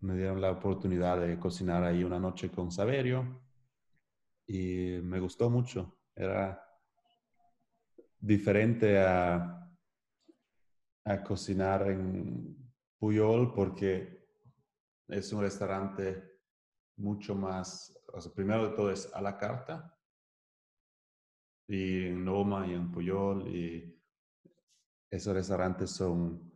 me 0.01 0.15
dieron 0.15 0.41
la 0.41 0.51
oportunidad 0.51 1.19
de 1.19 1.39
cocinar 1.39 1.83
ahí 1.83 2.03
una 2.03 2.19
noche 2.19 2.51
con 2.51 2.71
Saberio. 2.71 3.41
Y 4.45 4.99
me 5.01 5.19
gustó 5.19 5.49
mucho. 5.49 5.97
Era 6.13 6.61
diferente 8.19 8.99
a, 8.99 9.71
a 11.05 11.23
cocinar 11.23 11.89
en 11.89 12.58
Puyol 12.99 13.53
porque 13.53 14.27
es 15.07 15.31
un 15.33 15.41
restaurante 15.41 16.39
mucho 16.97 17.33
más, 17.33 17.97
primero 18.35 18.69
de 18.69 18.75
todo 18.75 18.91
es 18.91 19.11
a 19.13 19.21
la 19.21 19.37
carta, 19.37 19.97
y 21.67 22.07
en 22.07 22.25
Noma 22.25 22.67
y 22.67 22.73
en 22.73 22.91
Puyol, 22.91 23.47
y 23.47 23.97
esos 25.09 25.33
restaurantes 25.33 25.91
son, 25.91 26.51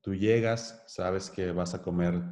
tú 0.00 0.14
llegas, 0.14 0.84
sabes 0.86 1.30
que 1.30 1.50
vas 1.52 1.74
a 1.74 1.82
comer 1.82 2.22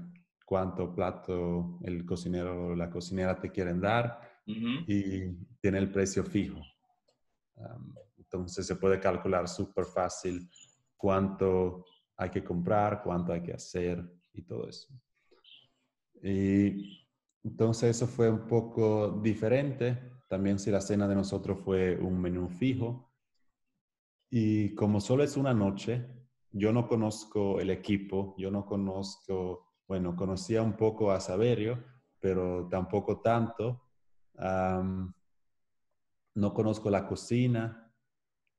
cuánto 0.44 0.94
plato 0.94 1.78
el 1.82 2.06
cocinero 2.06 2.68
o 2.68 2.74
la 2.74 2.88
cocinera 2.88 3.38
te 3.38 3.50
quieren 3.50 3.80
dar 3.80 4.20
y 4.46 5.34
tiene 5.60 5.78
el 5.78 5.92
precio 5.92 6.24
fijo. 6.24 6.62
entonces 8.16 8.66
se 8.66 8.76
puede 8.76 8.98
calcular 8.98 9.46
súper 9.46 9.84
fácil 9.84 10.48
cuánto 10.96 11.84
hay 12.18 12.30
que 12.30 12.44
comprar, 12.44 13.02
cuánto 13.02 13.32
hay 13.32 13.42
que 13.42 13.52
hacer 13.52 14.04
y 14.34 14.42
todo 14.42 14.68
eso. 14.68 14.88
Y 16.20 17.06
entonces 17.44 17.96
eso 17.96 18.08
fue 18.08 18.28
un 18.28 18.46
poco 18.46 19.20
diferente. 19.22 20.20
También 20.28 20.58
si 20.58 20.70
la 20.70 20.80
cena 20.80 21.06
de 21.06 21.14
nosotros 21.14 21.60
fue 21.60 21.96
un 21.96 22.20
menú 22.20 22.48
fijo. 22.48 23.14
Y 24.30 24.74
como 24.74 25.00
solo 25.00 25.22
es 25.22 25.36
una 25.36 25.54
noche, 25.54 26.06
yo 26.50 26.72
no 26.72 26.88
conozco 26.88 27.60
el 27.60 27.70
equipo, 27.70 28.34
yo 28.36 28.50
no 28.50 28.66
conozco, 28.66 29.68
bueno, 29.86 30.16
conocía 30.16 30.60
un 30.60 30.76
poco 30.76 31.12
a 31.12 31.20
Saberio, 31.20 31.82
pero 32.18 32.68
tampoco 32.68 33.20
tanto. 33.20 33.84
no 36.34 36.52
conozco 36.52 36.90
la 36.90 37.06
cocina, 37.06 37.87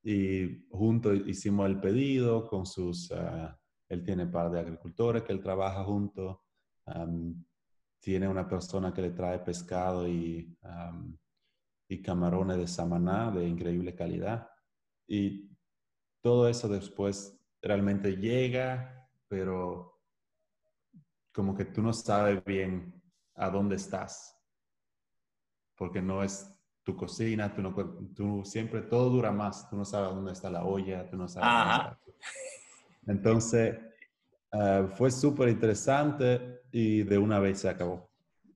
y 0.02 0.66
juntos 0.70 1.18
hicimos 1.26 1.66
el 1.68 1.80
pedido 1.80 2.46
con 2.46 2.64
sus, 2.66 3.12
ah, 3.12 3.58
él 3.88 4.02
tiene 4.02 4.24
un 4.24 4.30
par 4.30 4.50
de 4.50 4.60
agricultores 4.60 5.22
que 5.22 5.32
él 5.32 5.40
trabaja 5.40 5.84
junto, 5.84 6.44
tiene 8.00 8.26
una 8.26 8.48
persona 8.48 8.92
que 8.92 9.02
le 9.02 9.10
trae 9.10 9.38
pescado 9.40 10.08
y, 10.08 10.56
y 11.88 12.02
camarones 12.02 12.56
de 12.56 12.66
Samaná 12.66 13.30
de 13.30 13.46
increíble 13.46 13.94
calidad. 13.94 14.48
Y 15.06 15.50
todo 16.20 16.48
eso 16.48 16.68
después 16.68 17.38
realmente 17.62 18.16
llega, 18.16 19.08
pero 19.28 20.00
como 21.32 21.54
que 21.54 21.66
tú 21.66 21.82
no 21.82 21.92
sabes 21.92 22.44
bien 22.44 23.00
a 23.34 23.50
dónde 23.50 23.76
estás, 23.76 24.36
porque 25.76 26.02
no 26.02 26.22
es 26.22 26.59
tu 26.90 26.96
cocina, 26.96 27.54
tú, 27.54 27.62
no, 27.62 27.74
tú 28.14 28.42
siempre 28.44 28.82
todo 28.82 29.10
dura 29.10 29.30
más, 29.30 29.68
tú 29.70 29.76
no 29.76 29.84
sabes 29.84 30.10
dónde 30.10 30.32
está 30.32 30.50
la 30.50 30.64
olla, 30.64 31.08
tú 31.08 31.16
no 31.16 31.28
sabes. 31.28 31.96
Entonces, 33.06 33.78
ah, 34.52 34.88
fue 34.94 35.10
súper 35.10 35.48
interesante 35.48 36.62
y 36.72 37.02
de 37.02 37.18
una 37.18 37.38
vez 37.38 37.60
se 37.60 37.68
acabó. 37.68 38.10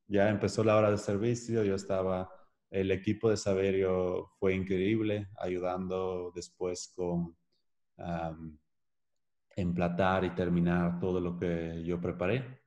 Ya 0.08 0.28
empezó 0.28 0.64
la 0.64 0.76
hora 0.76 0.90
de 0.90 0.98
servicio, 0.98 1.64
yo 1.64 1.76
estaba, 1.76 2.28
el 2.70 2.90
equipo 2.90 3.30
de 3.30 3.36
Saberio 3.36 4.30
fue 4.38 4.54
increíble, 4.54 5.28
ayudando 5.38 6.32
después 6.34 6.92
con 6.94 7.36
emplatar 9.56 10.24
y 10.24 10.34
terminar 10.34 10.98
todo 10.98 11.20
lo 11.20 11.38
que 11.38 11.84
yo 11.84 12.00
preparé 12.00 12.60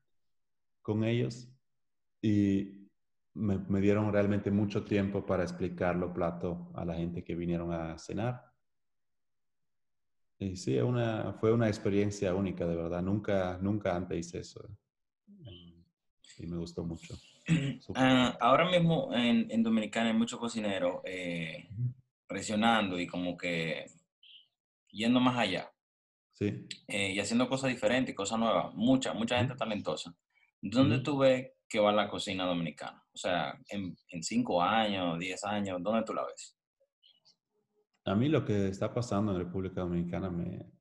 con 0.81 1.03
ellos. 1.03 1.49
Y 2.21 2.86
me, 3.37 3.81
dieron 3.81 4.11
realmente 4.11 4.51
mucho 4.51 4.83
tiempo 4.83 5.25
para 5.25 5.43
explicar 5.43 5.95
los 5.95 6.11
platos 6.11 6.57
a 6.73 6.83
la 6.83 6.95
gente 6.95 7.23
que 7.23 7.35
vinieron 7.35 7.71
a 7.71 7.97
cenar. 7.97 8.43
Y 10.39 10.55
sí, 10.55 10.77
una, 10.79 11.33
fue 11.39 11.51
una 11.51 11.67
experiencia 11.67 12.33
única, 12.33 12.65
de 12.65 12.75
verdad. 12.75 13.01
Nunca, 13.01 13.57
nunca 13.61 13.95
antes 13.95 14.19
hice 14.19 14.39
eso. 14.39 14.67
Y 16.39 16.45
me 16.47 16.57
gustó 16.57 16.83
mucho. 16.83 17.15
Ah, 17.95 18.37
ahora 18.41 18.69
mismo 18.69 19.09
en, 19.13 19.49
en, 19.49 19.63
Dominicana 19.63 20.09
hay 20.09 20.13
muchos 20.13 20.37
cocineros 20.37 20.99
eh, 21.05 21.69
presionando 22.27 22.99
y 22.99 23.07
como 23.07 23.37
que 23.37 23.85
yendo 24.91 25.21
más 25.21 25.37
allá. 25.37 25.71
Sí. 26.33 26.67
Eh, 26.89 27.13
y 27.13 27.19
haciendo 27.21 27.47
cosas 27.47 27.69
diferentes, 27.69 28.13
cosas 28.13 28.37
nuevas. 28.37 28.75
Mucha, 28.75 29.13
mucha 29.13 29.37
gente 29.37 29.55
talentosa. 29.55 30.13
¿Dónde 30.61 30.99
tú 30.99 31.19
ves 31.19 31.51
que 31.69 31.79
va 31.79 31.91
la 31.91 32.09
cocina 32.09 32.45
dominicana? 32.45 33.03
O 33.13 33.17
sea, 33.17 33.57
en, 33.69 33.95
cinco 34.21 34.61
años, 34.61 35.19
diez 35.19 35.43
años, 35.43 35.81
¿dónde 35.81 36.03
tú 36.03 36.13
la 36.13 36.25
ves? 36.25 36.57
A 38.05 38.15
mí 38.15 38.29
lo 38.29 38.45
que 38.45 38.67
está 38.67 38.93
pasando 38.93 39.31
en 39.33 39.39
República 39.39 39.81
Dominicana 39.81 40.29
me, 40.29 40.71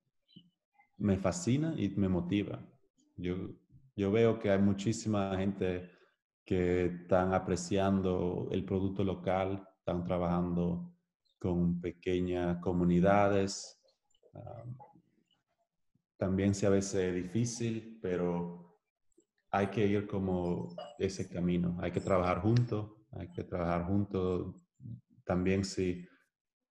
me 0.99 1.19
fascina 1.19 1.75
y 1.77 1.89
me 1.91 2.09
motiva. 2.09 2.65
Yo, 3.17 3.37
yo 3.97 4.13
veo 4.13 4.39
que 4.39 4.51
hay 4.51 4.61
muchísima 4.61 5.37
gente 5.37 5.91
que 6.45 6.85
están 6.85 7.35
apreciando 7.35 8.49
el 8.53 8.65
producto 8.65 9.03
local, 9.03 9.67
están 9.79 10.05
trabajando 10.05 10.97
con 11.39 11.81
pequeñas 11.81 12.59
comunidades. 12.59 13.81
también 16.17 16.55
se 16.55 16.67
a 16.67 16.71
veces 16.71 17.15
difícil, 17.15 17.99
pero 18.01 18.66
hay 19.57 19.69
que 19.69 19.87
ir 19.87 20.07
como 20.07 20.69
ese 20.99 21.29
camino, 21.29 21.79
hay 21.81 21.91
que 21.91 22.01
trabajar 22.01 22.43
juntos, 22.43 22.91
hay 23.13 23.29
que 23.33 23.43
trabajar 23.43 23.87
juntos. 23.87 24.55
También 25.25 25.65
si 25.65 26.07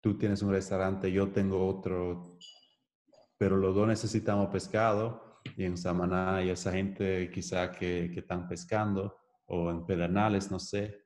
tú 0.00 0.18
tienes 0.18 0.42
un 0.42 0.50
restaurante, 0.50 1.12
yo 1.12 1.30
tengo 1.30 1.64
otro, 1.64 2.38
pero 3.38 3.56
los 3.56 3.72
dos 3.72 3.86
necesitamos 3.86 4.48
pescado 4.48 5.40
y 5.56 5.64
en 5.64 5.76
Samaná 5.76 6.36
hay 6.36 6.50
esa 6.50 6.72
gente 6.72 7.30
quizá 7.30 7.70
que, 7.70 8.10
que 8.12 8.20
están 8.20 8.48
pescando 8.48 9.16
o 9.46 9.70
en 9.70 9.86
Pedernales, 9.86 10.50
no 10.50 10.58
sé. 10.58 11.04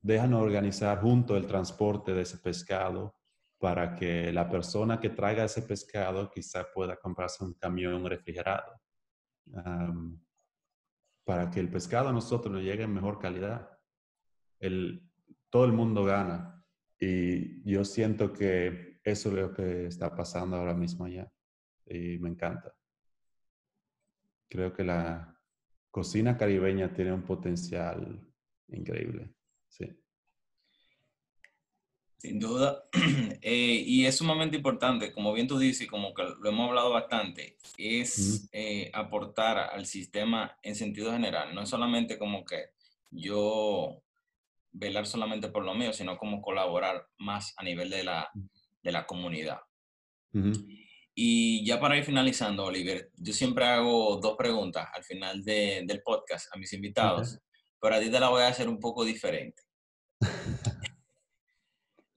Déjanos 0.00 0.42
organizar 0.42 1.00
junto 1.00 1.36
el 1.36 1.46
transporte 1.46 2.14
de 2.14 2.22
ese 2.22 2.38
pescado 2.38 3.16
para 3.58 3.96
que 3.96 4.32
la 4.32 4.48
persona 4.48 5.00
que 5.00 5.10
traiga 5.10 5.44
ese 5.44 5.62
pescado 5.62 6.30
quizá 6.30 6.64
pueda 6.72 6.96
comprarse 6.96 7.42
un 7.42 7.54
camión 7.54 8.04
refrigerado 8.04 8.80
para 11.24 11.50
que 11.50 11.60
el 11.60 11.70
pescado 11.70 12.08
a 12.08 12.12
nosotros 12.12 12.52
nos 12.52 12.62
llegue 12.62 12.84
en 12.84 12.94
mejor 12.94 13.18
calidad. 13.18 13.70
El, 14.60 15.10
todo 15.50 15.64
el 15.64 15.72
mundo 15.72 16.04
gana 16.04 16.64
y 16.98 17.62
yo 17.70 17.84
siento 17.84 18.32
que 18.32 19.00
eso 19.02 19.28
es 19.30 19.34
lo 19.34 19.52
que 19.52 19.86
está 19.86 20.14
pasando 20.14 20.56
ahora 20.56 20.74
mismo 20.74 21.04
allá 21.04 21.30
y 21.86 22.18
me 22.18 22.30
encanta. 22.30 22.74
Creo 24.48 24.72
que 24.72 24.84
la 24.84 25.38
cocina 25.90 26.36
caribeña 26.36 26.92
tiene 26.92 27.12
un 27.12 27.22
potencial 27.22 28.20
increíble, 28.68 29.34
sí. 29.68 30.03
Sin 32.24 32.38
duda. 32.38 32.88
Eh, 33.46 33.84
y 33.86 34.06
es 34.06 34.16
sumamente 34.16 34.56
importante, 34.56 35.12
como 35.12 35.34
bien 35.34 35.46
tú 35.46 35.58
dices, 35.58 35.82
y 35.82 35.86
como 35.86 36.14
que 36.14 36.22
lo 36.22 36.48
hemos 36.48 36.70
hablado 36.70 36.90
bastante, 36.90 37.58
es 37.76 38.48
eh, 38.52 38.90
aportar 38.94 39.58
al 39.58 39.84
sistema 39.84 40.56
en 40.62 40.74
sentido 40.74 41.12
general. 41.12 41.54
No 41.54 41.60
es 41.60 41.68
solamente 41.68 42.18
como 42.18 42.42
que 42.42 42.70
yo 43.10 44.02
velar 44.72 45.06
solamente 45.06 45.48
por 45.48 45.62
lo 45.62 45.74
mío, 45.74 45.92
sino 45.92 46.16
como 46.16 46.40
colaborar 46.40 47.06
más 47.18 47.52
a 47.58 47.64
nivel 47.64 47.90
de 47.90 48.04
la, 48.04 48.30
de 48.82 48.92
la 48.92 49.04
comunidad. 49.04 49.58
Y 51.14 51.66
ya 51.66 51.78
para 51.78 51.98
ir 51.98 52.04
finalizando, 52.04 52.64
Oliver, 52.64 53.10
yo 53.18 53.34
siempre 53.34 53.66
hago 53.66 54.16
dos 54.22 54.36
preguntas 54.38 54.88
al 54.94 55.04
final 55.04 55.44
del 55.44 56.02
podcast 56.02 56.46
a 56.54 56.56
mis 56.56 56.72
invitados, 56.72 57.38
pero 57.78 57.96
a 57.96 58.00
ti 58.00 58.10
te 58.10 58.18
la 58.18 58.30
voy 58.30 58.40
a 58.40 58.48
hacer 58.48 58.70
un 58.70 58.80
poco 58.80 59.04
diferente. 59.04 59.63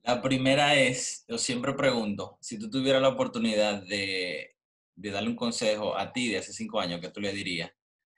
La 0.08 0.22
primera 0.22 0.74
es, 0.74 1.26
yo 1.28 1.38
siempre 1.38 1.74
pregunto, 1.74 2.38
si 2.40 2.58
tú 2.58 2.70
tuvieras 2.70 3.02
la 3.02 3.10
oportunidad 3.10 3.84
de, 3.84 4.56
darle 4.96 5.32
un 5.32 5.36
consejo 5.36 5.98
a 5.98 6.14
ti 6.14 6.30
de 6.30 6.38
hace 6.38 6.54
cinco 6.54 6.80
años, 6.80 7.02
¿qué 7.02 7.10
tú 7.10 7.20
le 7.20 7.34
dirías? 7.34 7.70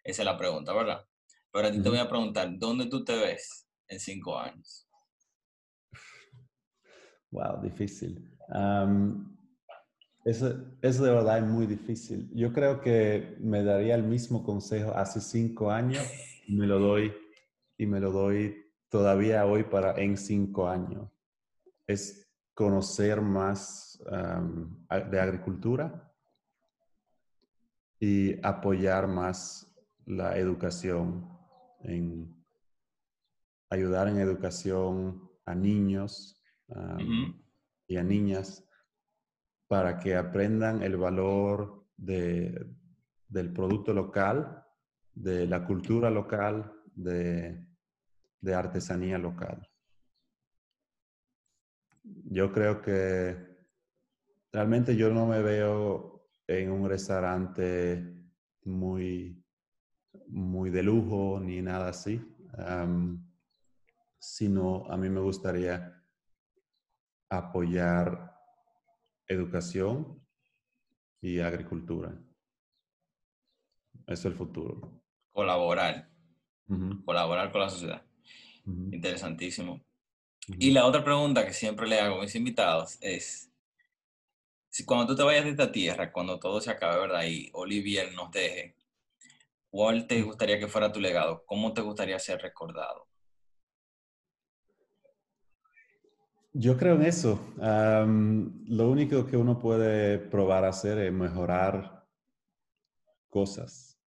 Esa 0.03 0.21
es 0.21 0.25
la 0.27 0.37
pregunta, 0.37 0.71
¿verdad? 0.71 1.03
Pero 1.51 1.67
a 1.67 1.71
ti 1.71 1.81
te 1.81 1.89
voy 1.89 1.97
a 1.97 2.07
preguntar, 2.07 2.47
¿dónde 2.59 2.85
tú 2.85 3.03
te 3.03 3.17
ves 3.17 3.67
en 3.87 3.99
cinco 3.99 4.37
años? 4.37 4.87
Wow, 7.31 7.59
difícil. 7.63 8.23
eso, 10.25 10.63
eso, 10.83 11.03
de 11.03 11.11
verdad 11.11 11.39
es 11.39 11.45
muy 11.45 11.65
difícil. 11.65 12.29
Yo 12.35 12.53
creo 12.53 12.81
que 12.81 13.35
me 13.39 13.63
daría 13.63 13.95
el 13.95 14.03
mismo 14.03 14.43
consejo 14.43 14.95
hace 14.95 15.21
cinco 15.21 15.71
años 15.71 16.05
y 16.45 16.53
me 16.55 16.67
lo 16.67 16.77
doy, 16.77 17.11
y 17.79 17.87
me 17.87 17.99
lo 17.99 18.11
doy 18.11 18.63
todavía 18.89 19.47
hoy 19.47 19.63
para 19.63 19.99
en 19.99 20.17
cinco 20.17 20.69
años 20.69 21.09
es 21.89 22.29
conocer 22.53 23.19
más 23.19 23.99
de 25.09 25.19
agricultura 25.19 26.13
y 27.99 28.45
apoyar 28.45 29.07
más 29.07 29.75
la 30.05 30.37
educación, 30.37 31.27
en 31.81 32.45
ayudar 33.71 34.07
en 34.07 34.19
educación 34.19 35.31
a 35.45 35.55
niños 35.55 36.39
y 37.87 37.97
a 37.97 38.03
niñas 38.03 38.63
para 39.67 39.97
que 39.97 40.15
aprendan 40.15 40.83
el 40.83 40.95
valor 40.95 41.87
de, 41.97 42.67
del 43.27 43.51
producto 43.51 43.93
local, 43.93 44.63
de 45.15 45.47
la 45.47 45.65
cultura 45.65 46.11
local, 46.11 46.71
de 46.93 47.65
artesanía 48.53 49.17
local 49.17 49.68
yo 52.29 52.51
creo 52.51 52.81
que 52.81 53.35
realmente 54.51 54.95
yo 54.95 55.09
no 55.09 55.25
me 55.25 55.41
veo 55.41 56.27
en 56.47 56.71
un 56.71 56.87
restaurante 56.87 58.03
muy, 58.63 59.43
muy 60.27 60.69
de 60.69 60.83
lujo 60.83 61.39
ni 61.39 61.61
nada 61.61 61.89
así, 61.89 62.21
sino 64.19 64.85
a 64.91 64.97
mí 64.97 65.09
me 65.09 65.21
gustaría 65.21 66.03
apoyar 67.29 68.35
educación 69.27 70.23
y 71.21 71.39
agricultura. 71.39 72.17
Eso 74.05 74.13
es 74.13 74.25
el 74.25 74.33
futuro. 74.35 75.03
Colaborar. 75.31 76.09
Colaborar 77.05 77.51
con 77.51 77.61
la 77.61 77.69
sociedad. 77.69 78.05
Interesantísimo. 78.65 79.88
Y 80.57 80.71
la 80.71 80.85
otra 80.85 81.03
pregunta 81.03 81.45
que 81.45 81.53
siempre 81.53 81.87
le 81.87 81.99
hago 81.99 82.17
a 82.17 82.21
mis 82.21 82.35
invitados 82.35 82.97
es, 83.01 83.51
si 84.69 84.85
cuando 84.85 85.07
tú 85.07 85.15
te 85.15 85.23
vayas 85.23 85.45
de 85.45 85.51
esta 85.51 85.71
tierra, 85.71 86.11
cuando 86.11 86.39
todo 86.39 86.59
se 86.61 86.71
acabe, 86.71 86.99
¿verdad? 87.01 87.23
Y 87.25 87.49
Olivier 87.53 88.13
nos 88.13 88.31
deje, 88.31 88.75
¿cuál 89.69 90.07
te 90.07 90.21
gustaría 90.21 90.59
que 90.59 90.67
fuera 90.67 90.91
tu 90.91 90.99
legado? 90.99 91.43
¿Cómo 91.45 91.73
te 91.73 91.81
gustaría 91.81 92.17
ser 92.19 92.41
recordado? 92.41 93.07
Yo 96.53 96.75
creo 96.77 96.95
en 96.95 97.03
eso. 97.03 97.39
lo 97.57 98.89
único 98.89 99.25
que 99.27 99.37
uno 99.37 99.59
puede 99.59 100.17
probar 100.17 100.65
a 100.65 100.69
hacer 100.69 100.97
es 100.97 101.13
mejorar 101.13 102.07
cosas. 103.29 103.99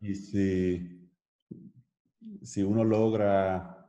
y 0.00 0.14
si, 0.14 1.08
si 2.42 2.62
uno 2.62 2.84
logra 2.84 3.79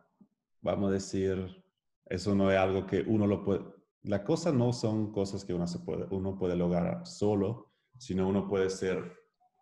vamos 0.61 0.89
a 0.89 0.93
decir, 0.93 1.63
eso 2.05 2.35
no 2.35 2.51
es 2.51 2.57
algo 2.57 2.85
que 2.85 3.01
uno 3.01 3.27
lo 3.27 3.43
puede, 3.43 3.65
las 4.03 4.21
cosas 4.21 4.53
no 4.53 4.73
son 4.73 5.11
cosas 5.11 5.45
que 5.45 5.53
uno, 5.53 5.67
se 5.67 5.79
puede, 5.79 6.07
uno 6.11 6.37
puede 6.37 6.55
lograr 6.55 7.05
solo, 7.05 7.73
sino 7.97 8.27
uno 8.27 8.47
puede 8.47 8.69
ser 8.69 9.15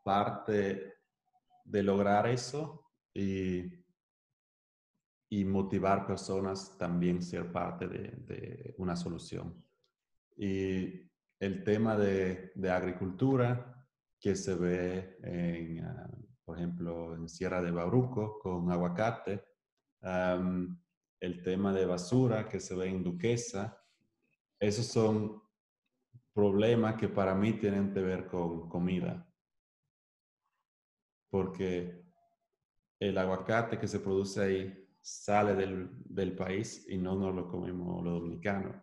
parte 0.04 0.94
de 1.66 1.84
lograr 1.84 2.28
eso 2.28 2.86
y 3.14 3.80
y 5.30 5.46
motivar 5.46 6.08
personas 6.08 6.76
también 6.78 7.22
ser 7.22 7.52
parte 7.52 7.88
de, 7.88 8.74
una 8.78 8.96
solución. 8.96 9.64
Y 10.36 11.08
el 11.40 11.64
tema 11.64 11.96
de, 11.96 12.52
agricultura 12.70 13.88
que 14.20 14.36
se 14.36 14.56
ve 14.56 15.18
en, 15.22 15.86
ah, 15.86 16.10
por 16.44 16.58
ejemplo, 16.58 17.16
en 17.16 17.30
Sierra 17.30 17.62
de 17.62 17.72
Bauruco 17.72 18.40
con 18.40 18.72
aguacate, 18.72 19.44
el 21.20 21.42
tema 21.44 21.74
de 21.74 21.86
basura 21.86 22.48
que 22.48 22.60
se 22.60 22.76
ve 22.76 22.88
en 22.88 23.04
Duquesa, 23.04 23.82
esos 24.60 24.88
son 24.88 25.42
problemas 26.34 26.96
que 26.96 27.10
para 27.10 27.36
mí 27.36 27.54
tienen 27.54 27.94
que 27.94 28.02
ver 28.02 28.28
con 28.28 28.70
comida. 28.70 29.28
Porque 31.30 32.06
el 33.00 33.18
aguacate 33.18 33.78
que 33.78 33.88
se 33.88 34.00
produce 34.00 34.42
ahí 34.42 34.90
sale 35.02 35.56
del, 35.56 36.36
país 36.36 36.86
y 36.90 36.98
no 36.98 37.16
nos 37.16 37.34
lo 37.34 37.48
comemos 37.48 38.04
los 38.04 38.14
dominicanos. 38.22 38.76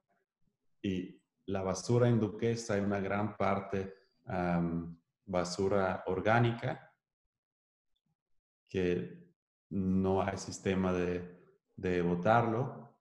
Y 0.83 1.21
la 1.47 1.63
basura 1.63 2.09
en 2.09 2.21
Duquesa 2.21 2.75
hay 2.75 2.81
una 2.81 3.01
gran 3.01 3.37
parte 3.37 3.95
basura 5.25 6.05
orgánica 6.07 6.93
que 8.69 9.27
no 9.71 10.23
hay 10.23 10.37
sistema 10.37 10.93
de, 10.93 11.36
de 11.77 12.03
botarlo 12.03 12.95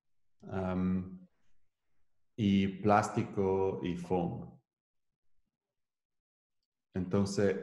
y 2.35 2.67
plástico 2.67 3.79
y 3.83 3.95
foam. 3.95 4.51
Entonces, 6.93 7.57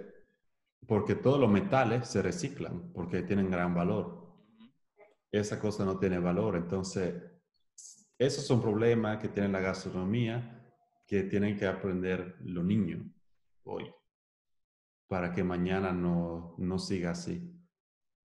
porque 0.86 1.14
todos 1.14 1.38
los 1.38 1.50
metales 1.50 2.08
se 2.08 2.22
reciclan 2.22 2.92
porque 2.92 3.22
tienen 3.22 3.50
gran 3.50 3.74
valor. 3.74 4.34
Esa 5.30 5.58
cosa 5.58 5.84
no 5.84 5.98
tiene 5.98 6.18
valor. 6.18 6.56
Entonces, 6.56 7.14
esos 8.18 8.46
son 8.46 8.60
problemas 8.60 9.18
que 9.18 9.28
tiene 9.28 9.48
la 9.48 9.60
gastronomía 9.60 10.58
que 11.06 11.24
tienen 11.24 11.56
que 11.56 11.66
aprender 11.66 12.36
los 12.40 12.64
niños 12.64 13.04
hoy 13.64 13.92
para 15.08 15.32
que 15.32 15.44
mañana 15.44 15.92
no, 15.92 16.54
no 16.58 16.78
siga 16.78 17.10
así. 17.10 17.51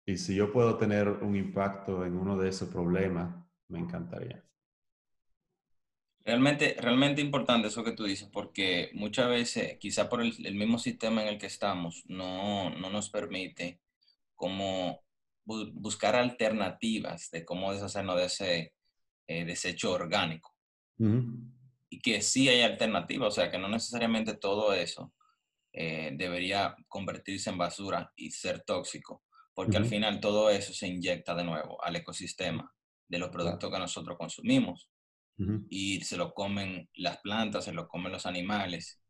Y 0.05 0.17
si 0.17 0.35
yo 0.35 0.51
puedo 0.51 0.77
tener 0.77 1.07
un 1.07 1.35
impacto 1.35 2.05
en 2.05 2.15
uno 2.15 2.37
de 2.37 2.49
esos 2.49 2.69
problemas, 2.69 3.35
me 3.67 3.79
encantaría. 3.79 4.43
Realmente, 6.23 6.75
realmente 6.79 7.21
importante 7.21 7.67
eso 7.67 7.83
que 7.83 7.91
tú 7.91 8.03
dices, 8.03 8.27
porque 8.31 8.89
muchas 8.93 9.29
veces, 9.29 9.77
quizá 9.79 10.09
por 10.09 10.21
el, 10.21 10.55
mismo 10.55 10.79
sistema 10.79 11.21
en 11.21 11.27
el 11.29 11.37
que 11.37 11.45
estamos, 11.45 12.03
no, 12.07 12.71
no 12.71 12.89
nos 12.89 13.09
permite 13.09 13.79
como 14.35 15.03
buscar 15.45 16.15
alternativas 16.15 17.29
de 17.29 17.45
cómo 17.45 17.71
deshacernos 17.71 18.17
de 18.17 18.25
ese 18.25 18.73
eh, 19.27 19.45
desecho 19.45 19.91
orgánico. 19.91 20.55
Y 20.97 21.99
que 21.99 22.21
sí 22.21 22.47
hay 22.47 22.61
alternativas, 22.61 23.27
o 23.27 23.31
sea, 23.31 23.51
que 23.51 23.57
no 23.57 23.67
necesariamente 23.67 24.35
todo 24.35 24.73
eso 24.73 25.13
eh, 25.73 26.11
debería 26.15 26.75
convertirse 26.87 27.49
en 27.49 27.57
basura 27.57 28.11
y 28.15 28.31
ser 28.31 28.61
tóxico, 28.61 29.23
porque 29.55 29.77
al 29.77 29.85
final 29.85 30.19
todo 30.19 30.49
eso 30.49 30.73
se 30.73 30.87
inyecta 30.87 31.33
de 31.33 31.45
nuevo 31.45 31.83
al 31.83 31.95
ecosistema 31.95 32.71
de 33.07 33.19
los 33.19 33.29
productos 33.29 33.71
que 33.71 33.79
nosotros 33.79 34.17
consumimos 34.17 34.89
y 35.69 36.01
se 36.01 36.17
lo 36.17 36.33
comen 36.33 36.89
las 36.95 37.17
plantas, 37.17 37.65
se 37.65 37.73
lo 37.73 37.87
comen 37.87 38.11
los 38.11 38.25
animales. 38.25 39.01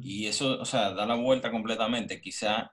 Y 0.00 0.26
eso, 0.26 0.60
o 0.60 0.64
sea, 0.64 0.92
da 0.92 1.04
la 1.04 1.16
vuelta 1.16 1.50
completamente. 1.50 2.20
Quizá 2.20 2.72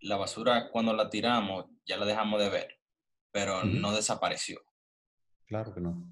la 0.00 0.16
basura 0.16 0.70
cuando 0.70 0.92
la 0.92 1.08
tiramos 1.08 1.66
ya 1.86 1.96
la 1.96 2.04
dejamos 2.04 2.40
de 2.40 2.50
ver, 2.50 2.80
pero 3.30 3.64
no 3.64 3.92
desapareció. 3.92 4.60
Claro 5.46 5.72
que 5.72 5.80
no. 5.80 6.04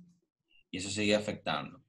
Y 0.70 0.78
eso 0.78 0.90
sigue 0.90 1.16
afectando. 1.16 1.84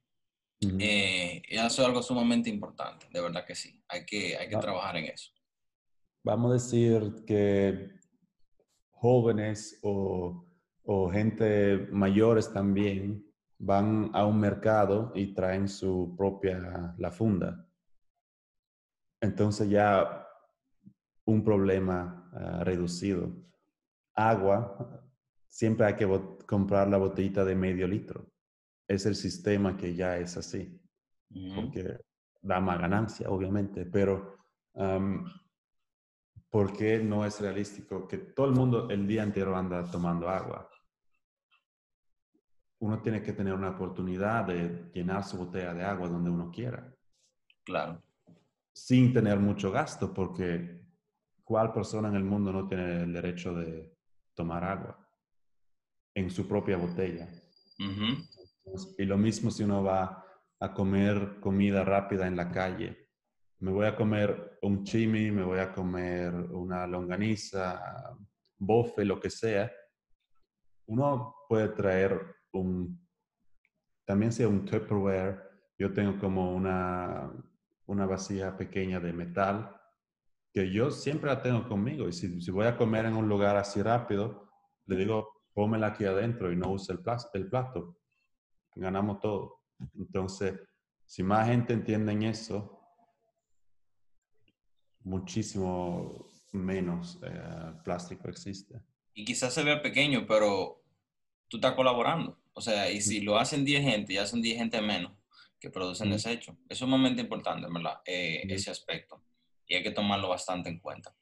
Eh, 0.60 1.42
eso 1.48 1.82
es 1.82 1.88
algo 1.88 2.02
sumamente 2.02 2.50
importante, 2.50 3.06
de 3.10 3.20
verdad 3.20 3.44
que 3.44 3.54
sí. 3.54 3.80
Hay 3.88 4.04
que, 4.04 4.36
hay 4.36 4.48
que 4.48 4.56
trabajar 4.56 4.96
en 4.96 5.06
eso. 5.06 5.30
Vamos 6.24 6.50
a 6.50 6.54
decir 6.54 7.24
que 7.26 8.01
jóvenes 9.02 9.80
o, 9.82 10.46
o 10.84 11.10
gente 11.10 11.88
mayores 11.90 12.52
también 12.52 13.26
van 13.58 14.10
a 14.14 14.24
un 14.26 14.38
mercado 14.38 15.10
y 15.16 15.34
traen 15.34 15.68
su 15.68 16.14
propia, 16.16 16.94
la 16.98 17.10
funda. 17.10 17.68
Entonces 19.20 19.68
ya 19.68 20.24
un 21.24 21.42
problema 21.42 22.30
ah, 22.32 22.62
reducido. 22.62 23.32
Agua, 24.14 25.04
siempre 25.48 25.86
hay 25.86 25.96
que 25.96 26.08
comprar 26.46 26.88
la 26.88 26.98
botellita 26.98 27.44
de 27.44 27.56
medio 27.56 27.88
litro. 27.88 28.30
Es 28.86 29.04
el 29.06 29.16
sistema 29.16 29.76
que 29.76 29.96
ya 29.96 30.16
es 30.18 30.36
así, 30.36 30.80
porque 31.56 31.98
da 32.40 32.60
más 32.60 32.78
ganancia, 32.78 33.30
obviamente, 33.30 33.84
pero 33.84 34.38
¿por 36.52 36.72
qué 36.76 36.98
no 36.98 37.24
es 37.24 37.40
realístico 37.40 38.06
que 38.06 38.18
todo 38.18 38.46
el 38.46 38.52
mundo 38.52 38.88
el 38.90 39.08
día 39.08 39.24
entero 39.24 39.56
anda 39.56 39.90
tomando 39.90 40.28
agua? 40.28 40.68
uno 42.82 43.00
tiene 43.00 43.22
que 43.22 43.32
tener 43.32 43.54
una 43.54 43.70
oportunidad 43.70 44.44
de 44.44 44.90
llenar 44.92 45.22
su 45.22 45.38
botella 45.38 45.72
de 45.72 45.84
agua 45.84 46.08
donde 46.08 46.30
uno 46.30 46.50
quiera. 46.50 46.92
Claro. 47.64 48.02
Sin 48.72 49.12
tener 49.12 49.38
mucho 49.38 49.70
gasto, 49.70 50.12
porque 50.12 50.84
¿cuál 51.44 51.72
persona 51.72 52.08
en 52.08 52.16
el 52.16 52.24
mundo 52.24 52.52
no 52.52 52.66
tiene 52.66 53.04
el 53.04 53.12
derecho 53.12 53.54
de 53.54 53.96
tomar 54.34 54.64
agua 54.64 55.08
en 56.14 56.28
su 56.30 56.46
propia 56.48 56.76
botella? 56.76 57.28
y 58.98 59.04
lo 59.04 59.16
mismo 59.16 59.50
si 59.50 59.62
uno 59.62 59.82
va 59.84 60.24
a 60.58 60.72
comer 60.72 61.38
comida 61.40 61.84
rápida 61.84 62.26
en 62.26 62.36
la 62.36 62.50
calle. 62.50 63.01
Me 63.62 63.70
voy 63.70 63.86
a 63.86 63.94
comer 63.94 64.58
un 64.62 64.82
chimi, 64.82 65.30
me 65.30 65.44
voy 65.44 65.60
a 65.60 65.72
comer 65.72 66.34
una 66.34 66.84
longaniza, 66.84 68.12
bofe, 68.58 69.04
lo 69.04 69.20
que 69.20 69.30
sea. 69.30 69.70
Uno 70.86 71.36
puede 71.48 71.68
traer 71.68 72.20
un, 72.54 73.06
también 74.04 74.32
sea 74.32 74.48
un 74.48 74.64
Tupperware, 74.64 75.40
yo 75.78 75.92
tengo 75.92 76.18
como 76.18 76.52
una, 76.52 77.32
una 77.86 78.04
vasija 78.04 78.56
pequeña 78.56 78.98
de 78.98 79.12
metal 79.12 79.80
que 80.52 80.68
yo 80.72 80.90
siempre 80.90 81.30
la 81.30 81.40
tengo 81.40 81.68
conmigo 81.68 82.08
y 82.08 82.12
si, 82.12 82.40
si 82.40 82.50
voy 82.50 82.66
a 82.66 82.76
comer 82.76 83.04
en 83.04 83.14
un 83.14 83.28
lugar 83.28 83.56
así 83.56 83.80
rápido, 83.80 84.50
le 84.86 84.96
digo, 84.96 85.44
pómela 85.54 85.86
aquí 85.86 86.04
adentro 86.04 86.50
y 86.50 86.56
no 86.56 86.72
use 86.72 86.92
el, 86.92 87.00
el 87.34 87.48
plato. 87.48 87.96
Ganamos 88.74 89.20
todo. 89.20 89.60
Entonces, 89.94 90.60
si 91.06 91.22
más 91.22 91.46
gente 91.46 91.72
entiende 91.72 92.28
eso, 92.28 92.81
muchísimo 95.04 96.26
menos 96.52 97.18
eh, 97.22 97.72
plástico 97.84 98.28
existe. 98.28 98.80
Y 99.14 99.24
quizás 99.24 99.52
se 99.52 99.62
vea 99.62 99.82
pequeño, 99.82 100.26
pero 100.26 100.82
tú 101.48 101.58
estás 101.58 101.74
colaborando. 101.74 102.38
O 102.54 102.60
sea, 102.60 102.90
y 102.90 103.00
si 103.00 103.20
lo 103.20 103.38
hacen 103.38 103.64
10 103.64 103.82
gente, 103.82 104.14
ya 104.14 104.26
son 104.26 104.42
10 104.42 104.58
gente 104.58 104.80
menos 104.80 105.12
que 105.58 105.70
producen 105.70 106.10
desecho. 106.10 106.52
Eso 106.68 106.68
es 106.68 106.82
un 106.82 106.90
momento 106.90 107.20
importante, 107.20 107.66
¿verdad? 107.72 108.00
Eh, 108.04 108.42
ese 108.48 108.70
aspecto. 108.70 109.22
Y 109.66 109.76
hay 109.76 109.82
que 109.82 109.92
tomarlo 109.92 110.28
bastante 110.28 110.68
en 110.68 110.80
cuenta. 110.80 111.14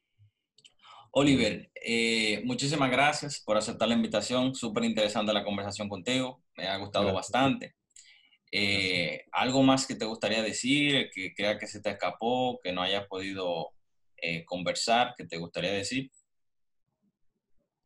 Oliver, 1.11 1.69
eh, 1.75 2.41
muchísimas 2.45 2.89
gracias 2.89 3.41
por 3.41 3.57
aceptar 3.57 3.87
la 3.87 3.95
invitación. 3.95 4.55
Súper 4.55 4.85
interesante 4.85 5.33
la 5.33 5.43
conversación 5.43 5.89
contigo. 5.89 6.41
Me 6.55 6.67
ha 6.67 6.77
gustado 6.77 7.13
bastante. 7.13 7.75
Eh, 8.51 9.25
¿Algo 9.31 9.63
más 9.63 9.87
que 9.87 9.95
te 9.95 10.05
gustaría 10.05 10.41
decir, 10.41 11.09
que 11.13 11.33
crea 11.33 11.57
que 11.57 11.67
se 11.67 11.81
te 11.81 11.91
escapó, 11.91 12.59
que 12.61 12.71
no 12.71 12.81
hayas 12.81 13.07
podido 13.07 13.69
conversar, 14.45 15.15
que 15.17 15.25
te 15.25 15.37
gustaría 15.37 15.71
decir? 15.71 16.11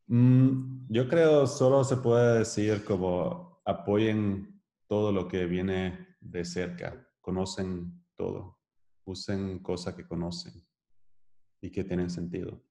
Mm, 0.08 0.86
yo 0.88 1.08
creo 1.08 1.46
solo 1.46 1.82
se 1.82 1.96
puede 1.96 2.38
decir 2.38 2.84
como 2.84 3.60
apoyen 3.64 4.62
todo 4.86 5.10
lo 5.10 5.26
que 5.26 5.46
viene 5.46 6.16
de 6.20 6.44
cerca, 6.44 7.08
conocen 7.20 8.04
todo, 8.14 8.60
usen 9.04 9.58
cosas 9.58 9.94
que 9.94 10.06
conocen 10.06 10.64
y 11.60 11.70
que 11.70 11.82
tienen 11.82 12.08
sentido. 12.08 12.62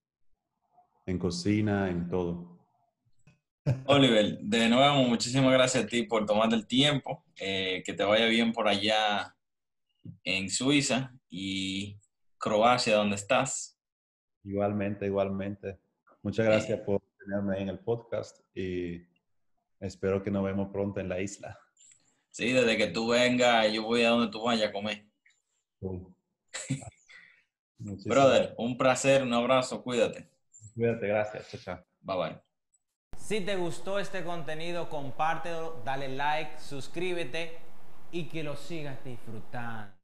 En 1.05 1.19
cocina, 1.19 1.89
en 1.89 2.07
todo. 2.07 2.54
Oliver, 3.85 4.39
de 4.39 4.69
nuevo, 4.69 4.97
muchísimas 5.03 5.51
gracias 5.51 5.83
a 5.83 5.87
ti 5.87 6.03
por 6.03 6.25
tomar 6.25 6.53
el 6.53 6.67
tiempo. 6.67 7.23
Eh, 7.37 7.81
que 7.85 7.93
te 7.93 8.03
vaya 8.03 8.27
bien 8.27 8.53
por 8.53 8.67
allá 8.67 9.35
en 10.23 10.49
Suiza 10.49 11.13
y 11.29 11.99
Croacia, 12.37 12.95
donde 12.95 13.15
estás. 13.15 13.79
Igualmente, 14.43 15.07
igualmente. 15.07 15.79
Muchas 16.21 16.45
gracias 16.45 16.79
por 16.81 17.01
tenerme 17.17 17.59
en 17.61 17.69
el 17.69 17.79
podcast 17.79 18.39
y 18.53 19.01
espero 19.79 20.21
que 20.21 20.29
nos 20.31 20.43
vemos 20.43 20.69
pronto 20.71 20.99
en 20.99 21.09
la 21.09 21.19
isla. 21.19 21.59
Sí, 22.29 22.51
desde 22.51 22.77
que 22.77 22.87
tú 22.87 23.09
vengas, 23.09 23.71
yo 23.71 23.83
voy 23.83 24.03
a 24.03 24.09
donde 24.09 24.31
tú 24.31 24.43
vayas 24.43 24.69
a 24.69 24.71
comer. 24.71 25.05
Brother, 27.77 28.53
un 28.57 28.77
placer, 28.77 29.23
un 29.23 29.33
abrazo, 29.33 29.83
cuídate. 29.83 30.29
Cuídate, 30.75 31.07
gracias. 31.07 31.49
Chao, 31.49 31.61
chao. 31.61 31.85
Bye 32.01 32.17
bye. 32.17 32.54
Si 33.25 33.41
te 33.41 33.55
gustó 33.55 33.97
este 33.97 34.23
contenido, 34.23 34.87
compártelo, 34.87 35.81
dale 35.83 36.09
like, 36.09 36.59
suscríbete 36.59 37.57
y 38.11 38.25
que 38.25 38.43
lo 38.43 38.55
sigas 38.55 39.03
disfrutando. 39.03 39.94